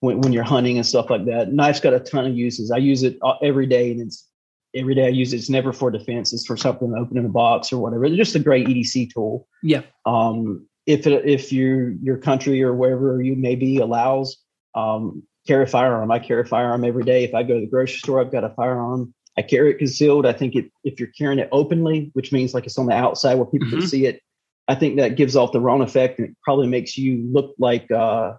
when, 0.00 0.20
when 0.20 0.32
you're 0.32 0.44
hunting 0.44 0.76
and 0.76 0.86
stuff 0.86 1.10
like 1.10 1.24
that. 1.26 1.52
Knife's 1.52 1.80
got 1.80 1.94
a 1.94 2.00
ton 2.00 2.26
of 2.26 2.36
uses. 2.36 2.70
I 2.70 2.76
use 2.76 3.02
it 3.02 3.18
uh, 3.22 3.34
every 3.42 3.66
day, 3.66 3.90
and 3.90 4.00
it's 4.00 4.28
every 4.74 4.94
day 4.94 5.06
I 5.06 5.10
use 5.10 5.32
it. 5.32 5.36
It's 5.36 5.50
never 5.50 5.72
for 5.72 5.90
defense. 5.90 6.32
It's 6.32 6.46
for 6.46 6.56
something 6.56 6.94
opening 6.96 7.24
a 7.24 7.28
box 7.28 7.72
or 7.72 7.78
whatever. 7.78 8.04
It's 8.04 8.16
just 8.16 8.34
a 8.34 8.40
great 8.40 8.66
EDC 8.66 9.12
tool. 9.12 9.46
Yeah. 9.62 9.82
Um, 10.06 10.66
if 10.86 11.06
it, 11.06 11.26
if 11.26 11.52
your 11.52 11.92
your 12.02 12.18
country 12.18 12.62
or 12.62 12.74
wherever 12.74 13.22
you 13.22 13.36
may 13.36 13.54
be 13.54 13.78
allows 13.78 14.36
um, 14.74 15.22
carry 15.46 15.64
a 15.64 15.66
firearm. 15.66 16.10
I 16.10 16.18
carry 16.18 16.42
a 16.42 16.46
firearm 16.46 16.84
every 16.84 17.04
day. 17.04 17.24
If 17.24 17.34
I 17.34 17.42
go 17.42 17.54
to 17.54 17.60
the 17.60 17.66
grocery 17.66 17.98
store, 17.98 18.20
I've 18.20 18.32
got 18.32 18.44
a 18.44 18.50
firearm. 18.50 19.14
I 19.36 19.42
carry 19.42 19.70
it 19.70 19.78
concealed. 19.78 20.26
I 20.26 20.32
think 20.32 20.54
it, 20.54 20.70
if 20.84 20.98
you're 20.98 21.10
carrying 21.18 21.38
it 21.38 21.48
openly, 21.52 22.10
which 22.14 22.32
means 22.32 22.54
like 22.54 22.66
it's 22.66 22.78
on 22.78 22.86
the 22.86 22.94
outside 22.94 23.34
where 23.34 23.46
people 23.46 23.68
mm-hmm. 23.68 23.80
can 23.80 23.88
see 23.88 24.06
it, 24.06 24.20
I 24.68 24.74
think 24.74 24.96
that 24.96 25.16
gives 25.16 25.36
off 25.36 25.52
the 25.52 25.60
wrong 25.60 25.82
effect 25.82 26.18
and 26.18 26.28
it 26.28 26.36
probably 26.42 26.66
makes 26.66 26.96
you 26.96 27.28
look 27.30 27.54
like 27.58 27.90
uh, 27.90 28.34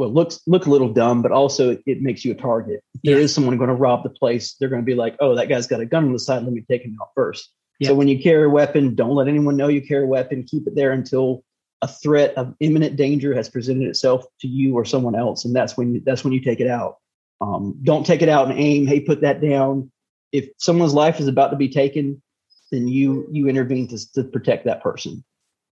well 0.00 0.12
looks 0.12 0.40
look 0.46 0.64
a 0.64 0.70
little 0.70 0.88
dumb, 0.88 1.20
but 1.20 1.30
also 1.30 1.72
it, 1.72 1.82
it 1.84 2.00
makes 2.00 2.24
you 2.24 2.32
a 2.32 2.34
target. 2.34 2.82
If 2.94 3.00
yeah. 3.02 3.12
there 3.12 3.22
is 3.22 3.34
someone 3.34 3.58
going 3.58 3.68
to 3.68 3.74
rob 3.74 4.02
the 4.02 4.08
place, 4.08 4.54
they're 4.54 4.70
going 4.70 4.80
to 4.80 4.86
be 4.86 4.94
like, 4.94 5.14
oh, 5.20 5.34
that 5.34 5.50
guy's 5.50 5.66
got 5.66 5.80
a 5.80 5.86
gun 5.86 6.04
on 6.04 6.12
the 6.14 6.18
side. 6.18 6.42
Let 6.42 6.54
me 6.54 6.64
take 6.68 6.82
him 6.82 6.96
out 7.02 7.10
first. 7.14 7.50
So 7.82 7.94
when 7.94 8.08
you 8.08 8.22
carry 8.22 8.44
a 8.44 8.48
weapon, 8.48 8.94
don't 8.94 9.14
let 9.14 9.26
anyone 9.26 9.56
know 9.56 9.68
you 9.68 9.80
carry 9.80 10.04
a 10.04 10.06
weapon. 10.06 10.44
Keep 10.46 10.66
it 10.66 10.74
there 10.74 10.92
until 10.92 11.44
a 11.80 11.88
threat 11.88 12.34
of 12.36 12.54
imminent 12.60 12.96
danger 12.96 13.34
has 13.34 13.48
presented 13.48 13.88
itself 13.88 14.24
to 14.40 14.48
you 14.48 14.74
or 14.74 14.84
someone 14.84 15.14
else, 15.14 15.44
and 15.44 15.54
that's 15.54 15.76
when 15.76 15.94
you, 15.94 16.02
that's 16.04 16.24
when 16.24 16.32
you 16.32 16.40
take 16.40 16.60
it 16.60 16.66
out. 16.66 16.96
Um, 17.40 17.78
don't 17.82 18.04
take 18.04 18.20
it 18.20 18.28
out 18.28 18.50
and 18.50 18.58
aim. 18.58 18.86
Hey, 18.86 19.00
put 19.00 19.22
that 19.22 19.40
down. 19.40 19.90
If 20.30 20.48
someone's 20.58 20.92
life 20.92 21.20
is 21.20 21.26
about 21.26 21.48
to 21.50 21.56
be 21.56 21.68
taken, 21.68 22.22
then 22.70 22.86
you 22.86 23.26
you 23.32 23.48
intervene 23.48 23.88
to, 23.88 24.12
to 24.12 24.24
protect 24.24 24.66
that 24.66 24.82
person. 24.82 25.24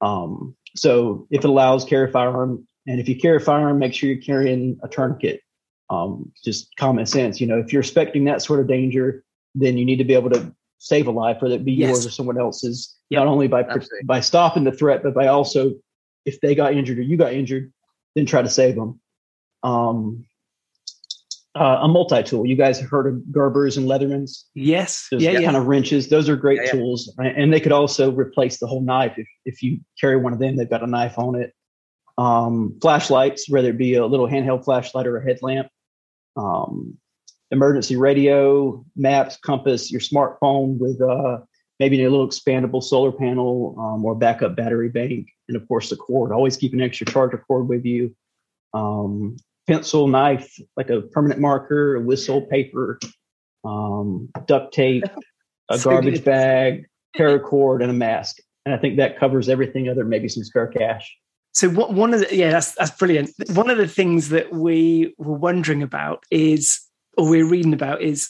Um, 0.01 0.55
so 0.75 1.27
if 1.31 1.43
it 1.43 1.49
allows, 1.49 1.85
carry 1.85 2.09
a 2.09 2.11
firearm, 2.11 2.67
and 2.87 2.99
if 2.99 3.09
you 3.09 3.15
carry 3.15 3.37
a 3.37 3.39
firearm, 3.39 3.79
make 3.79 3.93
sure 3.93 4.09
you're 4.09 4.21
carrying 4.21 4.79
a 4.83 4.87
tourniquet. 4.87 5.41
Um, 5.89 6.31
just 6.43 6.75
common 6.77 7.05
sense. 7.05 7.39
You 7.39 7.47
know, 7.47 7.59
if 7.59 7.71
you're 7.71 7.81
expecting 7.81 8.25
that 8.25 8.41
sort 8.41 8.59
of 8.59 8.67
danger, 8.67 9.23
then 9.53 9.77
you 9.77 9.85
need 9.85 9.97
to 9.97 10.03
be 10.03 10.13
able 10.13 10.31
to 10.31 10.53
save 10.79 11.07
a 11.07 11.11
life, 11.11 11.41
whether 11.41 11.55
it 11.55 11.65
be 11.65 11.73
yes. 11.73 11.89
yours 11.89 12.05
or 12.07 12.09
someone 12.09 12.39
else's, 12.39 12.95
yep. 13.09 13.19
not 13.19 13.27
only 13.27 13.47
by 13.47 13.61
Absolutely. 13.61 14.03
by 14.05 14.19
stopping 14.19 14.63
the 14.63 14.71
threat, 14.71 15.03
but 15.03 15.13
by 15.13 15.27
also 15.27 15.73
if 16.25 16.41
they 16.41 16.55
got 16.55 16.73
injured 16.73 16.97
or 16.97 17.03
you 17.03 17.17
got 17.17 17.33
injured, 17.33 17.71
then 18.15 18.25
try 18.25 18.41
to 18.41 18.49
save 18.49 18.75
them. 18.75 18.99
Um, 19.63 20.25
uh, 21.55 21.79
a 21.83 21.87
multi-tool. 21.87 22.45
You 22.45 22.55
guys 22.55 22.79
have 22.79 22.89
heard 22.89 23.07
of 23.07 23.21
Gerbers 23.31 23.77
and 23.77 23.87
Leathermans? 23.87 24.43
Yes. 24.53 25.07
Those 25.09 25.23
yeah, 25.23 25.41
kind 25.41 25.55
of 25.55 25.67
wrenches. 25.67 26.09
Those 26.09 26.27
are 26.27 26.35
great 26.35 26.59
yeah, 26.65 26.71
tools, 26.71 27.13
yeah. 27.17 27.31
and 27.35 27.53
they 27.53 27.61
could 27.61 27.71
also 27.71 28.11
replace 28.11 28.59
the 28.59 28.67
whole 28.67 28.81
knife 28.81 29.13
if 29.17 29.27
if 29.45 29.63
you 29.63 29.79
carry 29.99 30.17
one 30.17 30.33
of 30.33 30.39
them. 30.39 30.57
They've 30.57 30.69
got 30.69 30.83
a 30.83 30.87
knife 30.87 31.17
on 31.17 31.35
it. 31.35 31.53
Um, 32.17 32.77
flashlights, 32.81 33.49
whether 33.49 33.69
it 33.69 33.77
be 33.77 33.95
a 33.95 34.05
little 34.05 34.27
handheld 34.27 34.63
flashlight 34.63 35.07
or 35.07 35.17
a 35.17 35.23
headlamp. 35.23 35.67
Um, 36.37 36.97
emergency 37.51 37.95
radio, 37.95 38.85
maps, 38.95 39.37
compass, 39.37 39.91
your 39.91 40.01
smartphone 40.01 40.77
with 40.77 41.01
uh, 41.01 41.39
maybe 41.79 42.03
a 42.03 42.09
little 42.09 42.27
expandable 42.27 42.83
solar 42.83 43.11
panel 43.11 43.75
um, 43.79 44.03
or 44.05 44.15
backup 44.15 44.55
battery 44.55 44.89
bank, 44.89 45.27
and 45.47 45.57
of 45.57 45.67
course 45.67 45.89
the 45.89 45.95
cord. 45.95 46.31
Always 46.31 46.57
keep 46.57 46.73
an 46.73 46.81
extra 46.81 47.05
charger 47.07 47.43
cord 47.47 47.67
with 47.67 47.85
you. 47.85 48.15
Um, 48.73 49.37
pencil, 49.67 50.07
knife, 50.07 50.59
like 50.77 50.89
a 50.89 51.01
permanent 51.01 51.41
marker, 51.41 51.95
a 51.95 52.01
whistle, 52.01 52.41
paper, 52.41 52.99
um, 53.63 54.29
duct 54.45 54.73
tape, 54.73 55.03
a 55.69 55.79
garbage 55.79 56.23
bag, 56.23 56.85
paracord, 57.17 57.81
and 57.81 57.89
a 57.89 57.93
mask. 57.93 58.37
And 58.65 58.73
I 58.73 58.77
think 58.77 58.97
that 58.97 59.19
covers 59.19 59.49
everything 59.49 59.89
other 59.89 60.03
maybe 60.03 60.27
some 60.27 60.43
spare 60.43 60.67
cash. 60.67 61.15
So 61.55 61.69
what, 61.69 61.93
one 61.93 62.13
of 62.13 62.19
the 62.19 62.35
yeah 62.35 62.51
that's 62.51 62.73
that's 62.75 62.91
brilliant. 62.91 63.31
One 63.53 63.69
of 63.69 63.77
the 63.77 63.87
things 63.87 64.29
that 64.29 64.53
we 64.53 65.15
were 65.17 65.37
wondering 65.37 65.81
about 65.81 66.23
is 66.29 66.81
or 67.17 67.29
we're 67.29 67.47
reading 67.47 67.73
about 67.73 68.01
is 68.01 68.29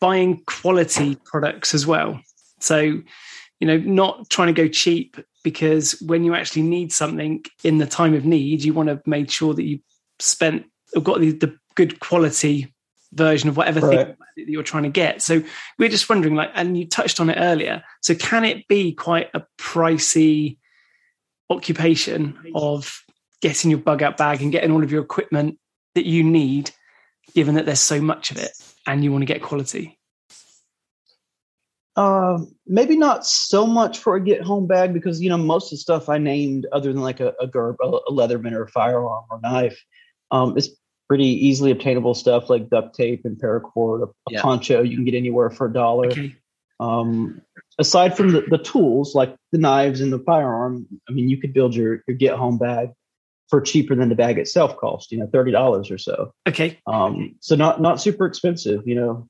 buying 0.00 0.42
quality 0.46 1.16
products 1.26 1.74
as 1.74 1.86
well. 1.86 2.20
So, 2.58 2.80
you 2.80 3.66
know, 3.66 3.76
not 3.76 4.30
trying 4.30 4.48
to 4.48 4.62
go 4.62 4.68
cheap 4.68 5.18
because 5.44 6.00
when 6.00 6.24
you 6.24 6.34
actually 6.34 6.62
need 6.62 6.92
something 6.92 7.44
in 7.62 7.78
the 7.78 7.86
time 7.86 8.14
of 8.14 8.24
need, 8.24 8.64
you 8.64 8.72
want 8.72 8.88
to 8.88 9.02
make 9.06 9.30
sure 9.30 9.52
that 9.54 9.64
you 9.64 9.80
spent 10.18 10.64
or 10.96 11.02
got 11.02 11.20
the, 11.20 11.32
the 11.32 11.56
good 11.74 12.00
quality 12.00 12.74
version 13.12 13.48
of 13.48 13.56
whatever 13.56 13.80
right. 13.80 14.06
thing 14.06 14.16
that 14.36 14.48
you're 14.48 14.62
trying 14.62 14.84
to 14.84 14.90
get. 14.90 15.20
So 15.20 15.42
we're 15.78 15.88
just 15.88 16.08
wondering, 16.08 16.36
like, 16.36 16.50
and 16.54 16.78
you 16.78 16.86
touched 16.86 17.20
on 17.20 17.28
it 17.28 17.36
earlier. 17.38 17.82
So 18.00 18.14
can 18.14 18.44
it 18.44 18.66
be 18.68 18.92
quite 18.92 19.28
a 19.34 19.44
pricey 19.58 20.56
occupation 21.50 22.38
of 22.54 23.02
getting 23.42 23.70
your 23.70 23.80
bug 23.80 24.02
out 24.02 24.16
bag 24.16 24.40
and 24.42 24.52
getting 24.52 24.70
all 24.70 24.82
of 24.82 24.92
your 24.92 25.02
equipment 25.02 25.58
that 25.94 26.06
you 26.06 26.22
need, 26.22 26.70
given 27.34 27.56
that 27.56 27.66
there's 27.66 27.80
so 27.80 28.00
much 28.00 28.30
of 28.30 28.38
it 28.38 28.52
and 28.86 29.04
you 29.04 29.12
want 29.12 29.22
to 29.22 29.26
get 29.26 29.42
quality? 29.42 29.98
Uh, 31.96 32.38
maybe 32.66 32.96
not 32.96 33.26
so 33.26 33.66
much 33.66 33.98
for 33.98 34.14
a 34.14 34.20
get 34.20 34.42
home 34.42 34.66
bag 34.66 34.94
because 34.94 35.20
you 35.20 35.28
know 35.28 35.36
most 35.36 35.66
of 35.66 35.70
the 35.72 35.76
stuff 35.78 36.08
I 36.08 36.18
named, 36.18 36.66
other 36.72 36.92
than 36.92 37.02
like 37.02 37.20
a, 37.20 37.34
a 37.40 37.46
Gerber, 37.46 37.76
a, 37.82 37.86
a 37.86 38.12
Leatherman, 38.12 38.52
or 38.52 38.62
a 38.62 38.68
firearm 38.68 39.24
or 39.30 39.40
knife, 39.42 39.78
um, 40.30 40.56
is 40.56 40.76
pretty 41.08 41.26
easily 41.26 41.72
obtainable 41.72 42.14
stuff 42.14 42.48
like 42.48 42.70
duct 42.70 42.94
tape 42.94 43.24
and 43.24 43.36
paracord. 43.36 44.02
A, 44.02 44.06
a 44.06 44.12
yeah. 44.30 44.40
poncho 44.40 44.82
you 44.82 44.96
can 44.96 45.04
get 45.04 45.14
anywhere 45.14 45.50
for 45.50 45.66
a 45.66 45.72
dollar. 45.72 46.06
Okay. 46.06 46.34
Um, 46.78 47.42
aside 47.80 48.16
from 48.16 48.30
the, 48.30 48.42
the 48.42 48.58
tools 48.58 49.14
like 49.14 49.34
the 49.50 49.58
knives 49.58 50.00
and 50.00 50.12
the 50.12 50.20
firearm, 50.20 50.86
I 51.08 51.12
mean, 51.12 51.28
you 51.28 51.40
could 51.40 51.52
build 51.52 51.74
your 51.74 52.04
your 52.06 52.16
get 52.16 52.36
home 52.36 52.58
bag 52.58 52.90
for 53.48 53.60
cheaper 53.60 53.96
than 53.96 54.08
the 54.08 54.14
bag 54.14 54.38
itself 54.38 54.76
cost. 54.76 55.10
You 55.10 55.18
know, 55.18 55.28
thirty 55.32 55.50
dollars 55.50 55.90
or 55.90 55.98
so. 55.98 56.32
Okay. 56.48 56.78
Um, 56.86 57.34
so 57.40 57.56
not 57.56 57.80
not 57.80 58.00
super 58.00 58.26
expensive. 58.26 58.86
You 58.86 58.94
know, 58.94 59.28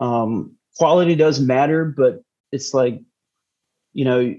um, 0.00 0.56
quality 0.76 1.14
does 1.14 1.38
matter, 1.38 1.84
but 1.84 2.22
it's 2.50 2.74
like, 2.74 3.00
you 3.92 4.04
know, 4.04 4.34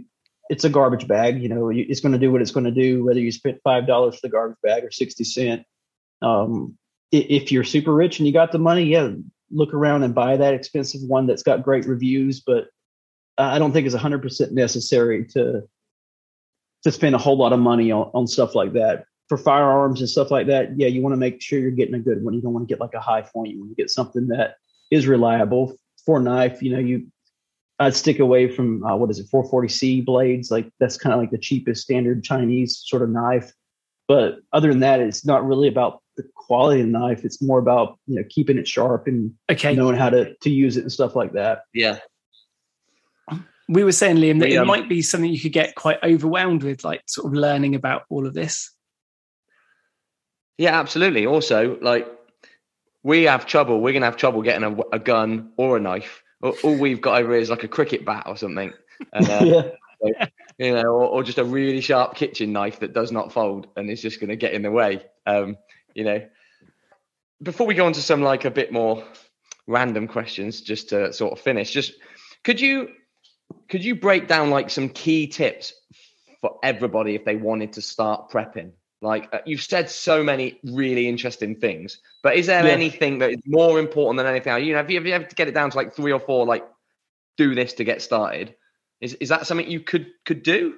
it's 0.49 0.65
a 0.65 0.69
garbage 0.69 1.07
bag. 1.07 1.41
You 1.41 1.49
know, 1.49 1.71
it's 1.73 2.01
going 2.01 2.11
to 2.11 2.19
do 2.19 2.31
what 2.31 2.41
it's 2.41 2.51
going 2.51 2.65
to 2.65 2.71
do, 2.71 3.05
whether 3.05 3.19
you 3.19 3.31
spent 3.31 3.61
five 3.63 3.87
dollars 3.87 4.15
for 4.15 4.21
the 4.23 4.31
garbage 4.31 4.57
bag 4.63 4.83
or 4.83 4.91
sixty 4.91 5.23
cent. 5.23 5.63
Um, 6.21 6.77
if 7.11 7.51
you're 7.51 7.63
super 7.63 7.93
rich 7.93 8.19
and 8.19 8.25
you 8.25 8.33
got 8.33 8.51
the 8.51 8.57
money, 8.57 8.85
yeah, 8.85 9.11
look 9.51 9.73
around 9.73 10.01
and 10.01 10.15
buy 10.15 10.35
that 10.35 10.55
expensive 10.55 11.01
one 11.07 11.27
that's 11.27 11.43
got 11.43 11.61
great 11.61 11.85
reviews. 11.85 12.41
But 12.41 12.65
I 13.37 13.59
don't 13.59 13.71
think 13.71 13.85
it's 13.85 13.95
hundred 13.95 14.21
percent 14.21 14.53
necessary 14.53 15.25
to 15.33 15.63
to 16.83 16.91
spend 16.91 17.15
a 17.15 17.17
whole 17.17 17.37
lot 17.37 17.53
of 17.53 17.59
money 17.59 17.91
on, 17.91 18.11
on 18.13 18.27
stuff 18.27 18.55
like 18.55 18.73
that. 18.73 19.05
For 19.29 19.37
firearms 19.37 20.01
and 20.01 20.09
stuff 20.09 20.31
like 20.31 20.47
that, 20.47 20.77
yeah, 20.77 20.87
you 20.87 21.01
want 21.01 21.13
to 21.13 21.17
make 21.17 21.41
sure 21.41 21.57
you're 21.57 21.71
getting 21.71 21.95
a 21.95 21.99
good 21.99 22.23
one. 22.23 22.33
You 22.33 22.41
don't 22.41 22.53
want 22.53 22.67
to 22.67 22.71
get 22.71 22.81
like 22.81 22.93
a 22.93 22.99
Hi-Point. 22.99 23.51
You 23.51 23.59
want 23.59 23.71
to 23.71 23.81
get 23.81 23.89
something 23.89 24.27
that 24.27 24.57
is 24.91 25.07
reliable 25.07 25.75
for 26.05 26.19
knife, 26.19 26.61
you 26.61 26.71
know, 26.71 26.79
you 26.79 27.07
I'd 27.79 27.95
stick 27.95 28.19
away 28.19 28.47
from 28.47 28.83
uh, 28.83 28.95
what 28.95 29.09
is 29.09 29.19
it, 29.19 29.27
440C 29.31 30.05
blades. 30.05 30.51
Like 30.51 30.69
that's 30.79 30.97
kind 30.97 31.13
of 31.13 31.19
like 31.19 31.31
the 31.31 31.37
cheapest 31.37 31.81
standard 31.81 32.23
Chinese 32.23 32.81
sort 32.85 33.01
of 33.01 33.09
knife. 33.09 33.51
But 34.07 34.39
other 34.51 34.69
than 34.69 34.79
that, 34.81 34.99
it's 34.99 35.25
not 35.25 35.45
really 35.45 35.67
about 35.67 36.01
the 36.15 36.23
quality 36.35 36.81
of 36.81 36.87
the 36.87 36.91
knife. 36.91 37.25
It's 37.25 37.41
more 37.41 37.59
about 37.59 37.97
you 38.05 38.15
know 38.15 38.23
keeping 38.29 38.57
it 38.57 38.67
sharp 38.67 39.07
and 39.07 39.33
okay. 39.51 39.75
knowing 39.75 39.95
how 39.95 40.09
to 40.09 40.35
to 40.35 40.49
use 40.49 40.77
it 40.77 40.81
and 40.81 40.91
stuff 40.91 41.15
like 41.15 41.33
that. 41.33 41.63
Yeah. 41.73 41.99
We 43.73 43.83
were 43.83 43.91
saying, 43.91 44.17
Liam, 44.17 44.39
that 44.39 44.49
it 44.49 44.65
might 44.65 44.87
be 44.87 45.01
something 45.01 45.31
you 45.31 45.39
could 45.39 45.51
get 45.51 45.75
quite 45.75 45.97
overwhelmed 46.03 46.63
with, 46.63 46.83
like 46.83 47.01
sort 47.07 47.27
of 47.27 47.33
learning 47.33 47.75
about 47.75 48.03
all 48.09 48.27
of 48.27 48.33
this. 48.33 48.71
Yeah, 50.57 50.79
absolutely. 50.79 51.25
Also, 51.25 51.79
like 51.81 52.07
we 53.01 53.23
have 53.23 53.45
trouble. 53.45 53.81
We're 53.81 53.93
gonna 53.93 54.05
have 54.05 54.17
trouble 54.17 54.41
getting 54.41 54.63
a, 54.63 54.95
a 54.95 54.99
gun 54.99 55.51
or 55.57 55.77
a 55.77 55.79
knife. 55.79 56.23
All, 56.41 56.77
we've 56.77 57.01
got 57.01 57.21
over 57.21 57.33
is 57.33 57.49
like 57.49 57.63
a 57.63 57.67
cricket 57.67 58.05
bat 58.05 58.23
or 58.27 58.37
something, 58.37 58.73
and, 59.13 59.29
uh, 59.29 59.71
yeah. 60.03 60.25
you 60.57 60.73
know, 60.73 60.83
or, 60.83 61.05
or, 61.05 61.23
just 61.23 61.37
a 61.37 61.43
really 61.43 61.81
sharp 61.81 62.15
kitchen 62.15 62.51
knife 62.51 62.79
that 62.81 62.93
does 62.93 63.11
not 63.11 63.31
fold 63.31 63.67
and 63.75 63.89
is 63.89 64.01
just 64.01 64.19
gonna 64.19 64.35
get 64.35 64.53
in 64.53 64.61
the 64.61 64.71
way. 64.71 65.03
Um, 65.25 65.57
you 65.95 66.03
know. 66.03 66.21
Before 67.41 67.67
we 67.67 67.73
go 67.73 67.85
on 67.85 67.93
to 67.93 68.01
some 68.01 68.21
like 68.21 68.45
a 68.45 68.51
bit 68.51 68.71
more 68.71 69.03
random 69.67 70.07
questions, 70.07 70.61
just 70.61 70.89
to 70.89 71.11
sort 71.11 71.33
of 71.33 71.41
finish, 71.41 71.71
just 71.71 71.93
could 72.43 72.61
you 72.61 72.89
could 73.69 73.83
you 73.83 73.95
break 73.95 74.27
down 74.27 74.49
like 74.49 74.69
some 74.69 74.89
key 74.89 75.27
tips 75.27 75.73
for 76.41 76.59
everybody 76.63 77.15
if 77.15 77.25
they 77.25 77.35
wanted 77.35 77.73
to 77.73 77.81
start 77.81 78.29
prepping? 78.29 78.71
Like 79.01 79.29
uh, 79.33 79.39
you've 79.45 79.61
said 79.61 79.89
so 79.89 80.23
many 80.23 80.59
really 80.63 81.07
interesting 81.09 81.55
things, 81.57 81.99
but 82.21 82.37
is 82.37 82.47
there 82.47 82.65
yeah. 82.65 82.71
anything 82.71 83.19
that 83.19 83.31
is 83.31 83.41
more 83.45 83.79
important 83.79 84.17
than 84.17 84.27
anything 84.27 84.53
else? 84.53 84.63
You 84.63 84.73
know, 84.73 84.79
if 84.79 84.89
you, 84.89 85.11
have 85.11 85.27
to 85.27 85.35
get 85.35 85.49
it 85.49 85.53
down 85.53 85.71
to 85.71 85.77
like 85.77 85.93
three 85.93 86.13
or 86.13 86.21
four, 86.21 86.45
like 86.45 86.65
do 87.35 87.53
this 87.53 87.73
to 87.73 87.83
get 87.83 88.01
started, 88.01 88.55
is 89.01 89.15
is 89.15 89.29
that 89.29 89.45
something 89.45 89.69
you 89.69 89.81
could 89.81 90.07
could 90.23 90.41
do? 90.41 90.75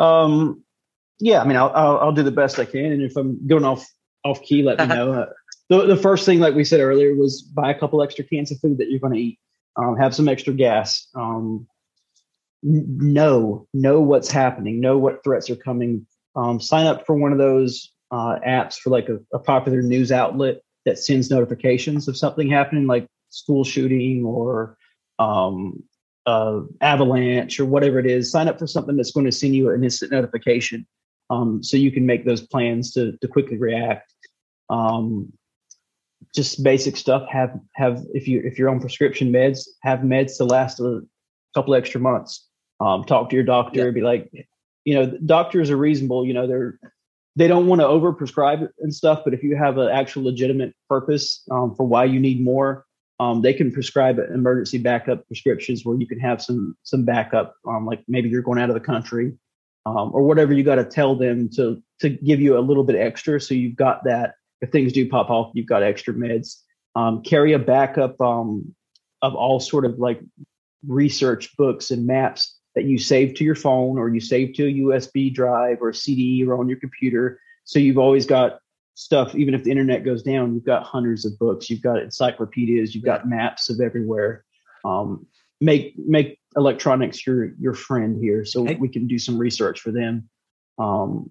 Um, 0.00 0.64
yeah, 1.20 1.40
I 1.40 1.44
mean, 1.44 1.56
I'll, 1.56 1.70
I'll, 1.74 1.98
I'll 1.98 2.12
do 2.12 2.24
the 2.24 2.32
best 2.32 2.58
I 2.58 2.64
can, 2.64 2.92
and 2.92 3.02
if 3.02 3.16
I'm 3.16 3.46
going 3.46 3.64
off 3.64 3.86
off 4.24 4.42
key, 4.42 4.62
let 4.64 4.78
me 4.80 4.86
know. 4.94 5.12
Uh, 5.12 5.26
the 5.68 5.86
the 5.86 5.96
first 5.96 6.26
thing, 6.26 6.40
like 6.40 6.54
we 6.54 6.64
said 6.64 6.80
earlier, 6.80 7.14
was 7.14 7.42
buy 7.42 7.70
a 7.70 7.78
couple 7.78 8.02
extra 8.02 8.24
cans 8.24 8.50
of 8.50 8.58
food 8.58 8.78
that 8.78 8.90
you're 8.90 9.00
going 9.00 9.14
to 9.14 9.20
eat. 9.20 9.38
Um, 9.78 9.96
have 9.96 10.14
some 10.14 10.28
extra 10.28 10.52
gas. 10.52 11.08
Um, 11.14 11.66
know 12.62 13.66
know 13.72 14.00
what's 14.00 14.30
happening. 14.30 14.80
Know 14.80 14.98
what 14.98 15.22
threats 15.22 15.48
are 15.48 15.56
coming 15.56 16.06
um, 16.38 16.60
sign 16.60 16.86
up 16.86 17.04
for 17.04 17.16
one 17.16 17.32
of 17.32 17.38
those 17.38 17.92
uh, 18.12 18.38
apps 18.46 18.76
for 18.76 18.90
like 18.90 19.08
a, 19.08 19.18
a, 19.34 19.38
popular 19.40 19.82
news 19.82 20.12
outlet 20.12 20.60
that 20.84 20.98
sends 20.98 21.30
notifications 21.30 22.06
of 22.06 22.16
something 22.16 22.48
happening, 22.48 22.86
like 22.86 23.06
school 23.30 23.64
shooting 23.64 24.24
or 24.24 24.76
uh, 25.18 26.60
avalanche 26.80 27.58
or 27.58 27.64
whatever 27.64 27.98
it 27.98 28.06
is. 28.06 28.30
Sign 28.30 28.48
up 28.48 28.58
for 28.58 28.68
something 28.68 28.96
that's 28.96 29.10
going 29.10 29.26
to 29.26 29.32
send 29.32 29.54
you 29.56 29.70
an 29.70 29.82
instant 29.82 30.12
notification, 30.12 30.86
um, 31.28 31.62
so 31.62 31.76
you 31.76 31.90
can 31.90 32.06
make 32.06 32.24
those 32.24 32.46
plans 32.46 32.92
to 32.92 33.16
to 33.20 33.28
quickly 33.28 33.58
react. 33.58 34.14
Um, 34.70 35.32
just 36.38 36.62
basic 36.62 36.96
stuff. 36.96 37.28
Have 37.28 37.58
have 37.74 38.04
if 38.14 38.28
you 38.28 38.40
if 38.44 38.58
you're 38.58 38.68
on 38.68 38.78
prescription 38.78 39.32
meds, 39.32 39.66
have 39.82 40.00
meds 40.00 40.36
to 40.36 40.44
last 40.44 40.78
a 40.78 41.00
couple 41.52 41.74
extra 41.74 42.00
months. 42.00 42.46
Um, 42.80 43.02
talk 43.02 43.28
to 43.30 43.34
your 43.34 43.44
doctor. 43.44 43.86
Yeah. 43.86 43.90
Be 43.90 44.02
like, 44.02 44.30
you 44.84 44.94
know, 44.94 45.18
doctors 45.26 45.68
are 45.68 45.76
reasonable. 45.76 46.24
You 46.24 46.34
know, 46.34 46.46
they're 46.46 46.78
they 47.34 47.48
don't 47.48 47.66
want 47.66 47.80
to 47.80 47.88
overprescribe 47.88 48.68
and 48.78 48.94
stuff. 48.94 49.22
But 49.24 49.34
if 49.34 49.42
you 49.42 49.56
have 49.56 49.78
an 49.78 49.88
actual 49.88 50.22
legitimate 50.22 50.74
purpose 50.88 51.42
um, 51.50 51.74
for 51.74 51.84
why 51.84 52.04
you 52.04 52.20
need 52.20 52.40
more, 52.40 52.86
um, 53.18 53.42
they 53.42 53.52
can 53.52 53.72
prescribe 53.72 54.20
emergency 54.32 54.78
backup 54.78 55.26
prescriptions 55.26 55.84
where 55.84 55.98
you 55.98 56.06
can 56.06 56.20
have 56.20 56.40
some 56.40 56.76
some 56.84 57.04
backup. 57.04 57.56
Um, 57.66 57.84
like 57.84 58.04
maybe 58.06 58.28
you're 58.28 58.42
going 58.42 58.60
out 58.60 58.70
of 58.70 58.74
the 58.74 58.80
country 58.80 59.32
um, 59.86 60.12
or 60.14 60.22
whatever. 60.22 60.52
You 60.52 60.62
got 60.62 60.76
to 60.76 60.84
tell 60.84 61.16
them 61.16 61.50
to 61.56 61.82
to 61.98 62.10
give 62.10 62.40
you 62.40 62.56
a 62.56 62.60
little 62.60 62.84
bit 62.84 62.94
extra, 62.94 63.40
so 63.40 63.54
you've 63.54 63.74
got 63.74 64.04
that. 64.04 64.34
If 64.60 64.70
things 64.70 64.92
do 64.92 65.08
pop 65.08 65.30
off, 65.30 65.52
you've 65.54 65.66
got 65.66 65.82
extra 65.82 66.14
meds. 66.14 66.56
Um, 66.94 67.22
carry 67.22 67.52
a 67.52 67.58
backup 67.58 68.20
um, 68.20 68.74
of 69.22 69.34
all 69.34 69.60
sort 69.60 69.84
of 69.84 69.98
like 69.98 70.20
research 70.86 71.56
books 71.56 71.90
and 71.90 72.06
maps 72.06 72.56
that 72.74 72.84
you 72.84 72.98
save 72.98 73.34
to 73.34 73.44
your 73.44 73.54
phone 73.54 73.98
or 73.98 74.08
you 74.08 74.20
save 74.20 74.54
to 74.54 74.66
a 74.66 74.72
USB 74.72 75.32
drive 75.32 75.78
or 75.80 75.90
a 75.90 75.94
CD 75.94 76.44
or 76.44 76.58
on 76.58 76.68
your 76.68 76.78
computer. 76.78 77.40
So 77.64 77.78
you've 77.78 77.98
always 77.98 78.26
got 78.26 78.60
stuff, 78.94 79.34
even 79.34 79.54
if 79.54 79.64
the 79.64 79.70
internet 79.70 80.04
goes 80.04 80.22
down, 80.22 80.54
you've 80.54 80.64
got 80.64 80.82
hundreds 80.82 81.24
of 81.24 81.38
books, 81.38 81.70
you've 81.70 81.82
got 81.82 82.02
encyclopedias, 82.02 82.94
you've 82.94 83.04
got 83.04 83.28
maps 83.28 83.68
of 83.68 83.80
everywhere. 83.80 84.44
Um, 84.84 85.26
make 85.60 85.94
make 85.98 86.38
electronics 86.56 87.26
your 87.26 87.52
your 87.60 87.74
friend 87.74 88.20
here, 88.20 88.44
so 88.44 88.62
we 88.62 88.88
can 88.88 89.06
do 89.06 89.18
some 89.18 89.38
research 89.38 89.80
for 89.80 89.90
them. 89.92 90.28
Um, 90.78 91.30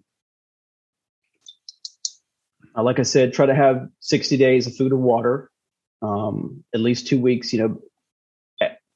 uh, 2.77 2.83
like 2.83 2.99
I 2.99 3.03
said, 3.03 3.33
try 3.33 3.45
to 3.45 3.55
have 3.55 3.87
60 4.01 4.37
days 4.37 4.67
of 4.67 4.75
food 4.75 4.91
and 4.91 5.01
water, 5.01 5.49
um, 6.01 6.63
at 6.73 6.79
least 6.79 7.07
two 7.07 7.19
weeks. 7.19 7.51
You 7.51 7.59
know, 7.59 7.81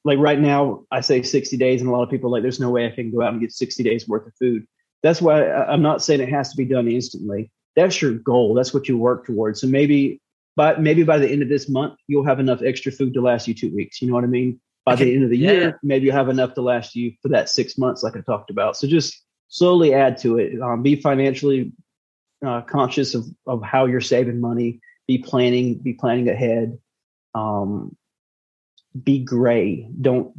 like 0.04 0.18
right 0.18 0.38
now, 0.38 0.84
I 0.90 1.00
say 1.00 1.22
60 1.22 1.56
days, 1.56 1.80
and 1.80 1.90
a 1.90 1.92
lot 1.92 2.02
of 2.02 2.10
people 2.10 2.30
are 2.30 2.32
like, 2.32 2.42
there's 2.42 2.60
no 2.60 2.70
way 2.70 2.86
I 2.86 2.90
can 2.90 3.10
go 3.10 3.22
out 3.22 3.32
and 3.32 3.40
get 3.40 3.52
60 3.52 3.82
days 3.82 4.08
worth 4.08 4.26
of 4.26 4.34
food. 4.38 4.66
That's 5.02 5.20
why 5.20 5.50
I'm 5.50 5.82
not 5.82 6.02
saying 6.02 6.20
it 6.20 6.28
has 6.28 6.50
to 6.50 6.56
be 6.56 6.64
done 6.64 6.88
instantly. 6.88 7.50
That's 7.74 8.00
your 8.00 8.12
goal. 8.12 8.54
That's 8.54 8.72
what 8.72 8.88
you 8.88 8.98
work 8.98 9.26
towards. 9.26 9.60
So 9.60 9.66
maybe 9.66 10.20
by 10.54 10.76
maybe 10.76 11.02
by 11.02 11.18
the 11.18 11.28
end 11.28 11.42
of 11.42 11.48
this 11.48 11.68
month, 11.68 11.94
you'll 12.06 12.26
have 12.26 12.40
enough 12.40 12.62
extra 12.62 12.92
food 12.92 13.14
to 13.14 13.20
last 13.20 13.48
you 13.48 13.54
two 13.54 13.74
weeks. 13.74 14.00
You 14.00 14.08
know 14.08 14.14
what 14.14 14.24
I 14.24 14.28
mean? 14.28 14.60
By 14.84 14.94
okay. 14.94 15.04
the 15.04 15.14
end 15.14 15.24
of 15.24 15.30
the 15.30 15.38
yeah. 15.38 15.52
year, 15.52 15.80
maybe 15.82 16.06
you'll 16.06 16.16
have 16.16 16.28
enough 16.28 16.54
to 16.54 16.62
last 16.62 16.94
you 16.94 17.12
for 17.22 17.28
that 17.28 17.48
six 17.48 17.78
months, 17.78 18.02
like 18.02 18.16
I 18.16 18.20
talked 18.20 18.50
about. 18.50 18.76
So 18.76 18.86
just 18.86 19.22
slowly 19.48 19.94
add 19.94 20.18
to 20.18 20.38
it. 20.38 20.60
Um, 20.60 20.82
be 20.82 20.96
financially 20.96 21.72
uh, 22.44 22.62
conscious 22.62 23.14
of 23.14 23.26
of 23.46 23.62
how 23.62 23.86
you're 23.86 24.00
saving 24.00 24.40
money. 24.40 24.80
Be 25.06 25.18
planning. 25.18 25.78
Be 25.78 25.94
planning 25.94 26.28
ahead. 26.28 26.78
Um, 27.34 27.96
be 29.00 29.20
gray. 29.20 29.88
Don't 30.00 30.32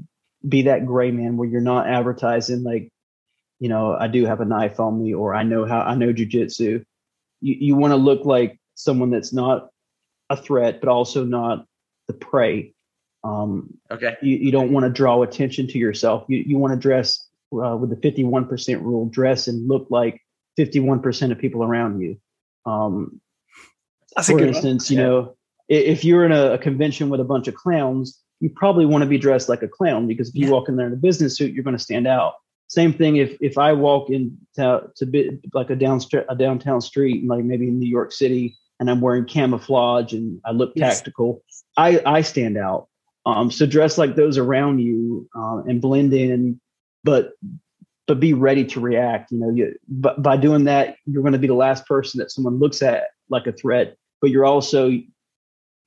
be 0.47 0.63
that 0.63 0.85
gray 0.85 1.11
man 1.11 1.37
where 1.37 1.47
you're 1.47 1.61
not 1.61 1.87
advertising 1.87 2.63
like, 2.63 2.89
you 3.59 3.69
know, 3.69 3.95
I 3.97 4.07
do 4.07 4.25
have 4.25 4.41
a 4.41 4.45
knife 4.45 4.79
on 4.79 5.01
me 5.01 5.13
or 5.13 5.33
I 5.33 5.43
know 5.43 5.65
how 5.65 5.81
I 5.81 5.95
know 5.95 6.13
jujitsu. 6.13 6.83
You 7.41 7.55
you 7.59 7.75
want 7.75 7.91
to 7.91 7.97
look 7.97 8.25
like 8.25 8.59
someone 8.75 9.09
that's 9.09 9.33
not 9.33 9.69
a 10.29 10.37
threat, 10.37 10.79
but 10.81 10.89
also 10.89 11.23
not 11.23 11.65
the 12.07 12.13
prey. 12.13 12.73
Um, 13.23 13.77
okay. 13.89 14.17
You, 14.21 14.35
you 14.35 14.51
don't 14.51 14.71
want 14.71 14.85
to 14.85 14.89
draw 14.89 15.23
attention 15.23 15.67
to 15.67 15.77
yourself. 15.77 16.25
You 16.27 16.43
you 16.45 16.57
want 16.57 16.73
to 16.73 16.79
dress 16.79 17.25
uh, 17.53 17.77
with 17.77 17.89
the 17.89 17.95
51% 17.95 18.81
rule, 18.81 19.07
dress 19.07 19.47
and 19.47 19.67
look 19.67 19.87
like 19.89 20.22
51% 20.57 21.31
of 21.31 21.39
people 21.39 21.63
around 21.63 22.01
you. 22.01 22.17
Um, 22.65 23.19
for 24.21 24.39
instance, 24.39 24.91
you 24.91 24.97
know, 24.97 25.35
if 25.67 26.03
you're 26.03 26.25
in 26.25 26.31
a, 26.31 26.53
a, 26.53 26.57
convention 26.57 27.09
with 27.09 27.19
a 27.19 27.23
bunch 27.23 27.47
of 27.47 27.55
clowns, 27.55 28.19
you 28.39 28.49
probably 28.49 28.85
want 28.85 29.03
to 29.03 29.09
be 29.09 29.17
dressed 29.17 29.49
like 29.49 29.63
a 29.63 29.67
clown 29.67 30.07
because 30.07 30.29
if 30.29 30.35
you 30.35 30.45
yeah. 30.45 30.51
walk 30.51 30.69
in 30.69 30.75
there 30.75 30.87
in 30.87 30.93
a 30.93 30.97
business 30.97 31.37
suit, 31.37 31.53
you're 31.53 31.63
going 31.63 31.77
to 31.77 31.83
stand 31.83 32.07
out. 32.07 32.35
same 32.67 32.93
thing 32.93 33.17
if 33.17 33.37
if 33.41 33.57
I 33.57 33.73
walk 33.73 34.09
in 34.09 34.37
to, 34.55 34.89
to 34.95 35.05
be 35.05 35.39
like 35.53 35.69
a 35.69 35.75
down 35.75 35.99
a 36.29 36.35
downtown 36.35 36.81
street, 36.81 37.25
like 37.25 37.43
maybe 37.43 37.67
in 37.67 37.79
New 37.79 37.89
York 37.89 38.11
City, 38.11 38.57
and 38.79 38.89
I'm 38.89 39.01
wearing 39.01 39.25
camouflage 39.25 40.13
and 40.13 40.39
I 40.45 40.51
look 40.51 40.73
yes. 40.75 40.97
tactical, 40.97 41.43
I 41.77 42.01
I 42.05 42.21
stand 42.21 42.57
out. 42.57 42.87
Um, 43.25 43.49
so 43.49 43.65
dress 43.65 43.97
like 43.97 44.15
those 44.15 44.37
around 44.37 44.79
you 44.79 45.29
uh, 45.35 45.63
and 45.65 45.81
blend 45.81 46.13
in, 46.13 46.59
but 47.03 47.31
but 48.07 48.19
be 48.19 48.33
ready 48.33 48.65
to 48.65 48.79
react. 48.79 49.31
You 49.31 49.39
know, 49.39 49.49
you, 49.49 49.75
but 49.87 50.21
by 50.21 50.37
doing 50.37 50.65
that, 50.65 50.97
you're 51.05 51.23
going 51.23 51.33
to 51.33 51.39
be 51.39 51.47
the 51.47 51.53
last 51.53 51.85
person 51.85 52.19
that 52.19 52.31
someone 52.31 52.59
looks 52.59 52.81
at 52.81 53.05
like 53.29 53.47
a 53.47 53.51
threat. 53.51 53.97
But 54.21 54.31
you're 54.31 54.45
also 54.45 54.91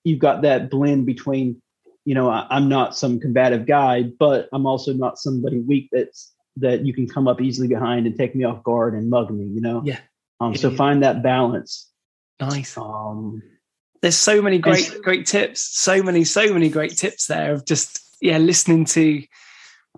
you've 0.05 0.19
got 0.21 0.43
that 0.43 0.71
blend 0.71 1.05
between, 1.05 1.61
you 2.05 2.15
know, 2.15 2.31
I, 2.31 2.47
I'm 2.49 2.69
not 2.69 2.97
some 2.97 3.19
combative 3.19 3.67
guy, 3.67 4.05
but 4.05 4.49
I'm 4.53 4.67
also 4.67 4.93
not 4.93 5.19
somebody 5.19 5.59
weak 5.59 5.89
that's 5.91 6.33
that 6.59 6.87
you 6.87 6.95
can 6.95 7.09
come 7.09 7.29
up 7.29 7.41
easily 7.41 7.69
behind 7.69 8.07
and 8.07 8.17
take 8.17 8.35
me 8.35 8.45
off 8.45 8.63
guard 8.63 8.95
and 8.95 9.11
mug 9.11 9.31
me. 9.31 9.45
You 9.45 9.61
know. 9.61 9.83
Yeah. 9.85 9.99
Um. 10.41 10.55
So 10.55 10.71
find 10.71 11.03
that 11.03 11.23
balance. 11.23 11.91
Nice. 12.41 12.77
Um. 12.77 13.43
There's 14.03 14.17
so 14.17 14.41
many 14.41 14.59
great 14.59 14.95
great 15.03 15.27
tips. 15.27 15.61
So 15.61 16.03
many 16.03 16.25
so 16.25 16.53
many 16.53 16.69
great 16.69 16.97
tips 16.97 17.27
there 17.27 17.53
of 17.53 17.67
just 17.67 18.01
yeah 18.21 18.39
listening 18.39 18.85
to 18.87 19.23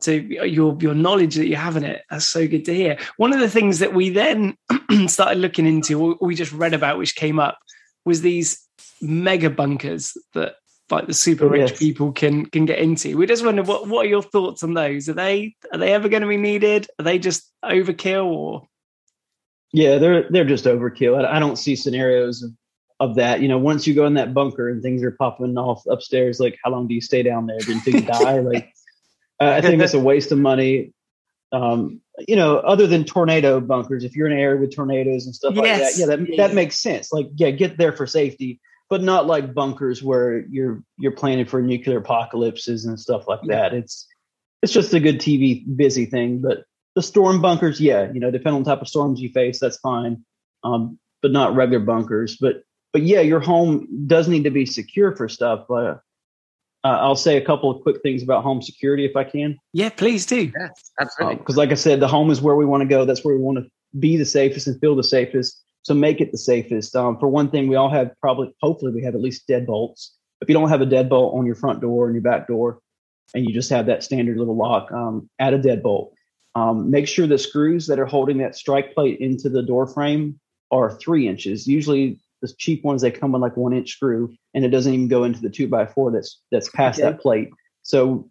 to 0.03 0.15
your 0.47 0.77
your 0.81 0.95
knowledge 0.95 1.37
that 1.37 1.49
you 1.49 1.57
have 1.57 1.77
in 1.77 1.85
it. 1.85 2.03
That's 2.11 2.27
so 2.27 2.47
good 2.47 2.65
to 2.67 2.75
hear. 2.75 2.99
One 3.17 3.33
of 3.33 3.41
the 3.41 3.51
things 3.51 3.79
that 3.79 3.95
we 3.95 4.11
then 4.11 4.57
started 5.07 5.39
looking 5.39 5.67
into, 5.67 6.01
or 6.01 6.17
we 6.21 6.35
just 6.35 6.53
read 6.53 6.75
about, 6.75 6.99
which 6.99 7.17
came 7.17 7.39
up, 7.39 7.59
was 8.05 8.23
these 8.23 8.67
mega 9.01 9.51
bunkers 9.51 10.17
that 10.35 10.57
like 10.91 11.07
the 11.07 11.15
super 11.15 11.47
oh, 11.47 11.51
rich 11.51 11.71
yes. 11.71 11.79
people 11.79 12.13
can 12.13 12.47
can 12.47 12.67
get 12.67 12.79
into. 12.79 13.17
We 13.17 13.27
just 13.27 13.45
wonder 13.45 13.63
what 13.63 13.89
what 13.89 14.07
are 14.07 14.09
your 14.09 14.23
thoughts 14.23 14.63
on 14.63 14.75
those? 14.75 15.09
Are 15.09 15.15
they 15.15 15.55
are 15.73 15.79
they 15.79 15.93
ever 15.93 16.09
going 16.09 16.23
to 16.23 16.29
be 16.29 16.37
needed? 16.37 16.87
Are 16.99 17.03
they 17.03 17.19
just 17.19 17.51
overkill 17.65 18.27
or? 18.27 18.69
Yeah, 19.73 19.99
they're 19.99 20.29
they're 20.31 20.45
just 20.45 20.65
overkill. 20.65 21.23
I, 21.23 21.37
I 21.37 21.39
don't 21.39 21.57
see 21.57 21.77
scenarios 21.77 22.43
of, 22.43 22.53
of 23.01 23.17
that. 23.17 23.43
You 23.43 23.49
know, 23.49 23.59
once 23.59 23.87
you 23.87 23.95
go 23.95 24.07
in 24.07 24.15
that 24.15 24.33
bunker 24.33 24.71
and 24.71 24.83
things 24.83 25.03
are 25.03 25.11
popping 25.11 25.59
off 25.59 25.85
upstairs, 25.87 26.41
like 26.41 26.59
how 26.65 26.71
long 26.71 26.89
do 26.89 26.95
you 26.95 27.03
stay 27.03 27.23
down 27.23 27.47
there 27.47 27.59
until 27.69 27.95
you 27.95 28.03
die? 28.03 28.39
Like 28.39 28.73
uh, 29.41 29.49
I 29.49 29.61
think 29.61 29.83
it's 29.83 29.95
a 29.95 30.01
waste 30.01 30.33
of 30.33 30.39
money. 30.39 30.93
Um, 31.51 32.01
you 32.27 32.37
know, 32.37 32.59
other 32.59 32.87
than 32.87 33.05
tornado 33.05 33.61
bunkers, 33.61 34.05
if 34.05 34.17
you're 34.17 34.27
in 34.27 34.33
an 34.33 34.39
area 34.39 34.61
with 34.61 34.75
tornadoes 34.75 35.27
and 35.27 35.35
stuff 35.35 35.55
yes. 35.55 35.65
like 35.65 35.79
that, 35.79 35.99
yeah, 35.99 36.17
that, 36.17 36.37
that 36.37 36.55
makes 36.55 36.79
sense. 36.79 37.13
Like, 37.13 37.29
yeah, 37.37 37.51
get 37.51 37.79
there 37.79 37.93
for 37.93 38.07
safety, 38.07 38.61
but 38.91 39.03
not 39.03 39.27
like 39.27 39.55
bunkers 39.55 40.03
where 40.03 40.45
you're 40.49 40.83
you're 40.99 41.13
planning 41.13 41.47
for 41.47 41.63
nuclear 41.63 41.99
apocalypses 41.99 42.85
and 42.85 42.99
stuff 42.99 43.29
like 43.29 43.41
yeah. 43.45 43.57
that. 43.57 43.75
It's 43.75 44.07
it's 44.63 44.73
just 44.73 44.95
a 44.95 45.01
good 45.01 45.21
TV 45.21 45.65
busy 45.77 46.07
thing. 46.07 46.41
But 46.41 46.65
the 46.95 47.03
storm 47.03 47.41
bunkers, 47.41 47.81
yeah, 47.81 48.11
you 48.13 48.21
know, 48.21 48.31
depending 48.31 48.57
on 48.57 48.63
the 48.65 48.71
type 48.71 48.83
of 48.83 48.89
storms 48.89 49.21
you 49.21 49.31
face, 49.31 49.61
that's 49.61 49.79
fine. 49.79 50.25
Um, 50.65 50.99
but 51.23 51.33
not 51.33 51.55
regular 51.55 51.85
bunkers. 51.85 52.37
But 52.37 52.63
but 52.93 53.03
yeah, 53.03 53.21
your 53.21 53.41
home 53.41 54.07
does 54.07 54.29
need 54.29 54.45
to 54.45 54.51
be 54.51 54.67
secure 54.67 55.15
for 55.15 55.29
stuff. 55.29 55.67
But 55.69 56.01
uh, 56.85 56.99
I'll 57.01 57.17
say 57.17 57.37
a 57.37 57.45
couple 57.45 57.71
of 57.71 57.83
quick 57.83 58.03
things 58.03 58.23
about 58.23 58.43
home 58.43 58.63
security 58.63 59.05
if 59.05 59.17
I 59.17 59.25
can. 59.25 59.57
Yeah, 59.73 59.89
please 59.89 60.27
do. 60.27 60.53
Yes, 60.59 60.91
absolutely. 61.01 61.37
Because, 61.37 61.57
uh, 61.57 61.61
like 61.61 61.71
I 61.71 61.75
said, 61.75 62.01
the 62.01 62.09
home 62.09 62.31
is 62.31 62.41
where 62.41 62.57
we 62.57 62.65
want 62.65 62.83
to 62.83 62.89
go. 62.89 63.05
That's 63.05 63.25
where 63.25 63.35
we 63.35 63.43
want 63.43 63.59
to 63.59 63.71
be 63.99 64.17
the 64.17 64.25
safest 64.25 64.67
and 64.67 64.81
feel 64.81 64.95
the 64.95 65.03
safest. 65.03 65.63
So 65.83 65.95
make 65.95 66.21
it 66.21 66.33
the 66.33 66.39
safest. 66.39 66.95
Um, 66.95 67.19
for 67.19 67.29
one 67.29 67.51
thing, 67.51 67.69
we 67.69 67.77
all 67.77 67.91
have 67.91 68.13
probably, 68.21 68.53
hopefully, 68.61 68.93
we 68.93 69.03
have 69.03 69.15
at 69.15 69.21
least 69.21 69.49
deadbolts. 69.49 70.11
If 70.41 70.49
you 70.49 70.55
don't 70.55 70.69
have 70.69 70.83
a 70.83 70.87
deadbolt 70.87 71.35
on 71.35 71.47
your 71.47 71.57
front 71.57 71.81
door 71.81 72.07
and 72.07 72.15
your 72.15 72.23
back 72.23 72.47
door, 72.47 72.81
and 73.35 73.47
you 73.47 73.53
just 73.53 73.71
have 73.71 73.87
that 73.87 74.03
standard 74.03 74.39
little 74.39 74.57
lock, 74.57 74.91
um, 74.93 75.29
add 75.39 75.55
a 75.55 75.59
deadbolt. 75.59 76.13
Um, 76.55 76.91
make 76.91 77.07
sure 77.07 77.27
the 77.27 77.39
screws 77.39 77.87
that 77.89 77.99
are 77.99 78.07
holding 78.07 78.39
that 78.39 78.57
strike 78.57 78.95
plate 78.95 79.19
into 79.21 79.49
the 79.49 79.63
door 79.63 79.87
frame 79.87 80.41
are 80.71 80.99
three 80.99 81.29
inches. 81.29 81.67
Usually, 81.67 82.19
the 82.41 82.53
cheap 82.59 82.85
ones 82.85 83.03
they 83.03 83.11
come 83.11 83.33
with 83.33 83.43
like 83.43 83.57
one 83.57 83.73
inch 83.73 83.91
screw 83.91 84.35
and 84.55 84.65
it 84.65 84.69
doesn't 84.69 84.95
even 84.95 85.09
go 85.09 85.25
into 85.25 85.41
the 85.41 85.51
two 85.51 85.69
by 85.69 85.87
four 85.87 86.11
that's 86.11 86.41
that's 86.51 86.69
past 86.71 86.99
okay. 86.99 87.11
that 87.11 87.21
plate. 87.21 87.51
So 87.83 88.31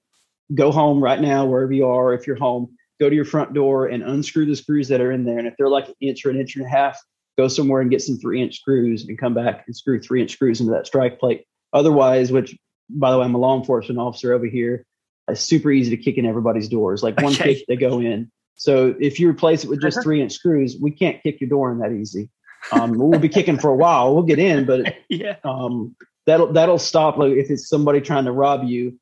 go 0.53 0.71
home 0.71 1.03
right 1.03 1.19
now 1.19 1.45
wherever 1.45 1.73
you 1.73 1.85
are 1.85 2.13
if 2.13 2.25
you're 2.25 2.37
home 2.37 2.75
go 2.99 3.09
to 3.09 3.15
your 3.15 3.25
front 3.25 3.53
door 3.53 3.87
and 3.87 4.03
unscrew 4.03 4.45
the 4.45 4.55
screws 4.55 4.87
that 4.87 5.01
are 5.01 5.11
in 5.11 5.25
there 5.25 5.37
and 5.37 5.47
if 5.47 5.55
they're 5.57 5.69
like 5.69 5.87
an 5.87 5.95
inch 6.01 6.25
or 6.25 6.29
an 6.29 6.39
inch 6.39 6.55
and 6.55 6.65
a 6.65 6.69
half 6.69 6.99
go 7.37 7.47
somewhere 7.47 7.81
and 7.81 7.91
get 7.91 8.01
some 8.01 8.17
three 8.17 8.41
inch 8.41 8.59
screws 8.59 9.05
and 9.07 9.19
come 9.19 9.33
back 9.33 9.63
and 9.67 9.75
screw 9.75 9.99
three 9.99 10.21
inch 10.21 10.31
screws 10.31 10.59
into 10.59 10.71
that 10.71 10.87
strike 10.87 11.19
plate. 11.19 11.45
Otherwise 11.73 12.31
which 12.31 12.57
by 12.89 13.11
the 13.11 13.17
way 13.17 13.25
i'm 13.25 13.35
a 13.35 13.37
law 13.37 13.57
enforcement 13.57 13.99
officer 13.99 14.33
over 14.33 14.45
here 14.45 14.85
it's 15.27 15.41
super 15.41 15.69
easy 15.69 15.95
to 15.95 16.01
kick 16.01 16.17
in 16.17 16.25
everybody's 16.25 16.69
doors 16.69 17.03
like 17.03 17.19
one 17.21 17.33
okay. 17.33 17.55
kick 17.55 17.65
they 17.67 17.75
go 17.75 17.99
in. 17.99 18.31
So 18.55 18.95
if 18.99 19.19
you 19.19 19.29
replace 19.29 19.63
it 19.63 19.69
with 19.69 19.81
just 19.81 19.97
uh-huh. 19.97 20.03
three 20.03 20.21
inch 20.21 20.31
screws 20.31 20.77
we 20.79 20.91
can't 20.91 21.21
kick 21.21 21.41
your 21.41 21.49
door 21.49 21.71
in 21.71 21.79
that 21.79 21.91
easy 21.91 22.29
um, 22.71 22.97
we'll 22.97 23.19
be 23.19 23.29
kicking 23.29 23.57
for 23.57 23.69
a 23.69 23.75
while. 23.75 24.13
We'll 24.13 24.23
get 24.23 24.39
in, 24.39 24.65
but 24.65 24.95
yeah, 25.09 25.37
um, 25.43 25.95
that'll 26.25 26.53
that'll 26.53 26.79
stop. 26.79 27.17
Like 27.17 27.33
if 27.33 27.49
it's 27.49 27.69
somebody 27.69 28.01
trying 28.01 28.25
to 28.25 28.31
rob 28.31 28.63
you, 28.63 28.99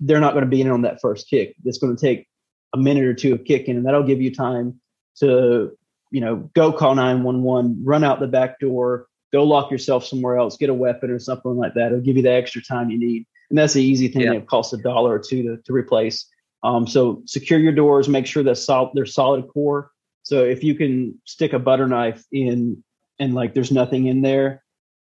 they're 0.00 0.20
not 0.20 0.32
going 0.32 0.44
to 0.44 0.50
be 0.50 0.60
in 0.60 0.70
on 0.70 0.82
that 0.82 1.00
first 1.00 1.28
kick. 1.28 1.54
It's 1.64 1.78
going 1.78 1.96
to 1.96 2.00
take 2.00 2.28
a 2.72 2.78
minute 2.78 3.04
or 3.04 3.14
two 3.14 3.34
of 3.34 3.44
kicking, 3.44 3.76
and 3.76 3.86
that'll 3.86 4.02
give 4.02 4.20
you 4.20 4.34
time 4.34 4.80
to 5.16 5.76
you 6.10 6.20
know 6.20 6.50
go 6.54 6.72
call 6.72 6.94
nine 6.94 7.22
one 7.22 7.42
one, 7.42 7.82
run 7.84 8.04
out 8.04 8.20
the 8.20 8.28
back 8.28 8.58
door, 8.60 9.06
go 9.32 9.44
lock 9.44 9.70
yourself 9.70 10.04
somewhere 10.04 10.38
else, 10.38 10.56
get 10.56 10.70
a 10.70 10.74
weapon 10.74 11.10
or 11.10 11.18
something 11.18 11.56
like 11.56 11.74
that. 11.74 11.86
It'll 11.86 12.00
give 12.00 12.16
you 12.16 12.22
the 12.22 12.32
extra 12.32 12.62
time 12.62 12.90
you 12.90 12.98
need, 12.98 13.26
and 13.50 13.58
that's 13.58 13.74
the 13.74 13.82
easy 13.82 14.08
thing 14.08 14.22
yeah. 14.22 14.34
that 14.34 14.46
costs 14.46 14.72
a 14.72 14.78
dollar 14.78 15.14
or 15.14 15.18
two 15.18 15.42
to 15.42 15.62
to 15.62 15.72
replace. 15.72 16.26
Um, 16.62 16.86
so 16.86 17.22
secure 17.24 17.58
your 17.58 17.72
doors, 17.72 18.08
make 18.08 18.26
sure 18.26 18.42
that 18.42 18.56
sol- 18.56 18.92
they're 18.94 19.06
solid 19.06 19.48
core. 19.48 19.90
So 20.30 20.44
if 20.44 20.62
you 20.62 20.76
can 20.76 21.20
stick 21.24 21.54
a 21.54 21.58
butter 21.58 21.88
knife 21.88 22.22
in 22.30 22.84
and 23.18 23.34
like 23.34 23.52
there's 23.52 23.72
nothing 23.72 24.06
in 24.06 24.22
there 24.22 24.62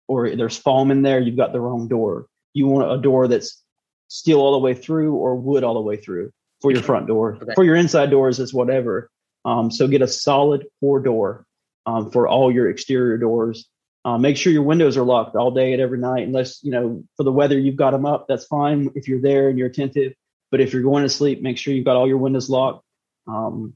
or 0.07 0.33
there's 0.37 0.55
foam 0.55 0.89
in 0.89 1.01
there, 1.01 1.19
you've 1.19 1.35
got 1.35 1.51
the 1.51 1.59
wrong 1.59 1.89
door. 1.89 2.27
You 2.53 2.67
want 2.67 2.89
a 2.89 3.01
door 3.01 3.27
that's 3.27 3.61
steel 4.07 4.39
all 4.39 4.53
the 4.53 4.59
way 4.59 4.73
through 4.73 5.15
or 5.15 5.35
wood 5.35 5.65
all 5.65 5.73
the 5.73 5.81
way 5.81 5.97
through 5.97 6.31
for 6.61 6.71
your 6.71 6.81
front 6.81 7.07
door. 7.07 7.37
Okay. 7.41 7.53
For 7.55 7.65
your 7.65 7.75
inside 7.75 8.09
doors, 8.09 8.39
it's 8.39 8.53
whatever. 8.53 9.09
Um, 9.43 9.69
so 9.69 9.85
get 9.85 10.01
a 10.01 10.07
solid 10.07 10.65
core 10.79 11.01
door 11.01 11.45
um, 11.85 12.09
for 12.09 12.29
all 12.29 12.49
your 12.49 12.69
exterior 12.69 13.17
doors. 13.17 13.67
Uh, 14.05 14.17
make 14.17 14.37
sure 14.37 14.53
your 14.53 14.63
windows 14.63 14.95
are 14.95 15.03
locked 15.03 15.35
all 15.35 15.51
day 15.51 15.73
and 15.73 15.81
every 15.81 15.99
night, 15.99 16.25
unless 16.25 16.63
you 16.63 16.71
know 16.71 17.03
for 17.17 17.23
the 17.23 17.33
weather 17.33 17.59
you've 17.59 17.75
got 17.75 17.91
them 17.91 18.05
up. 18.05 18.27
That's 18.29 18.45
fine 18.45 18.89
if 18.95 19.09
you're 19.09 19.21
there 19.21 19.49
and 19.49 19.59
you're 19.59 19.67
attentive. 19.67 20.13
But 20.51 20.61
if 20.61 20.71
you're 20.71 20.83
going 20.83 21.03
to 21.03 21.09
sleep, 21.09 21.41
make 21.41 21.57
sure 21.57 21.73
you've 21.73 21.83
got 21.83 21.97
all 21.97 22.07
your 22.07 22.17
windows 22.17 22.49
locked. 22.49 22.85
Um, 23.27 23.75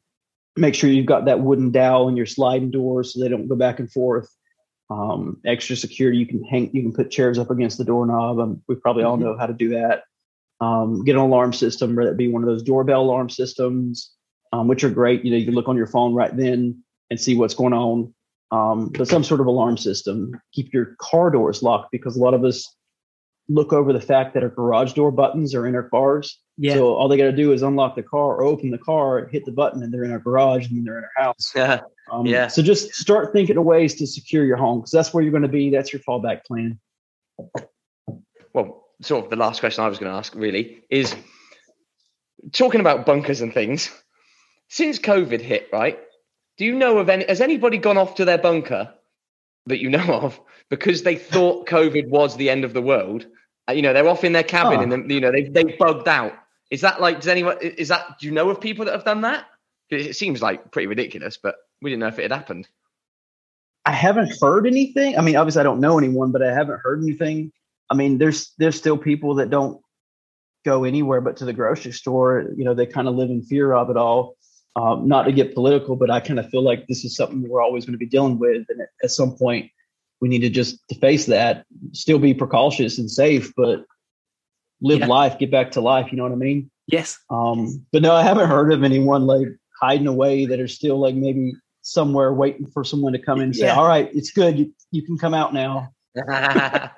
make 0.56 0.76
sure 0.76 0.90
you've 0.90 1.06
got 1.06 1.26
that 1.26 1.42
wooden 1.42 1.72
dowel 1.72 2.08
in 2.08 2.18
your 2.18 2.26
sliding 2.26 2.72
doors 2.72 3.14
so 3.14 3.20
they 3.20 3.30
don't 3.30 3.48
go 3.48 3.56
back 3.56 3.80
and 3.80 3.92
forth. 3.92 4.30
Um, 4.90 5.42
extra 5.46 5.76
security, 5.76 6.18
you 6.18 6.28
can 6.28 6.44
hang, 6.44 6.70
you 6.74 6.82
can 6.82 6.94
put 6.94 7.12
chairs 7.12 7.40
up 7.40 7.50
against 7.50 7.78
the 7.78 7.86
doorknob. 7.86 8.40
Um, 8.40 8.62
we 8.68 8.76
probably 8.76 9.04
all 9.04 9.16
mm-hmm. 9.16 9.26
know 9.26 9.38
how 9.38 9.48
to 9.48 9.54
do 9.54 9.70
that. 9.70 10.04
Um, 10.62 11.04
get 11.04 11.16
an 11.16 11.22
alarm 11.22 11.54
system, 11.54 11.96
whether 11.96 12.12
it 12.12 12.18
be 12.18 12.30
one 12.30 12.44
of 12.44 12.48
those 12.48 12.64
doorbell 12.64 13.02
alarm 13.02 13.30
systems, 13.30 14.12
um, 14.54 14.68
which 14.68 14.84
are 14.84 14.90
great. 14.90 15.26
You 15.26 15.32
know, 15.32 15.38
you 15.38 15.46
can 15.46 15.56
look 15.56 15.68
on 15.68 15.76
your 15.76 15.88
phone 15.88 16.14
right 16.14 16.36
then 16.36 16.84
and 17.10 17.20
see 17.20 17.36
what's 17.36 17.56
going 17.56 17.74
on. 17.74 18.14
Um, 18.52 18.90
but 18.90 19.08
some 19.08 19.24
sort 19.24 19.42
of 19.42 19.48
alarm 19.48 19.78
system. 19.78 20.32
Keep 20.54 20.72
your 20.72 20.96
car 21.00 21.30
doors 21.30 21.62
locked 21.62 21.92
because 21.92 22.16
a 22.16 22.22
lot 22.22 22.34
of 22.34 22.44
us 22.46 22.76
look 23.48 23.74
over 23.74 23.94
the 23.94 24.02
fact 24.02 24.34
that 24.34 24.44
our 24.44 24.50
garage 24.50 24.94
door 24.94 25.12
buttons 25.12 25.54
are 25.54 25.68
in 25.68 25.76
our 25.76 25.88
cars. 25.90 26.40
Yeah. 26.58 26.74
So 26.74 26.96
all 26.96 27.08
they 27.08 27.18
got 27.18 27.26
to 27.26 27.32
do 27.32 27.52
is 27.52 27.62
unlock 27.62 27.96
the 27.96 28.04
car 28.04 28.36
or 28.36 28.44
open 28.44 28.72
the 28.72 28.78
car, 28.78 29.28
hit 29.28 29.46
the 29.46 29.52
button, 29.52 29.84
and 29.84 29.94
they're 29.94 30.04
in 30.04 30.12
our 30.12 30.20
garage 30.20 30.70
and 30.70 30.86
they're 30.86 30.98
in 30.98 31.04
our 31.04 31.24
house. 31.24 31.52
Yeah. 31.56 31.82
Um, 32.12 32.26
yeah. 32.26 32.48
So 32.48 32.62
just 32.62 32.94
start 32.94 33.34
thinking 33.34 33.58
of 33.58 33.64
ways 33.64 33.96
to 33.96 34.08
secure 34.08 34.46
your 34.46 34.58
home 34.58 34.80
because 34.80 34.92
that's 34.92 35.14
where 35.14 35.24
you're 35.24 35.32
going 35.32 35.44
to 35.44 35.50
be. 35.50 35.70
That's 35.70 35.92
your 35.92 36.02
fallback 36.02 36.46
plan. 36.46 36.80
Well, 38.54 38.88
sort 39.02 39.26
of 39.26 39.30
the 39.30 39.36
last 39.36 39.60
question 39.60 39.84
I 39.84 39.90
was 39.90 39.98
going 39.98 40.12
to 40.12 40.18
ask 40.18 40.34
really 40.36 40.84
is 40.90 41.16
talking 42.52 42.82
about 42.82 43.06
bunkers 43.06 43.42
and 43.42 43.54
things. 43.54 43.92
Since 44.68 45.00
COVID 45.00 45.42
hit, 45.42 45.70
right? 45.72 46.00
Do 46.58 46.66
you 46.66 46.76
know 46.76 46.98
of 46.98 47.10
any? 47.10 47.26
Has 47.26 47.42
anybody 47.42 47.78
gone 47.78 47.98
off 47.98 48.16
to 48.16 48.26
their 48.26 48.38
bunker 48.38 48.94
that 49.68 49.82
you 49.82 49.90
know 49.90 50.06
of 50.22 50.40
because 50.70 51.04
they 51.04 51.16
thought 51.16 51.68
COVID 51.68 52.10
was 52.10 52.38
the 52.38 52.50
end 52.50 52.64
of 52.64 52.74
the 52.74 52.82
world? 52.82 53.26
Uh, 53.68 53.74
you 53.74 53.82
know, 53.82 53.94
they're 53.94 54.08
off 54.08 54.24
in 54.24 54.34
their 54.34 54.44
cabin 54.44 54.80
oh. 54.80 54.84
and 54.84 54.92
then, 54.92 55.10
you 55.10 55.20
know, 55.20 55.32
they 55.32 55.44
they 55.44 55.64
bugged 55.64 56.08
out. 56.08 56.34
Is 56.72 56.82
that 56.82 57.02
like, 57.02 57.18
does 57.18 57.28
anyone, 57.28 57.58
is 57.62 57.90
that, 57.90 58.20
do 58.20 58.26
you 58.26 58.32
know 58.32 58.50
of 58.50 58.60
people 58.60 58.86
that 58.86 58.94
have 58.94 59.06
done 59.06 59.22
that? 59.22 59.46
It 59.90 60.16
seems 60.16 60.42
like 60.42 60.72
pretty 60.72 60.88
ridiculous, 60.88 61.38
but 61.38 61.56
we 61.82 61.92
didn't 61.92 62.02
know 62.02 62.08
if 62.08 62.18
it 62.18 62.24
had 62.24 62.32
happened. 62.32 62.68
I 63.86 63.92
haven't 63.92 64.34
heard 64.42 64.66
anything. 64.66 65.18
I 65.18 65.22
mean, 65.22 65.36
obviously 65.36 65.60
I 65.60 65.64
don't 65.64 65.80
know 65.80 66.00
anyone, 66.00 66.32
but 66.32 66.42
I 66.42 66.52
haven't 66.52 66.80
heard 66.80 67.04
anything. 67.04 67.52
I 67.90 67.96
mean, 67.96 68.18
there's 68.18 68.52
there's 68.58 68.76
still 68.76 68.98
people 68.98 69.36
that 69.36 69.52
don't 69.52 69.80
go 70.66 70.84
anywhere 70.84 71.22
but 71.22 71.38
to 71.38 71.46
the 71.46 71.54
grocery 71.54 71.92
store. 71.92 72.48
You 72.56 72.66
know, 72.66 72.74
they 72.74 72.88
kind 72.88 73.08
of 73.08 73.16
live 73.16 73.30
in 73.30 73.44
fear 73.44 73.74
of 73.74 73.92
it 73.92 73.98
all. 73.98 74.36
Um, 74.76 75.08
not 75.08 75.24
to 75.24 75.32
get 75.32 75.54
political, 75.54 75.96
but 75.96 76.12
I 76.12 76.20
kind 76.20 76.38
of 76.38 76.50
feel 76.50 76.62
like 76.62 76.86
this 76.88 77.06
is 77.06 77.16
something 77.16 77.48
we're 77.48 77.64
always 77.64 77.86
going 77.86 77.94
to 77.94 77.98
be 77.98 78.06
dealing 78.06 78.38
with, 78.38 78.66
and 78.68 78.82
at 79.04 79.12
some 79.12 79.38
point, 79.38 79.72
we 80.20 80.28
need 80.28 80.40
to 80.40 80.50
just 80.50 80.86
to 80.90 80.96
face 80.96 81.26
that, 81.28 81.66
still 81.94 82.20
be 82.20 82.34
precautious 82.34 82.98
and 82.98 83.10
safe, 83.10 83.54
but 83.56 83.86
live 84.82 85.00
yeah. 85.00 85.08
life, 85.08 85.40
get 85.40 85.52
back 85.52 85.72
to 85.72 85.82
life. 85.82 86.12
You 86.12 86.18
know 86.18 86.24
what 86.24 86.34
I 86.34 86.36
mean? 86.36 86.70
Yes. 86.88 87.18
Um, 87.30 87.86
but 87.92 88.02
no, 88.02 88.14
I 88.14 88.24
haven't 88.24 88.50
heard 88.50 88.74
of 88.74 88.84
anyone 88.84 89.26
like 89.26 89.48
hiding 89.82 90.08
away 90.08 90.46
that 90.46 90.60
are 90.60 90.68
still 90.68 91.00
like 91.00 91.16
maybe 91.16 91.54
somewhere 91.82 92.34
waiting 92.34 92.66
for 92.68 92.84
someone 92.84 93.14
to 93.14 93.20
come 93.20 93.38
in 93.38 93.46
and 93.46 93.56
say, 93.56 93.70
"All 93.70 93.88
right, 93.88 94.10
it's 94.14 94.32
good. 94.32 94.60
You, 94.60 94.74
you 94.92 95.04
can 95.04 95.18
come 95.18 95.34
out 95.34 95.54
now." 95.54 95.90
Um, 96.28 96.90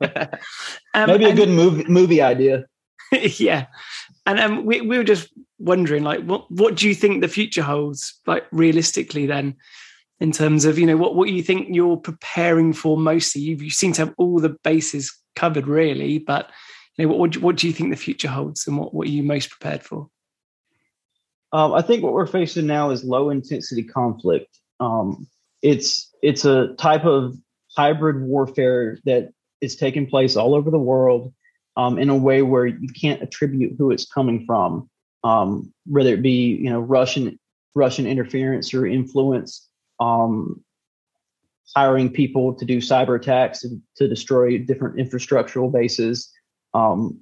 Maybe 1.06 1.24
a 1.26 1.34
good 1.34 1.48
movie 1.48 1.84
movie 1.84 2.22
idea. 2.22 2.64
yeah. 3.12 3.66
And 4.30 4.38
um, 4.38 4.64
we, 4.64 4.80
we 4.80 4.96
were 4.96 5.04
just 5.04 5.28
wondering, 5.58 6.04
like, 6.04 6.22
what, 6.24 6.48
what 6.52 6.76
do 6.76 6.86
you 6.86 6.94
think 6.94 7.20
the 7.20 7.28
future 7.28 7.62
holds, 7.62 8.20
like, 8.28 8.46
realistically, 8.52 9.26
then, 9.26 9.56
in 10.20 10.30
terms 10.30 10.64
of, 10.64 10.78
you 10.78 10.86
know, 10.86 10.96
what, 10.96 11.16
what 11.16 11.28
you 11.30 11.42
think 11.42 11.68
you're 11.72 11.96
preparing 11.96 12.72
for 12.72 12.96
mostly? 12.96 13.42
You, 13.42 13.56
you 13.56 13.70
seem 13.70 13.92
to 13.94 14.02
have 14.02 14.14
all 14.18 14.38
the 14.38 14.56
bases 14.62 15.12
covered, 15.34 15.66
really, 15.66 16.18
but, 16.18 16.48
you 16.96 17.04
know, 17.04 17.10
what, 17.10 17.18
what, 17.18 17.30
do- 17.32 17.40
what 17.40 17.56
do 17.56 17.66
you 17.66 17.72
think 17.72 17.90
the 17.90 17.96
future 17.96 18.28
holds 18.28 18.68
and 18.68 18.78
what, 18.78 18.94
what 18.94 19.08
are 19.08 19.10
you 19.10 19.24
most 19.24 19.50
prepared 19.50 19.82
for? 19.82 20.08
Um, 21.52 21.72
I 21.72 21.82
think 21.82 22.04
what 22.04 22.12
we're 22.12 22.26
facing 22.26 22.68
now 22.68 22.90
is 22.90 23.02
low 23.02 23.30
intensity 23.30 23.82
conflict. 23.82 24.56
Um, 24.78 25.26
it's 25.62 26.08
it's 26.22 26.44
a 26.44 26.74
type 26.78 27.04
of 27.04 27.34
hybrid 27.76 28.22
warfare 28.22 28.98
that 29.06 29.32
is 29.60 29.74
taking 29.74 30.06
place 30.06 30.36
all 30.36 30.54
over 30.54 30.70
the 30.70 30.78
world 30.78 31.34
um, 31.76 31.98
in 31.98 32.08
a 32.08 32.16
way 32.16 32.42
where 32.42 32.66
you 32.66 32.88
can't 32.88 33.22
attribute 33.22 33.74
who 33.78 33.90
it's 33.90 34.06
coming 34.06 34.44
from, 34.46 34.88
um, 35.24 35.72
whether 35.86 36.14
it 36.14 36.22
be 36.22 36.56
you 36.56 36.70
know 36.70 36.80
Russian 36.80 37.38
Russian 37.74 38.06
interference 38.06 38.74
or 38.74 38.86
influence, 38.86 39.68
um, 40.00 40.62
hiring 41.74 42.10
people 42.10 42.54
to 42.54 42.64
do 42.64 42.78
cyber 42.78 43.16
attacks 43.16 43.64
and 43.64 43.80
to 43.96 44.08
destroy 44.08 44.58
different 44.58 44.96
infrastructural 44.96 45.72
bases. 45.72 46.30
Um, 46.74 47.20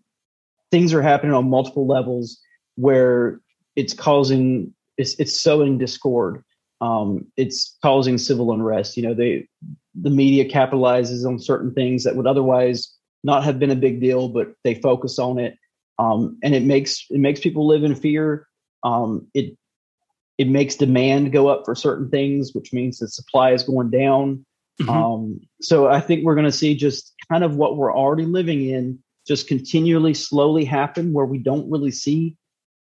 things 0.70 0.94
are 0.94 1.02
happening 1.02 1.34
on 1.34 1.50
multiple 1.50 1.86
levels 1.86 2.40
where 2.76 3.40
it's 3.76 3.94
causing 3.94 4.74
it's 4.96 5.14
it's 5.14 5.38
sowing 5.38 5.78
discord. 5.78 6.42
Um, 6.80 7.26
it's 7.36 7.76
causing 7.82 8.18
civil 8.18 8.52
unrest. 8.52 8.96
You 8.96 9.04
know, 9.04 9.14
they 9.14 9.48
the 10.00 10.10
media 10.10 10.48
capitalizes 10.48 11.26
on 11.26 11.38
certain 11.38 11.72
things 11.74 12.04
that 12.04 12.16
would 12.16 12.26
otherwise 12.26 12.97
not 13.28 13.44
have 13.44 13.58
been 13.58 13.70
a 13.70 13.76
big 13.76 14.00
deal, 14.00 14.28
but 14.28 14.48
they 14.64 14.74
focus 14.74 15.18
on 15.18 15.38
it, 15.38 15.56
um, 15.98 16.38
and 16.42 16.54
it 16.54 16.64
makes 16.64 17.04
it 17.10 17.20
makes 17.20 17.40
people 17.40 17.66
live 17.66 17.84
in 17.84 17.94
fear. 17.94 18.48
Um, 18.82 19.28
it 19.34 19.56
it 20.38 20.48
makes 20.48 20.76
demand 20.76 21.32
go 21.32 21.48
up 21.48 21.64
for 21.64 21.74
certain 21.74 22.08
things, 22.08 22.54
which 22.54 22.72
means 22.72 22.98
the 22.98 23.08
supply 23.08 23.52
is 23.52 23.62
going 23.64 23.90
down. 23.90 24.44
Mhm. 24.80 24.88
Um, 24.88 25.40
so 25.60 25.88
I 25.88 26.00
think 26.00 26.24
we're 26.24 26.36
going 26.36 26.44
to 26.44 26.52
see 26.52 26.74
just 26.74 27.12
kind 27.30 27.44
of 27.44 27.56
what 27.56 27.76
we're 27.76 27.94
already 27.94 28.24
living 28.24 28.68
in, 28.68 28.98
just 29.26 29.48
continually, 29.48 30.14
slowly 30.14 30.64
happen, 30.64 31.12
where 31.12 31.26
we 31.26 31.38
don't 31.38 31.68
really 31.68 31.90
see, 31.90 32.36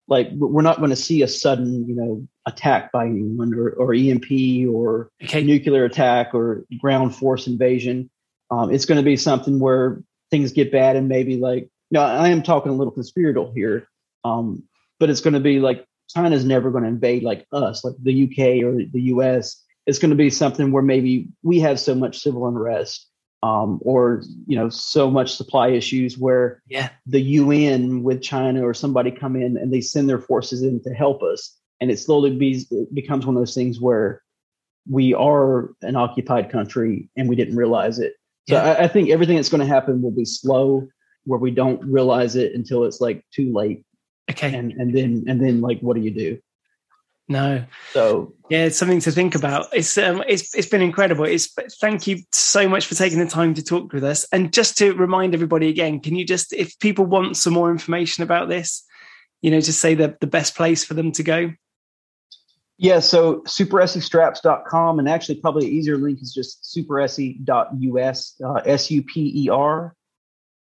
like 0.07 0.29
we're 0.33 0.61
not 0.61 0.77
going 0.77 0.89
to 0.89 0.95
see 0.95 1.21
a 1.21 1.27
sudden, 1.27 1.87
you 1.87 1.95
know, 1.95 2.27
attack 2.45 2.91
by 2.91 3.05
anyone 3.05 3.53
or, 3.53 3.69
or 3.71 3.93
EMP 3.93 4.29
or 4.69 5.09
okay. 5.23 5.41
nuclear 5.41 5.85
attack 5.85 6.33
or 6.33 6.65
ground 6.79 7.15
force 7.15 7.47
invasion. 7.47 8.09
Um, 8.51 8.71
it's 8.71 8.85
going 8.85 8.99
to 8.99 9.03
be 9.03 9.17
something 9.17 9.59
where 9.59 10.03
things 10.31 10.51
get 10.51 10.71
bad 10.71 10.95
and 10.95 11.07
maybe 11.07 11.37
like, 11.37 11.69
no, 11.91 12.01
I 12.01 12.29
am 12.29 12.41
talking 12.43 12.71
a 12.71 12.75
little 12.75 12.91
conspiratorial 12.93 13.53
here, 13.53 13.87
um, 14.23 14.63
but 14.99 15.09
it's 15.09 15.21
going 15.21 15.33
to 15.35 15.39
be 15.39 15.59
like 15.59 15.85
China's 16.09 16.45
never 16.45 16.71
going 16.71 16.83
to 16.83 16.89
invade 16.89 17.23
like 17.23 17.45
us, 17.51 17.83
like 17.83 17.95
the 18.01 18.23
UK 18.23 18.63
or 18.63 18.83
the 18.91 19.01
US. 19.13 19.61
It's 19.85 19.99
going 19.99 20.09
to 20.09 20.15
be 20.15 20.29
something 20.29 20.71
where 20.71 20.83
maybe 20.83 21.27
we 21.43 21.59
have 21.59 21.79
so 21.79 21.93
much 21.95 22.19
civil 22.19 22.47
unrest 22.47 23.07
um, 23.43 23.79
or 23.83 24.23
you 24.47 24.57
know 24.57 24.69
so 24.69 25.11
much 25.11 25.35
supply 25.35 25.69
issues 25.69 26.17
where 26.17 26.63
Yeah. 26.67 26.89
the 27.05 27.21
UN 27.21 28.01
with 28.01 28.23
China 28.23 28.65
or 28.65 28.73
somebody 28.73 29.11
come 29.11 29.35
in 29.35 29.57
and 29.57 29.71
they 29.71 29.81
send 29.81 30.09
their 30.09 30.19
forces 30.19 30.63
in 30.63 30.81
to 30.83 30.89
help 30.89 31.21
us, 31.21 31.55
and 31.79 31.91
it 31.91 31.99
slowly 31.99 32.35
be, 32.35 32.65
it 32.71 32.93
becomes 32.95 33.25
one 33.25 33.35
of 33.35 33.41
those 33.41 33.53
things 33.53 33.79
where 33.79 34.23
we 34.89 35.13
are 35.13 35.71
an 35.81 35.95
occupied 35.95 36.51
country 36.51 37.09
and 37.15 37.29
we 37.29 37.35
didn't 37.35 37.55
realize 37.55 37.99
it. 37.99 38.13
So 38.47 38.55
Yeah. 38.55 38.63
I, 38.63 38.83
I 38.83 38.87
think 38.87 39.09
everything 39.09 39.35
that's 39.37 39.49
going 39.49 39.61
to 39.67 39.73
happen 39.73 40.01
will 40.01 40.11
be 40.11 40.25
slow, 40.25 40.87
where 41.25 41.39
we 41.39 41.51
don't 41.51 41.83
realize 41.83 42.35
it 42.35 42.53
until 42.53 42.83
it's 42.85 43.01
like 43.01 43.25
too 43.33 43.51
late, 43.53 43.83
Okay. 44.29 44.53
and 44.53 44.71
and 44.73 44.93
then 44.95 45.23
and 45.27 45.41
then 45.41 45.61
like 45.61 45.79
what 45.81 45.95
do 45.95 46.01
you 46.01 46.11
do? 46.11 46.39
No. 47.27 47.65
So 47.91 48.33
Yeah, 48.51 48.65
it's 48.65 48.77
something 48.77 48.99
to 49.01 49.11
think 49.11 49.33
about. 49.33 49.65
It's 49.73 49.97
um, 49.97 50.23
it's 50.27 50.53
it's 50.53 50.67
been 50.67 50.83
incredible. 50.83 51.25
It's 51.25 51.51
thank 51.81 52.05
you 52.05 52.19
so 52.31 52.69
much 52.69 52.85
for 52.85 52.93
taking 52.93 53.17
the 53.19 53.25
time 53.25 53.55
to 53.55 53.63
talk 53.63 53.91
with 53.93 54.03
us. 54.03 54.25
And 54.31 54.53
just 54.53 54.77
to 54.77 54.93
remind 54.93 55.33
everybody 55.33 55.67
again, 55.69 55.99
can 55.99 56.15
you 56.15 56.23
just, 56.23 56.53
if 56.53 56.77
people 56.77 57.05
want 57.05 57.35
some 57.37 57.53
more 57.53 57.71
information 57.71 58.23
about 58.23 58.47
this, 58.47 58.83
you 59.41 59.49
know, 59.49 59.59
just 59.59 59.81
say 59.81 59.95
the 59.95 60.15
the 60.21 60.27
best 60.27 60.55
place 60.55 60.85
for 60.85 60.93
them 60.93 61.11
to 61.13 61.23
go. 61.23 61.51
Yeah, 62.77 62.99
so 62.99 63.41
superessestraps.com 63.41 64.99
and 64.99 65.07
actually 65.07 65.35
probably 65.35 65.67
an 65.67 65.73
easier 65.73 65.97
link 65.97 66.21
is 66.21 66.33
just 66.33 66.65
superesse.us, 66.75 68.41
uh, 68.43 68.53
S 68.65 68.91
U 68.91 69.01
P 69.01 69.45
E 69.45 69.49
R 69.49 69.95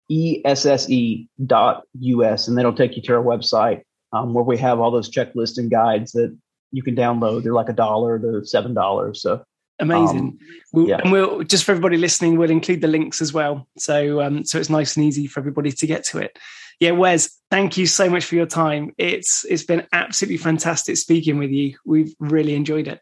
E 0.08 0.40
S 0.44 0.64
S 0.64 0.88
E 0.88 1.28
dot 1.44 1.82
US. 1.98 2.46
And 2.46 2.56
that'll 2.56 2.74
take 2.74 2.96
you 2.96 3.02
to 3.02 3.14
our 3.14 3.22
website 3.22 3.82
um, 4.12 4.32
where 4.32 4.44
we 4.44 4.56
have 4.58 4.78
all 4.78 4.92
those 4.92 5.10
checklists 5.10 5.58
and 5.58 5.70
guides 5.70 6.12
that 6.12 6.36
you 6.70 6.82
can 6.82 6.94
download. 6.94 7.42
They're 7.42 7.52
like 7.52 7.68
a 7.68 7.74
dollar, 7.74 8.18
they're 8.20 8.44
seven 8.44 8.74
dollars. 8.74 9.20
So 9.20 9.44
Amazing. 9.80 10.18
Um, 10.18 10.38
we'll, 10.72 10.88
yeah. 10.88 10.98
And 11.02 11.10
we'll 11.10 11.42
just 11.42 11.64
for 11.64 11.72
everybody 11.72 11.96
listening, 11.96 12.38
we'll 12.38 12.50
include 12.50 12.80
the 12.80 12.86
links 12.86 13.20
as 13.20 13.32
well. 13.32 13.66
So 13.76 14.20
um, 14.20 14.44
so 14.44 14.58
it's 14.58 14.70
nice 14.70 14.96
and 14.96 15.04
easy 15.04 15.26
for 15.26 15.40
everybody 15.40 15.72
to 15.72 15.86
get 15.86 16.04
to 16.06 16.18
it. 16.18 16.38
Yeah, 16.80 16.92
Wes, 16.92 17.38
thank 17.50 17.76
you 17.76 17.86
so 17.86 18.10
much 18.10 18.24
for 18.24 18.34
your 18.34 18.46
time. 18.46 18.92
It's 18.98 19.44
it's 19.44 19.62
been 19.64 19.86
absolutely 19.92 20.38
fantastic 20.38 20.96
speaking 20.96 21.38
with 21.38 21.50
you. 21.50 21.76
We've 21.84 22.14
really 22.18 22.54
enjoyed 22.54 22.88
it. 22.88 23.00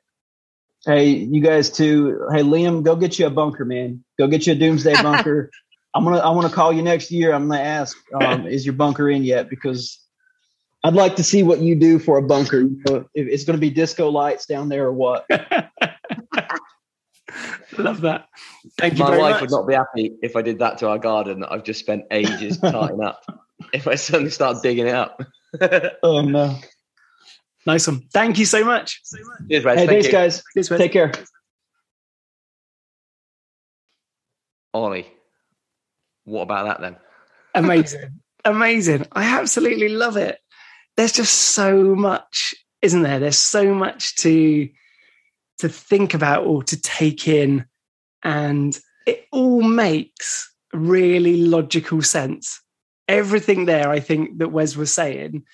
hey, 0.84 1.08
you 1.08 1.40
guys 1.40 1.70
too. 1.70 2.26
Hey 2.32 2.42
Liam, 2.42 2.82
go 2.82 2.96
get 2.96 3.18
you 3.18 3.26
a 3.26 3.30
bunker, 3.30 3.64
man. 3.64 4.04
Go 4.18 4.26
get 4.26 4.46
you 4.46 4.52
a 4.52 4.56
doomsday 4.56 4.94
bunker. 5.02 5.50
I'm 5.94 6.04
gonna 6.04 6.18
I 6.18 6.30
want 6.30 6.48
to 6.48 6.54
call 6.54 6.72
you 6.72 6.82
next 6.82 7.10
year. 7.10 7.32
I'm 7.32 7.48
gonna 7.48 7.60
ask, 7.62 7.96
um, 8.14 8.46
is 8.56 8.64
your 8.66 8.74
bunker 8.74 9.08
in 9.10 9.24
yet? 9.24 9.48
Because 9.48 9.98
I'd 10.84 10.94
like 10.94 11.16
to 11.16 11.22
see 11.22 11.42
what 11.42 11.60
you 11.60 11.76
do 11.76 11.98
for 11.98 12.18
a 12.18 12.22
bunker. 12.22 12.60
You 12.60 12.82
know, 12.88 13.04
if 13.14 13.28
it's 13.28 13.44
going 13.44 13.56
to 13.56 13.60
be 13.60 13.70
disco 13.70 14.10
lights 14.10 14.46
down 14.46 14.68
there 14.68 14.86
or 14.86 14.92
what. 14.92 15.26
Love 17.78 18.02
that. 18.02 18.26
Thank 18.78 18.98
you 18.98 19.04
My 19.04 19.16
wife 19.16 19.34
much. 19.34 19.40
would 19.42 19.50
not 19.50 19.66
be 19.68 19.74
happy 19.74 20.12
if 20.22 20.34
I 20.36 20.42
did 20.42 20.58
that 20.58 20.78
to 20.78 20.88
our 20.88 20.98
garden 20.98 21.40
that 21.40 21.52
I've 21.52 21.64
just 21.64 21.80
spent 21.80 22.04
ages 22.10 22.58
tarting 22.58 23.02
up. 23.02 23.22
If 23.72 23.86
I 23.88 23.94
suddenly 23.96 24.30
start 24.30 24.62
digging 24.62 24.86
it 24.88 24.94
up. 24.94 25.20
Oh 26.02 26.22
no. 26.22 26.58
Nice 27.66 27.86
one. 27.86 28.00
Thank 28.12 28.38
you 28.38 28.46
so 28.46 28.64
much. 28.64 29.02
Cheers, 29.50 29.64
Reg. 29.64 29.78
Hey, 29.78 29.86
Thank 29.86 29.90
thanks, 29.90 30.06
you. 30.06 30.12
guys. 30.12 30.42
Cheers, 30.54 30.70
Wes. 30.70 30.80
Take 30.80 30.92
care. 30.92 31.12
Ollie, 34.74 35.06
what 36.24 36.42
about 36.42 36.66
that 36.66 36.80
then? 36.80 36.96
Amazing. 37.54 38.20
Amazing. 38.44 39.06
I 39.12 39.24
absolutely 39.24 39.90
love 39.90 40.16
it. 40.16 40.38
There's 40.96 41.12
just 41.12 41.34
so 41.34 41.94
much, 41.94 42.54
isn't 42.80 43.02
there? 43.02 43.18
There's 43.18 43.38
so 43.38 43.74
much 43.74 44.16
to 44.16 44.68
to 45.58 45.68
think 45.68 46.14
about 46.14 46.44
or 46.46 46.62
to 46.64 46.80
take 46.80 47.28
in. 47.28 47.66
And 48.24 48.78
it 49.06 49.26
all 49.30 49.62
makes 49.62 50.50
really 50.72 51.42
logical 51.42 52.00
sense. 52.02 52.61
Everything 53.12 53.66
there, 53.66 53.90
I 53.90 54.00
think, 54.00 54.38
that 54.38 54.48
Wes 54.48 54.76
was 54.76 54.92
saying 54.92 55.44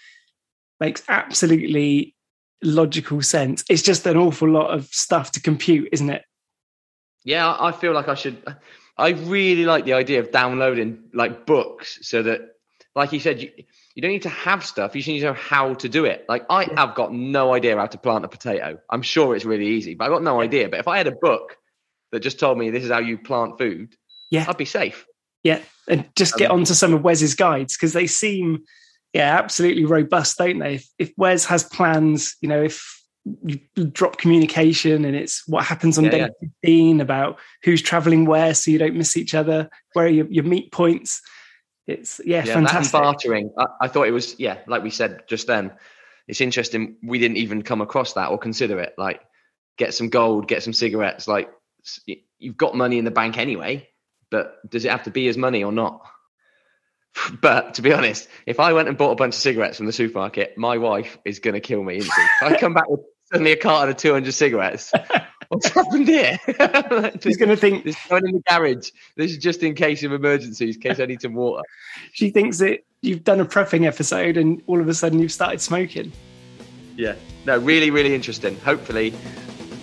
makes 0.81 1.03
absolutely 1.09 2.15
logical 2.63 3.21
sense. 3.23 3.65
It's 3.69 3.83
just 3.83 4.07
an 4.07 4.17
awful 4.17 4.49
lot 4.49 4.71
of 4.71 4.87
stuff 4.87 5.33
to 5.33 5.41
compute, 5.41 5.89
isn't 5.93 6.11
it? 6.11 6.23
Yeah, 7.25 7.55
I 7.59 7.73
feel 7.73 7.93
like 7.93 8.09
I 8.09 8.15
should. 8.15 8.43
I 8.97 9.11
really 9.11 9.65
like 9.65 9.85
the 9.85 9.93
idea 9.95 10.21
of 10.21 10.31
downloading 10.31 11.11
like 11.13 11.47
books 11.47 11.99
so 12.03 12.23
that, 12.23 12.41
like 12.95 13.13
you 13.13 13.21
said, 13.21 13.41
you, 13.43 13.51
you 13.95 14.03
don't 14.03 14.11
need 14.11 14.23
to 14.23 14.29
have 14.29 14.65
stuff. 14.65 14.95
You 14.95 15.01
just 15.01 15.09
need 15.09 15.21
to 15.21 15.27
know 15.27 15.33
how 15.35 15.75
to 15.75 15.89
do 15.89 16.05
it. 16.05 16.25
Like 16.29 16.47
I 16.51 16.69
have 16.77 16.95
got 16.95 17.13
no 17.13 17.55
idea 17.55 17.77
how 17.77 17.87
to 17.87 17.99
plant 17.99 18.25
a 18.25 18.29
potato. 18.29 18.79
I'm 18.89 19.03
sure 19.03 19.37
it's 19.37 19.45
really 19.45 19.67
easy, 19.67 19.95
but 19.95 20.05
I've 20.05 20.13
got 20.13 20.23
no 20.23 20.41
idea. 20.41 20.69
But 20.69 20.81
if 20.81 20.89
I 20.89 20.97
had 20.97 21.07
a 21.07 21.13
book 21.13 21.57
that 22.13 22.21
just 22.21 22.39
told 22.41 22.57
me 22.59 22.71
this 22.71 22.85
is 22.85 22.91
how 22.91 23.01
you 23.01 23.19
plant 23.19 23.59
food, 23.59 23.95
Yeah. 24.31 24.47
I'd 24.49 24.57
be 24.57 24.65
safe. 24.65 25.07
Yeah, 25.49 25.61
and 25.89 26.05
just 26.17 26.37
get 26.37 26.51
Um, 26.51 26.59
onto 26.61 26.75
some 26.75 26.93
of 26.95 27.03
Wes's 27.03 27.35
guides 27.35 27.77
because 27.77 27.95
they 27.95 28.07
seem, 28.07 28.65
yeah, 29.15 29.39
absolutely 29.39 29.85
robust, 29.87 30.37
don't 30.37 30.59
they? 30.59 30.75
If, 30.75 30.87
if 30.99 31.13
Wes 31.17 31.47
has 31.47 31.65
plans, 31.65 32.37
you 32.43 32.49
know, 32.49 32.63
if 32.63 32.77
you 33.45 33.59
drop 33.93 34.19
communication 34.19 35.05
and 35.05 35.17
it's 35.17 35.47
what 35.49 35.65
happens 35.65 35.97
on 35.99 36.05
Yeah, 36.05 36.11
day 36.11 36.19
yeah. 36.19 36.49
15 36.63 37.01
about 37.01 37.39
who's 37.63 37.83
traveling 37.83 38.27
where 38.27 38.55
so 38.55 38.71
you 38.71 38.79
don't 38.79 38.95
miss 38.97 39.17
each 39.17 39.35
other, 39.35 39.69
where 39.95 40.07
are 40.07 40.09
your, 40.09 40.27
your 40.31 40.45
meet 40.45 40.71
points. 40.73 41.23
It's, 41.87 42.21
yeah, 42.25 42.45
Yeah, 42.45 42.55
fantastic. 42.55 42.95
and 42.95 43.03
bartering. 43.05 43.51
I, 43.59 43.65
I 43.83 43.89
thought 43.89 44.09
it 44.09 44.13
was 44.13 44.39
yeah, 44.39 44.59
like 44.67 44.83
we 44.83 44.91
said 44.91 45.23
just 45.27 45.47
then. 45.47 45.73
It's 46.27 46.43
interesting. 46.43 46.97
We 47.03 47.19
didn't 47.19 47.39
even 47.39 47.63
come 47.63 47.81
across 47.81 48.13
that 48.13 48.29
or 48.31 48.37
consider 48.37 48.79
it. 48.81 48.93
Like, 48.99 49.23
get 49.79 49.95
some 49.95 50.11
gold, 50.11 50.47
get 50.47 50.63
some 50.63 50.75
cigarettes. 50.75 51.27
Like, 51.27 51.49
you've 52.39 52.59
got 52.59 52.75
money 52.75 52.99
in 52.99 53.07
the 53.07 53.11
bank 53.11 53.39
anyway, 53.39 53.89
but 54.31 54.59
does 54.69 54.85
it 54.85 54.91
have 54.91 55.05
to 55.05 55.11
be 55.11 55.29
as 55.29 55.37
money 55.37 55.65
or 55.65 55.73
not? 55.73 56.03
But 57.41 57.75
to 57.75 57.83
be 57.83 57.93
honest, 57.93 58.29
if 58.47 58.61
I 58.61 58.73
went 58.73 58.87
and 58.87 58.97
bought 58.97 59.11
a 59.11 59.17
bunch 59.17 59.35
of 59.35 59.41
cigarettes 59.41 59.77
from 59.77 59.87
the 59.87 59.93
supermarket, 59.93 60.57
my 60.57 60.79
wife 60.79 61.19
is 61.25 61.41
going 61.41 61.55
to 61.55 61.61
kill 61.61 61.83
me. 61.83 61.97
Isn't 61.97 62.13
she? 62.15 62.21
If 62.21 62.53
I 62.53 62.57
come 62.61 62.75
back 62.75 62.89
with 62.89 63.01
suddenly 63.33 63.53
a 63.53 63.57
carton 63.57 63.91
of 63.91 63.97
200 63.97 64.33
cigarettes, 64.33 64.93
what's 65.49 65.69
happened 65.69 66.07
here? 66.07 66.39
She's 67.21 67.37
going 67.37 67.49
to 67.49 67.57
think 67.57 67.85
this 67.85 67.97
going 68.09 68.27
in 68.27 68.35
the 68.35 68.43
garage. 68.49 68.91
This 69.17 69.33
is 69.33 69.39
just 69.39 69.65
in 69.65 69.75
case 69.75 70.05
of 70.05 70.13
emergencies, 70.13 70.77
in 70.77 70.83
case 70.83 71.01
I 71.01 71.07
need 71.07 71.21
some 71.21 71.35
water. 71.35 71.63
She 72.13 72.31
thinks 72.31 72.59
that 72.59 72.85
you've 73.03 73.25
done 73.25 73.41
a 73.41 73.45
prepping 73.45 73.85
episode 73.85 74.37
and 74.37 74.63
all 74.67 74.81
of 74.81 74.89
a 74.89 74.95
sudden 74.95 75.19
you've 75.19 75.33
started 75.33 75.61
smoking. 75.61 76.13
Yeah, 76.97 77.15
no, 77.47 77.59
really, 77.59 77.91
really 77.91 78.15
interesting. 78.15 78.59
Hopefully, 78.61 79.13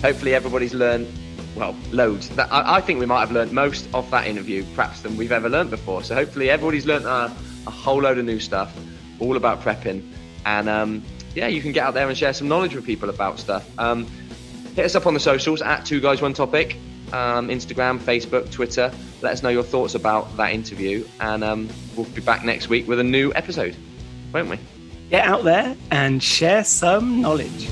hopefully 0.01 0.33
everybody's 0.33 0.73
learned 0.73 1.07
well, 1.55 1.75
loads. 1.91 2.29
That, 2.29 2.51
I, 2.51 2.77
I, 2.77 2.81
think 2.81 2.99
we 2.99 3.05
might 3.05 3.21
have 3.21 3.31
learned 3.31 3.51
most 3.51 3.87
of 3.93 4.09
that 4.11 4.27
interview, 4.27 4.65
perhaps, 4.75 5.01
than 5.01 5.15
we've 5.17 5.31
ever 5.31 5.49
learned 5.49 5.69
before. 5.69 6.03
So 6.03 6.15
hopefully 6.15 6.49
everybody's 6.49 6.85
learned 6.85 7.05
a, 7.05 7.35
a 7.65 7.71
whole 7.71 8.01
load 8.01 8.17
of 8.17 8.25
new 8.25 8.39
stuff, 8.39 8.75
all 9.19 9.37
about 9.37 9.61
prepping. 9.61 10.11
And 10.45 10.69
um, 10.69 11.03
yeah, 11.33 11.47
you 11.47 11.61
can 11.61 11.71
get 11.71 11.83
out 11.85 11.93
there 11.93 12.07
and 12.07 12.17
share 12.17 12.33
some 12.33 12.47
knowledge 12.47 12.75
with 12.75 12.85
people 12.85 13.09
about 13.09 13.39
stuff. 13.39 13.67
Um, 13.79 14.05
hit 14.75 14.85
us 14.85 14.95
up 14.95 15.07
on 15.07 15.13
the 15.13 15.19
socials 15.19 15.61
at 15.61 15.85
Two 15.85 16.01
Guys 16.01 16.21
One 16.21 16.33
Topic, 16.33 16.75
um, 17.13 17.47
Instagram, 17.47 17.99
Facebook, 17.99 18.51
Twitter. 18.51 18.91
Let 19.21 19.33
us 19.33 19.43
know 19.43 19.49
your 19.49 19.63
thoughts 19.63 19.95
about 19.95 20.35
that 20.37 20.51
interview. 20.51 21.05
And 21.19 21.43
um, 21.43 21.69
we'll 21.95 22.05
be 22.07 22.21
back 22.21 22.43
next 22.43 22.69
week 22.69 22.87
with 22.87 22.99
a 22.99 23.03
new 23.03 23.31
episode, 23.33 23.75
won't 24.33 24.49
we? 24.49 24.59
Get 25.09 25.25
out 25.25 25.43
there 25.43 25.75
and 25.91 26.21
share 26.21 26.63
some 26.63 27.21
knowledge. 27.21 27.69